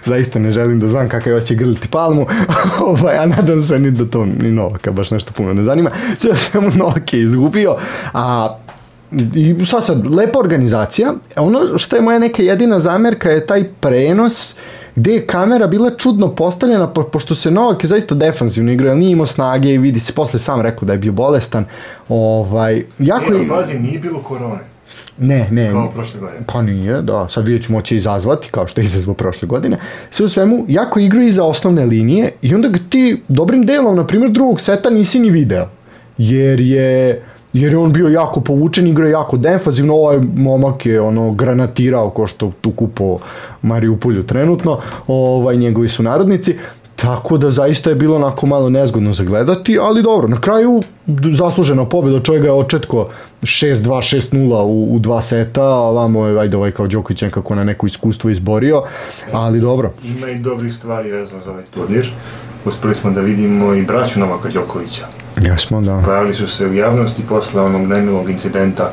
Zaista 0.05 0.39
ne 0.39 0.51
želim 0.51 0.81
da 0.81 0.89
znam 0.89 1.09
kakav 1.09 1.37
osjećaj 1.37 1.57
grliti 1.57 1.89
palmu, 1.89 2.27
ovaj, 2.91 3.17
a 3.19 3.27
nadam 3.27 3.63
se 3.63 3.79
ni 3.79 3.91
da 3.91 4.05
to 4.05 4.27
ni 4.27 4.51
Novaka 4.53 4.93
baš 4.93 5.11
nešto 5.11 5.33
puno 5.33 5.55
ne 5.55 5.65
zanima. 5.65 5.91
Sve 6.19 6.37
svemu 6.37 6.71
Novak 6.77 7.15
je 7.15 7.21
izgubio, 7.23 7.77
a 8.13 8.57
i 9.35 9.65
šta 9.65 9.81
sad, 9.81 10.15
lepa 10.15 10.39
organizacija. 10.39 11.13
Ono 11.37 11.79
što 11.79 11.97
je 11.97 12.03
moja 12.03 12.19
neka 12.19 12.43
jedina 12.43 12.81
zamjerka 12.81 13.31
je 13.31 13.47
taj 13.47 13.65
prenos 13.81 14.55
gde 14.97 15.13
je 15.13 15.27
kamera 15.27 15.67
bila 15.67 15.91
čudno 15.91 16.35
postavljena, 16.35 16.87
po, 16.87 17.03
pošto 17.03 17.35
se 17.35 17.51
Novak 17.51 17.85
je 17.85 17.89
zaista 17.89 18.15
defanzivno 18.15 18.73
igrao, 18.73 18.89
jer 18.89 18.97
nije 18.97 19.13
imao 19.13 19.27
snage 19.27 19.75
i 19.75 19.79
vidi 19.79 20.01
se, 20.01 20.13
posle 20.13 20.39
sam 20.39 20.61
rekao 20.61 20.87
da 20.87 20.93
je 20.93 20.99
bio 20.99 21.13
bolestan. 21.13 21.65
Ovaj, 22.09 22.85
jako 22.99 23.35
E, 23.35 23.37
je... 23.37 23.49
pazi, 23.49 23.79
nije 23.79 23.99
bilo 23.99 24.19
korone, 24.19 24.61
Ne, 25.19 25.49
ne, 25.51 25.71
kao 25.71 25.91
prošle 25.91 26.21
godine. 26.21 26.41
pa 26.47 26.63
nije, 26.63 27.03
da, 27.03 27.29
sad 27.31 27.47
vidjet 27.47 27.67
ćemo 27.67 27.81
će 27.81 27.97
izazvati, 27.97 28.49
kao 28.51 28.67
što 28.67 28.81
je 28.81 28.85
izazvao 28.85 29.15
prošle 29.15 29.49
godine. 29.49 29.79
Sve 30.11 30.27
u 30.27 30.29
svemu, 30.29 30.65
jako 30.69 31.01
igra 31.01 31.23
iza 31.23 31.45
osnovne 31.45 31.87
linije 31.87 32.33
i 32.43 32.55
onda 32.55 32.69
ga 32.69 32.79
ti 32.91 33.23
dobrim 33.29 33.67
delom, 33.67 33.97
na 33.97 34.07
primjer, 34.07 34.31
drugog 34.31 34.61
seta 34.61 34.91
nisi 34.91 35.21
ni 35.21 35.31
video. 35.31 35.67
Jer 36.19 36.61
je, 36.61 37.23
jer 37.53 37.73
je 37.73 37.79
on 37.79 37.93
bio 37.93 38.09
jako 38.09 38.41
povučen, 38.41 38.87
igra 38.87 39.09
jako 39.09 39.37
defazivno, 39.37 39.95
ovaj 39.95 40.19
momak 40.37 40.87
je 40.87 41.01
ono 41.01 41.33
granatirao 41.33 42.11
ko 42.11 42.27
što 42.27 42.53
tu 42.61 42.71
kupo 42.71 43.19
Mariupolju 43.63 44.27
trenutno, 44.27 44.79
ovaj, 45.07 45.57
njegovi 45.57 45.89
su 45.89 46.03
narodnici, 46.03 46.57
tako 47.05 47.39
da 47.39 47.51
zaista 47.51 47.91
je 47.91 47.97
bilo 47.97 48.17
onako 48.17 48.47
malo 48.47 48.71
nezgodno 48.71 49.13
za 49.13 49.25
gledati, 49.25 49.79
ali 49.81 50.03
dobro, 50.03 50.29
na 50.29 50.41
kraju 50.41 50.83
zaslužena 51.33 51.85
pobjeda, 51.85 52.21
čovjek 52.21 52.43
ga 52.43 52.49
je 52.49 52.53
očetko 52.53 53.09
6-2, 53.43 53.75
6-0 53.75 54.63
u, 54.63 54.95
u 54.95 54.99
dva 54.99 55.23
seta, 55.23 55.63
a 55.63 55.91
vamo 55.91 56.27
je, 56.27 56.41
ajde 56.41 56.57
ovaj 56.57 56.71
kao 56.71 56.87
Đoković 56.87 57.23
nekako 57.23 57.55
na 57.55 57.65
neko 57.65 57.87
iskustvo 57.87 58.31
izborio, 58.31 58.83
ali 59.33 59.61
dobro. 59.61 59.93
Ima 60.05 60.31
i 60.31 60.39
dobrih 60.39 60.75
stvari 60.75 61.11
vezano 61.11 61.43
za 61.45 61.51
ovaj 61.51 61.65
turnir. 61.65 62.11
Uspeli 62.65 62.95
smo 62.95 63.11
da 63.11 63.21
vidimo 63.21 63.75
i 63.75 63.83
braću 63.83 64.21
Novaka 64.21 64.49
Đokovića. 64.49 65.07
Jesmo, 65.41 65.81
da. 65.81 66.03
Pojavili 66.05 66.35
su 66.35 66.47
se 66.47 66.67
u 66.67 66.75
javnosti 66.75 67.23
posle 67.29 67.63
onog 67.63 67.89
nemilog 67.89 68.31
incidenta 68.31 68.93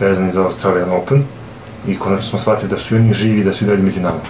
vezani 0.00 0.32
za 0.32 0.44
Australian 0.44 0.90
Open 0.90 1.24
i 1.88 1.98
konačno 1.98 2.28
smo 2.28 2.38
shvatili 2.38 2.70
da 2.70 2.78
su 2.78 2.94
oni 2.94 3.12
živi, 3.12 3.44
da 3.44 3.52
su 3.52 3.64
i 3.64 3.66
dalje 3.66 3.82
među 3.82 4.00
nama. 4.00 4.20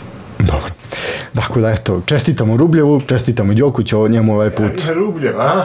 Dakle, 1.33 1.63
da, 1.63 1.71
eto, 1.71 2.03
čestitamo 2.07 2.57
Rubljevu, 2.57 3.01
čestitamo 3.01 3.55
Đokoviću, 3.55 4.09
njemu 4.09 4.35
ovaj 4.35 4.51
put. 4.51 4.87
Ja, 4.89 4.95
Rubljev, 4.95 5.41
a? 5.41 5.65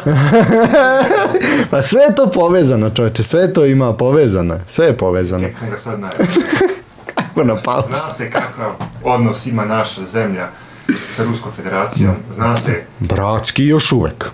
Pa 1.71 1.81
sve 1.81 2.01
je 2.01 2.15
to 2.15 2.27
povezano, 2.27 2.89
čoveče, 2.89 3.23
sve 3.23 3.53
to 3.53 3.65
ima 3.65 3.93
povezano, 3.93 4.59
sve 4.67 4.85
je 4.85 4.97
povezano. 4.97 5.43
Tek 5.43 5.57
smo 5.57 5.69
ga 5.69 5.77
sad 5.77 5.99
najavili. 5.99 6.27
Kako 7.15 7.43
na 7.43 7.53
Zna 7.53 7.63
paus. 7.63 8.17
se 8.17 8.31
kakav 8.31 8.71
odnos 9.03 9.45
ima 9.45 9.65
naša 9.65 10.05
zemlja 10.05 10.47
sa 11.09 11.23
Ruskom 11.23 11.51
federacijom. 11.51 12.15
Zna 12.31 12.57
se, 12.57 12.83
Bratski 12.99 13.65
još 13.65 13.91
uvek. 13.91 14.25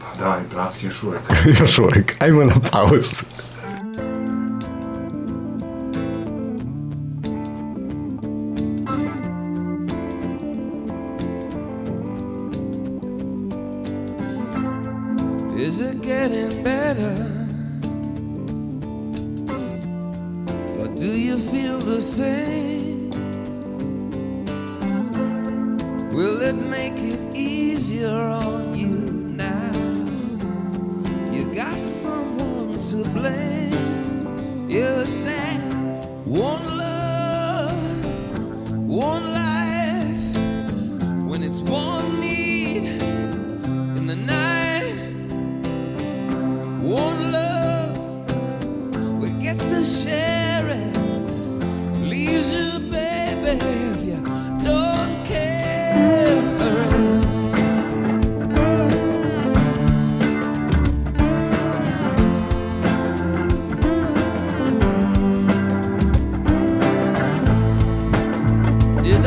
pa 0.00 0.24
da, 0.24 0.36
i 0.36 0.54
bratski 0.54 0.86
još 0.86 1.02
uvek. 1.02 1.20
još 1.60 1.78
uvek. 1.78 2.14
Ajmo 2.18 2.44
na 2.44 2.54
pauzu. 2.72 3.24
Better? 17.02 17.31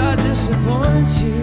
I 0.05 0.15
disappoint 0.17 1.09
you? 1.23 1.41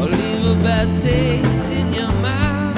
Or 0.00 0.08
leave 0.18 0.46
a 0.54 0.56
bad 0.62 0.88
taste 1.00 1.68
in 1.80 1.92
your 1.94 2.12
mouth? 2.20 2.76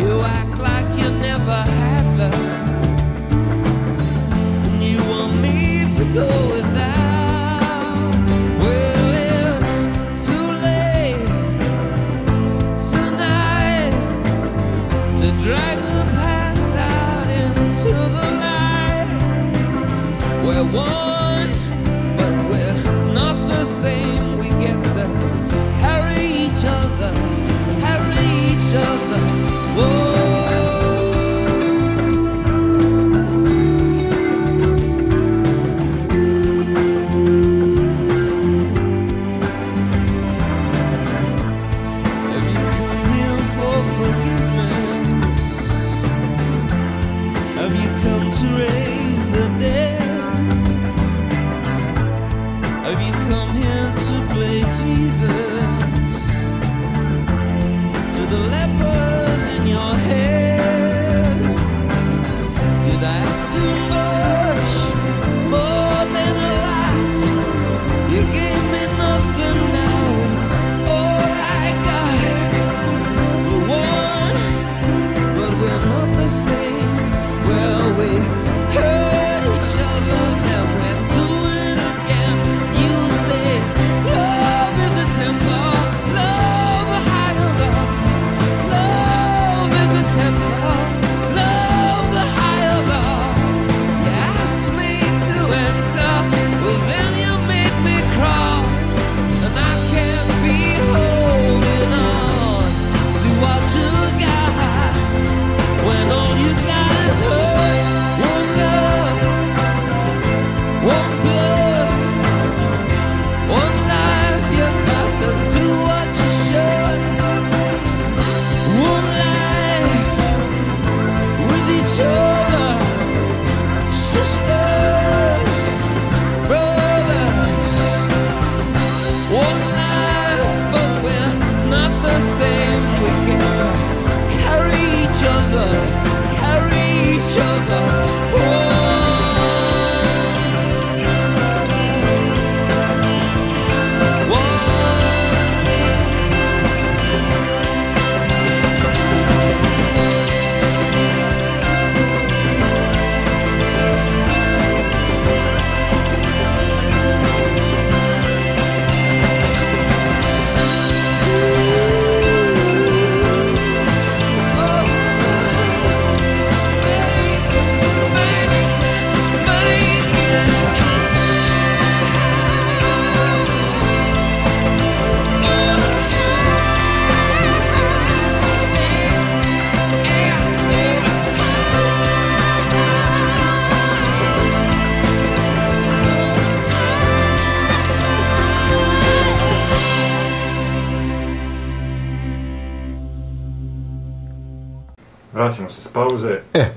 You 0.00 0.20
act 0.38 0.58
like 0.58 0.88
you 1.00 1.10
never 1.28 1.60
had 1.80 2.06
love. 2.18 2.34
And 4.66 4.82
you 4.82 4.98
want 5.12 5.40
me 5.40 5.88
to 5.96 6.04
go 6.12 6.28
want. 20.72 21.07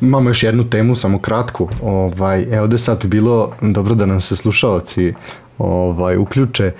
Imamo 0.02 0.30
još 0.30 0.43
jednu 0.43 0.70
temu, 0.70 0.95
samo 0.95 1.20
kratku. 1.20 1.70
Ovaj, 1.82 2.56
e, 2.56 2.62
ovde 2.62 2.78
sad 2.78 3.02
bi 3.02 3.08
bilo 3.08 3.52
dobro 3.62 3.95
da 3.95 4.06
nam 4.06 4.22
se 4.22 4.36
slušalci 4.36 5.14
ovaj, 5.58 6.18
uključe. 6.18 6.66
E, 6.66 6.74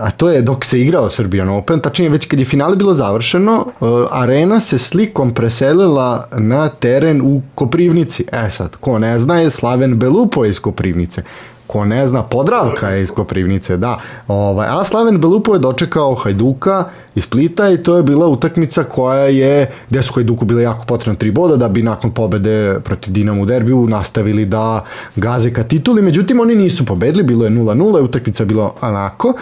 a 0.00 0.10
to 0.10 0.28
je 0.30 0.42
dok 0.42 0.64
se 0.64 0.80
igrao 0.80 1.10
Serbian 1.10 1.48
Open, 1.48 1.80
tačnije 1.80 2.10
već 2.10 2.26
kad 2.26 2.38
je 2.38 2.44
finale 2.44 2.76
bilo 2.76 2.94
završeno, 2.94 3.66
e, 3.68 3.84
arena 4.10 4.60
se 4.60 4.78
slikom 4.78 5.34
preselila 5.34 6.28
na 6.32 6.68
teren 6.68 7.20
u 7.24 7.42
Koprivnici. 7.54 8.24
E 8.32 8.50
sad, 8.50 8.76
ko 8.76 8.98
ne 8.98 9.18
zna 9.18 9.40
je 9.40 9.50
Slaven 9.50 9.98
Belupo 9.98 10.44
iz 10.44 10.60
Koprivnice. 10.60 11.22
Ko 11.66 11.84
ne 11.84 12.06
zna, 12.06 12.22
Podravka 12.22 12.88
je 12.88 13.02
iz 13.02 13.10
Koprivnice, 13.10 13.76
da. 13.76 13.98
Ovaj, 14.28 14.68
a 14.70 14.84
Slaven 14.84 15.20
Belupo 15.20 15.54
je 15.54 15.58
dočekao 15.58 16.14
Hajduka 16.14 16.84
iz 17.14 17.24
Splita 17.24 17.70
i 17.70 17.82
to 17.82 17.96
je 17.96 18.02
bila 18.02 18.28
utakmica 18.28 18.84
koja 18.84 19.26
je, 19.26 19.70
gde 19.90 20.02
su 20.02 20.14
Hajduku 20.14 20.44
bile 20.44 20.62
jako 20.62 20.84
potrebno 20.84 21.18
tri 21.18 21.30
boda 21.30 21.56
da 21.56 21.68
bi 21.68 21.82
nakon 21.82 22.10
pobede 22.10 22.80
protiv 22.84 23.12
Dinamo 23.12 23.42
u 23.42 23.46
derbiju 23.46 23.86
nastavili 23.88 24.44
da 24.44 24.84
gaze 25.16 25.52
ka 25.52 25.64
tituli, 25.64 26.02
međutim 26.02 26.40
oni 26.40 26.54
nisu 26.54 26.86
pobedili, 26.86 27.22
bilo 27.22 27.44
je 27.44 27.50
0-0, 27.50 28.04
utakmica 28.04 28.42
je 28.42 28.46
bilo 28.46 28.74
onako. 28.80 29.34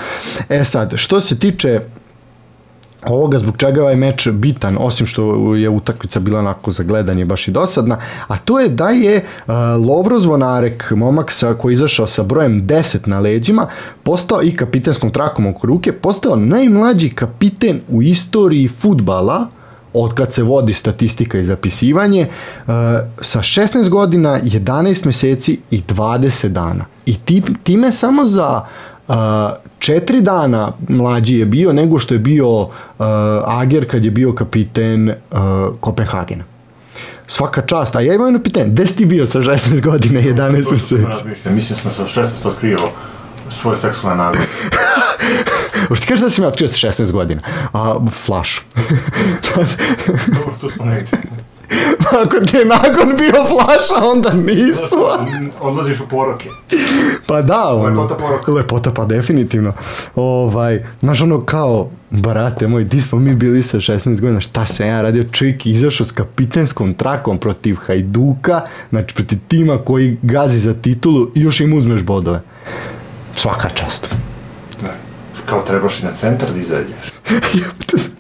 E 0.49 0.65
sad, 0.65 0.93
što 0.97 1.21
se 1.21 1.39
tiče 1.39 1.81
ovoga 3.07 3.39
zbog 3.39 3.57
čega 3.57 3.81
je 3.81 3.83
ovaj 3.83 3.97
meč 3.97 4.29
bitan, 4.29 4.77
osim 4.81 5.07
što 5.07 5.55
je 5.55 5.69
utakmica 5.69 6.21
bila 6.21 6.39
onako 6.39 6.71
za 6.71 6.83
gledanje 6.83 7.25
baš 7.25 7.49
i 7.49 7.51
dosadna, 7.51 7.99
a 8.27 8.39
to 8.39 8.61
je 8.61 8.69
da 8.69 8.89
je 8.89 9.17
uh, 9.17 9.55
Lovro 9.89 10.19
Zvonarek, 10.19 10.91
momak 10.91 11.33
sa, 11.33 11.55
koji 11.55 11.73
je 11.73 11.75
izašao 11.75 12.07
sa 12.07 12.23
brojem 12.23 12.67
10 12.67 13.09
na 13.09 13.21
leđima, 13.21 13.67
postao 14.03 14.43
i 14.43 14.57
kapitenskom 14.57 15.11
trakom 15.11 15.47
oko 15.47 15.67
ruke, 15.67 15.93
postao 15.93 16.37
najmlađi 16.37 17.11
kapiten 17.11 17.81
u 17.89 18.03
istoriji 18.03 18.69
futbala, 18.69 19.47
od 19.97 20.15
kad 20.15 20.33
se 20.33 20.43
vodi 20.43 20.73
statistika 20.73 21.39
i 21.39 21.45
zapisivanje, 21.45 22.27
uh, 22.27 22.73
sa 23.21 23.39
16 23.39 23.89
godina, 23.89 24.41
11 24.43 25.07
meseci 25.07 25.59
i 25.71 25.83
20 25.89 26.49
dana. 26.49 26.85
I 27.07 27.15
ti, 27.15 27.43
time 27.63 27.93
samo 27.93 28.27
za 28.27 28.63
uh, 28.63 28.94
četiri 29.79 30.21
dana 30.21 30.73
mlađi 30.89 31.39
je 31.39 31.47
bio 31.47 31.73
nego 31.73 31.99
što 31.99 32.15
je 32.15 32.19
bio 32.19 32.61
uh, 32.61 32.71
Ager 33.45 33.91
kad 33.91 34.05
je 34.05 34.11
bio 34.11 34.33
kapiten 34.33 35.09
uh, 35.09 35.39
Kopenhagena. 35.81 36.45
Svaka 37.27 37.63
čast, 37.63 37.97
a 37.97 38.01
ja 38.01 38.15
imam 38.15 38.27
jedno 38.27 38.43
pitanje, 38.43 38.67
gde 38.67 38.87
si 38.87 38.97
ti 38.97 39.05
bio 39.05 39.27
sa 39.27 39.39
16 39.39 39.81
godina 39.81 40.21
i 40.21 40.33
11 40.33 40.53
meseci? 40.53 40.95
Mislim 41.51 41.77
sam 41.77 41.93
sa 41.93 42.23
16 42.23 42.27
otkrio 42.45 42.79
svoje 43.51 43.77
seksualne 43.77 44.23
navike. 44.23 44.45
Hoće 45.89 46.01
ti 46.01 46.07
kažeš 46.07 46.25
da 46.25 46.31
si 46.31 46.41
me 46.41 46.47
otkrio 46.47 46.69
sa 46.69 46.89
16 46.89 47.13
godina? 47.13 47.41
A, 47.73 47.99
flašu. 48.25 48.63
Dobro, 50.27 50.55
tu 50.61 50.71
smo 50.71 50.85
negde. 50.85 51.07
Ako 52.23 52.47
ti 52.47 52.57
je 52.57 52.65
nakon 52.65 53.17
bio 53.17 53.45
flaša, 53.49 54.07
onda 54.07 54.33
nisu. 54.33 55.07
Odlaziš 55.61 56.01
u 56.01 56.09
poroke. 56.09 56.49
Pa 57.27 57.43
da, 57.43 57.75
ono, 57.75 58.03
Lepota 58.03 58.15
poroka. 58.15 58.53
Lepota, 58.53 58.91
pa 58.91 59.05
definitivno. 59.05 59.73
Ovaj, 60.15 60.85
znaš, 61.01 61.21
ono 61.21 61.41
kao, 61.41 61.91
brate 62.11 62.67
moj, 62.67 62.85
di 62.85 63.01
smo 63.01 63.19
mi 63.19 63.35
bili 63.35 63.63
sa 63.63 63.79
16 63.79 64.21
godina, 64.21 64.41
šta 64.41 64.67
se 64.67 64.87
ja 64.87 65.03
radio, 65.03 65.25
čovjek 65.33 65.67
je 65.67 65.73
izašao 65.73 66.07
s 66.07 66.13
kapitenskom 66.13 66.95
trakom 66.95 67.39
protiv 67.39 67.77
Hajduka, 67.77 68.61
znači 68.91 69.15
protiv 69.15 69.39
tima 69.49 69.79
koji 69.79 70.17
gazi 70.23 70.59
za 70.59 70.75
titulu 70.75 71.31
i 71.35 71.41
još 71.41 71.61
im 71.61 71.73
uzmeš 71.73 72.03
bodove. 72.03 72.41
Svaka 73.35 73.69
čast. 73.69 74.15
Da. 75.45 75.47
Kao 75.47 75.63
trebaš 75.63 76.01
i 76.01 76.05
na 76.05 76.13
centar 76.13 76.49
da 76.51 76.61
izađeš. 76.61 77.13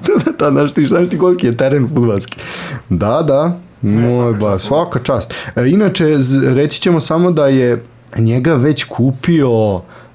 da, 0.00 0.12
da, 0.16 0.32
da, 0.40 0.50
znaš 0.50 0.72
ti, 0.72 0.86
znaš 0.86 1.08
ti 1.08 1.18
koliki 1.18 1.46
je 1.46 1.56
teren 1.56 1.88
futbalski. 1.88 2.38
Da, 2.88 3.22
da, 3.22 3.58
moj 3.82 4.32
ba, 4.32 4.52
čast. 4.52 4.66
svaka 4.66 4.98
čast. 4.98 5.34
E, 5.56 5.68
inače, 5.68 6.18
z- 6.18 6.42
reći 6.44 6.80
ćemo 6.80 7.00
samo 7.00 7.30
da 7.30 7.46
je 7.46 7.82
njega 8.18 8.54
već 8.54 8.84
kupio 8.84 9.48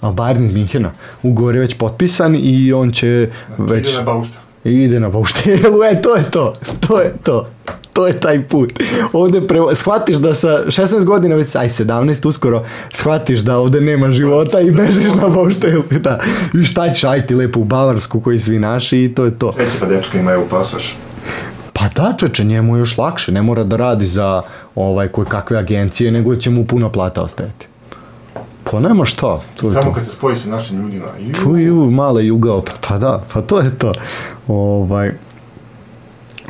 Bayern 0.02 0.54
Minhena. 0.54 0.92
Ugovor 1.24 1.56
je 1.56 1.62
već 1.62 1.78
potpisan 1.78 2.36
i 2.36 2.74
on 2.74 2.92
će 2.92 3.30
već... 3.58 3.90
Ide 3.90 3.98
na 3.98 4.04
baušta. 4.04 4.38
Ide 4.64 5.00
na 5.00 5.10
bauštelu, 5.10 5.84
e, 5.92 6.02
to 6.02 6.16
je 6.16 6.32
to, 6.32 6.54
to 6.88 7.00
je 7.00 7.14
to. 7.24 7.48
To 7.94 8.08
je 8.08 8.20
taj 8.20 8.44
put. 8.48 8.80
Ovde 9.14 9.48
prevo... 9.48 9.76
shvatiš 9.76 10.18
da 10.18 10.34
sa 10.34 10.48
16 10.66 11.04
godina, 11.04 11.36
već 11.36 11.56
aj 11.56 11.70
17 11.70 12.28
uskoro, 12.28 12.66
shvatiš 12.94 13.40
da 13.40 13.58
ovde 13.58 13.82
nema 13.82 14.12
života 14.12 14.60
i 14.60 14.72
bežiš 14.72 15.14
na 15.22 15.28
bauštelu. 15.28 15.84
Da. 16.00 16.20
I 16.62 16.64
šta 16.64 16.94
ćeš, 16.94 17.04
aj 17.04 17.28
ti 17.28 17.36
lepo 17.36 17.60
u 17.60 17.64
Bavarsku 17.64 18.22
koji 18.22 18.40
svi 18.40 18.60
naši 18.60 19.04
i 19.04 19.16
to 19.16 19.26
je 19.26 19.40
to. 19.40 19.54
Već 19.58 19.80
pa 19.80 19.86
dečka 19.86 20.20
imaju 20.20 20.46
pasoš. 20.50 20.96
Pa 21.74 21.88
da, 21.96 22.14
čeče, 22.18 22.44
njemu 22.44 22.76
je 22.76 22.80
još 22.80 22.98
lakše, 22.98 23.32
ne 23.32 23.42
mora 23.42 23.64
da 23.64 23.78
radi 23.78 24.06
za 24.06 24.42
ovaj 24.76 25.08
koje 25.08 25.26
kakve 25.26 25.58
agencije, 25.58 26.12
nego 26.12 26.36
će 26.36 26.50
mu 26.50 26.66
puno 26.66 26.92
plata 26.92 27.22
ostajati. 27.22 27.69
Pa 28.64 28.80
nema 28.80 29.06
šta, 29.06 29.42
to 29.56 29.68
je 29.68 29.74
Tamo 29.74 29.86
to. 29.90 29.94
kad 29.94 30.06
se 30.06 30.12
spoji 30.12 30.36
sa 30.36 30.50
našim 30.50 30.82
ljudima. 30.82 31.06
Tu 31.44 31.58
ju, 31.58 31.92
male 31.92 32.26
jugao, 32.26 32.62
pa, 32.62 32.72
pa 32.88 32.98
da, 32.98 33.24
pa 33.34 33.42
to 33.42 33.60
je 33.60 33.78
to. 33.78 33.94
Ovaj, 34.48 35.12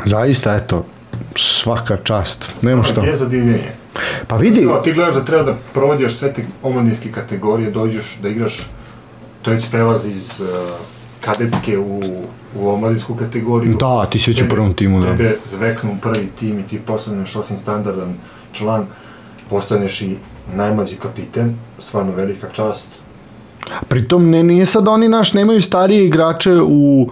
zaista, 0.05 0.55
eto, 0.55 0.85
svaka 1.35 1.97
čast, 2.03 2.51
nema 2.61 2.83
šta. 2.83 3.01
Je 3.05 3.15
zadivljenje. 3.15 3.71
Pa 4.27 4.35
vidi, 4.35 4.61
No, 4.65 4.75
ti 4.81 4.93
gledaš 4.93 5.15
da 5.15 5.25
treba 5.25 5.43
da 5.43 5.53
provodjaš 5.73 6.15
sve 6.15 6.33
te 6.33 6.45
omladinske 6.63 7.11
kategorije, 7.11 7.71
dođeš 7.71 8.17
da 8.21 8.29
igraš, 8.29 8.59
to 9.41 9.51
već 9.51 9.69
prelaz 9.69 10.05
iz 10.05 10.39
uh, 10.39 10.47
kadetske 11.21 11.77
u, 11.77 12.01
u 12.55 12.69
omladinsku 12.69 13.15
kategoriju. 13.15 13.75
Da, 13.79 14.05
ti 14.05 14.19
si 14.19 14.31
već 14.31 14.41
u 14.41 14.49
prvom 14.49 14.73
timu, 14.73 14.99
da. 14.99 15.07
Tebe 15.07 15.35
zveknu 15.49 15.91
u 15.91 15.97
prvi 16.01 16.27
tim 16.39 16.59
i 16.59 16.63
ti 16.63 16.79
postaneš 16.79 17.35
osim 17.35 17.57
standardan 17.57 18.13
član, 18.53 18.85
postaneš 19.49 20.01
i 20.01 20.17
najmlađi 20.55 20.95
kapiten, 20.95 21.55
stvarno 21.79 22.11
velika 22.11 22.49
čast. 22.49 22.89
pritom 23.87 24.29
ne, 24.29 24.43
nije 24.43 24.65
sad 24.65 24.87
oni 24.87 25.07
naš, 25.07 25.33
nemaju 25.33 25.61
starije 25.61 26.05
igrače 26.05 26.61
u 26.61 27.09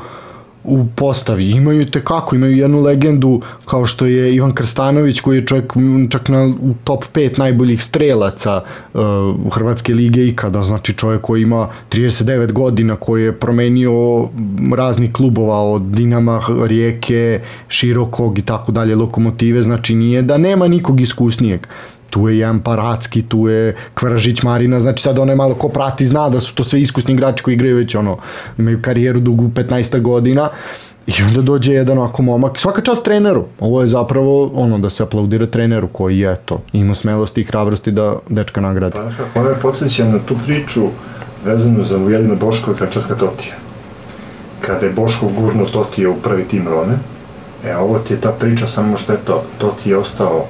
u 0.68 0.86
postavi. 0.96 1.50
Imaju 1.52 1.86
te 1.86 2.04
kako, 2.04 2.36
imaju 2.36 2.58
jednu 2.58 2.82
legendu 2.82 3.42
kao 3.66 3.86
što 3.86 4.06
je 4.06 4.36
Ivan 4.36 4.54
Krstanović 4.54 5.20
koji 5.20 5.38
je 5.38 5.46
čovjek 5.46 5.74
čak 6.10 6.30
na 6.30 6.46
u 6.46 6.74
top 6.84 7.06
5 7.14 7.40
najboljih 7.40 7.84
strelaca 7.84 8.62
uh, 8.94 9.02
u 9.46 9.50
Hrvatske 9.50 9.94
lige 9.94 10.28
ikada, 10.28 10.62
znači 10.62 10.94
čovjek 10.94 11.22
koji 11.22 11.42
ima 11.42 11.68
39 11.90 12.52
godina, 12.52 12.96
koji 12.96 13.24
je 13.24 13.40
promenio 13.40 14.28
raznih 14.76 15.12
klubova 15.12 15.62
od 15.62 15.82
Dinama, 15.82 16.42
Rijeke, 16.64 17.42
Širokog 17.68 18.40
i 18.40 18.42
tako 18.42 18.72
dalje, 18.72 18.96
Lokomotive, 18.96 19.62
znači 19.62 19.96
nije 19.96 20.22
da 20.22 20.38
nema 20.38 20.68
nikog 20.68 21.02
iskusnijeg 21.02 21.68
tu 22.10 22.30
je 22.30 22.40
jedan 22.40 22.60
Paracki, 22.60 23.22
tu 23.22 23.48
je 23.48 23.76
Kvaražić 23.94 24.44
Marina, 24.44 24.80
znači 24.80 25.04
sad 25.04 25.20
onaj 25.20 25.36
malo 25.36 25.56
ko 25.56 25.70
prati 25.70 26.06
zna 26.06 26.30
da 26.30 26.40
su 26.40 26.56
to 26.56 26.64
sve 26.64 26.82
iskusni 26.82 27.14
igrači 27.14 27.44
koji 27.44 27.54
igraju 27.54 27.78
već 27.78 27.96
ono, 27.96 28.18
imaju 28.58 28.82
karijeru 28.82 29.20
dugu 29.20 29.44
15 29.44 30.02
godina 30.02 30.50
i 31.08 31.14
onda 31.28 31.42
dođe 31.42 31.74
jedan 31.74 31.98
ovako 31.98 32.22
momak, 32.22 32.60
svaka 32.60 32.82
čast 32.82 33.04
treneru, 33.04 33.46
ovo 33.60 33.82
je 33.82 33.88
zapravo 33.88 34.52
ono 34.54 34.78
da 34.78 34.90
se 34.90 35.04
aplaudira 35.04 35.46
treneru 35.46 35.88
koji 35.88 36.20
je 36.20 36.36
to, 36.46 36.62
ima 36.74 36.96
smelosti 36.96 37.42
i 37.42 37.44
hrabrosti 37.44 37.92
da 37.92 38.16
dečka 38.30 38.62
nagradi. 38.62 38.96
Pa, 38.96 39.10
kako, 39.10 39.40
ovo 39.40 39.50
je 39.50 39.56
podsjeća 39.62 40.06
na 40.06 40.20
tu 40.26 40.36
priču 40.46 40.88
vezanu 41.46 41.84
za 41.84 41.98
Ujedina 41.98 42.36
Boško 42.36 42.72
i 42.72 42.76
Frančeska 42.76 43.16
Totija. 43.16 43.56
Kada 44.62 44.86
je 44.86 44.92
Boško 44.92 45.28
gurno 45.28 45.66
Totija 45.66 46.10
u 46.10 46.16
prvi 46.16 46.44
tim 46.44 46.68
Rone, 46.68 46.98
e, 47.66 47.78
ovo 47.78 48.00
ti 48.00 48.14
je 48.14 48.22
ta 48.22 48.32
priča, 48.32 48.68
samo 48.68 48.98
što 48.98 49.14
je 49.14 49.20
to, 49.26 49.44
Toti 49.58 49.90
je 49.90 49.98
ostao 49.98 50.46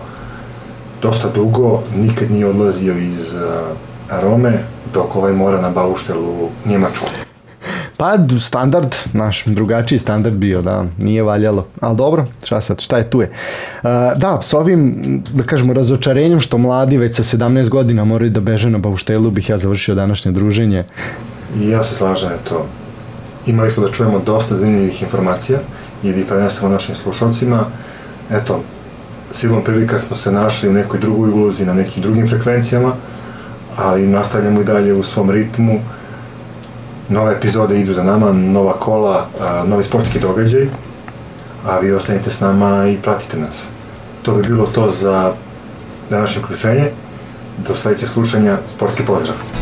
dosta 1.02 1.30
dugo, 1.36 1.84
nikad 1.96 2.32
nije 2.32 2.46
odlazio 2.46 2.98
iz 2.98 3.34
uh, 3.34 4.22
Rome, 4.22 4.64
dok 4.94 5.16
ovaj 5.16 5.34
mora 5.34 5.62
na 5.62 5.70
bauštel 5.70 6.18
u 6.20 6.50
Njemačku. 6.66 7.06
Pa, 7.98 8.18
standard, 8.40 8.96
naš 9.14 9.46
drugačiji 9.46 10.00
standard 10.00 10.36
bio, 10.36 10.62
da, 10.62 10.86
nije 10.98 11.24
valjalo. 11.24 11.66
Ali 11.82 11.98
dobro, 11.98 12.26
šta 12.44 12.62
sad, 12.62 12.82
šta 12.82 12.98
je 12.98 13.10
tu 13.10 13.22
je. 13.22 13.30
Uh, 13.30 13.90
da, 14.16 14.40
s 14.42 14.54
ovim, 14.54 15.24
da 15.34 15.44
kažemo, 15.44 15.74
razočarenjem 15.74 16.40
što 16.40 16.58
mladi 16.58 16.98
već 16.98 17.16
sa 17.16 17.24
17 17.24 17.70
godina 17.70 18.06
moraju 18.06 18.32
da 18.32 18.40
beže 18.40 18.70
na 18.70 18.78
bauštelu, 18.78 19.32
bih 19.32 19.50
ja 19.50 19.58
završio 19.58 19.96
današnje 19.96 20.32
druženje. 20.32 20.84
I 21.60 21.70
ja 21.70 21.84
se 21.84 21.96
slažem, 21.96 22.30
eto, 22.32 22.66
imali 23.46 23.70
smo 23.70 23.84
da 23.84 23.92
čujemo 23.92 24.20
dosta 24.20 24.56
zanimljivih 24.56 25.02
informacija 25.02 25.60
i 26.04 26.12
da 26.12 26.20
ih 26.20 26.26
prenesemo 26.26 26.70
našim 26.70 26.96
slušalcima. 26.96 27.66
Eto, 28.32 28.62
silom 29.32 29.64
prilika 29.64 30.00
smo 30.00 30.16
se 30.16 30.32
našli 30.32 30.70
u 30.70 30.74
nekoj 30.74 31.00
drugoj 31.00 31.30
ulozi, 31.30 31.66
na 31.66 31.74
nekim 31.74 32.04
drugim 32.04 32.28
frekvencijama, 32.28 32.92
ali 33.78 34.08
nastavljamo 34.08 34.62
i 34.62 34.64
dalje 34.64 34.94
u 34.94 35.04
svom 35.04 35.32
ritmu. 35.32 35.80
Nove 37.10 37.34
epizode 37.34 37.80
idu 37.80 37.94
za 37.94 38.04
nama, 38.04 38.32
nova 38.32 38.74
kola, 38.74 39.28
a, 39.42 39.64
novi 39.68 39.84
sportski 39.84 40.20
događaj, 40.20 40.68
a 41.66 41.80
vi 41.80 41.92
ostanite 41.92 42.32
s 42.32 42.40
nama 42.40 42.88
i 42.88 42.98
pratite 42.98 43.38
nas. 43.38 43.68
To 44.22 44.34
bi 44.34 44.44
bilo 44.44 44.66
to 44.66 44.92
za 44.92 45.34
današnje 46.10 46.42
uključenje. 46.44 46.92
Do 47.68 47.76
sledećeg 47.76 48.10
slušanja, 48.10 48.58
sportski 48.66 49.04
pozdrav! 49.04 49.57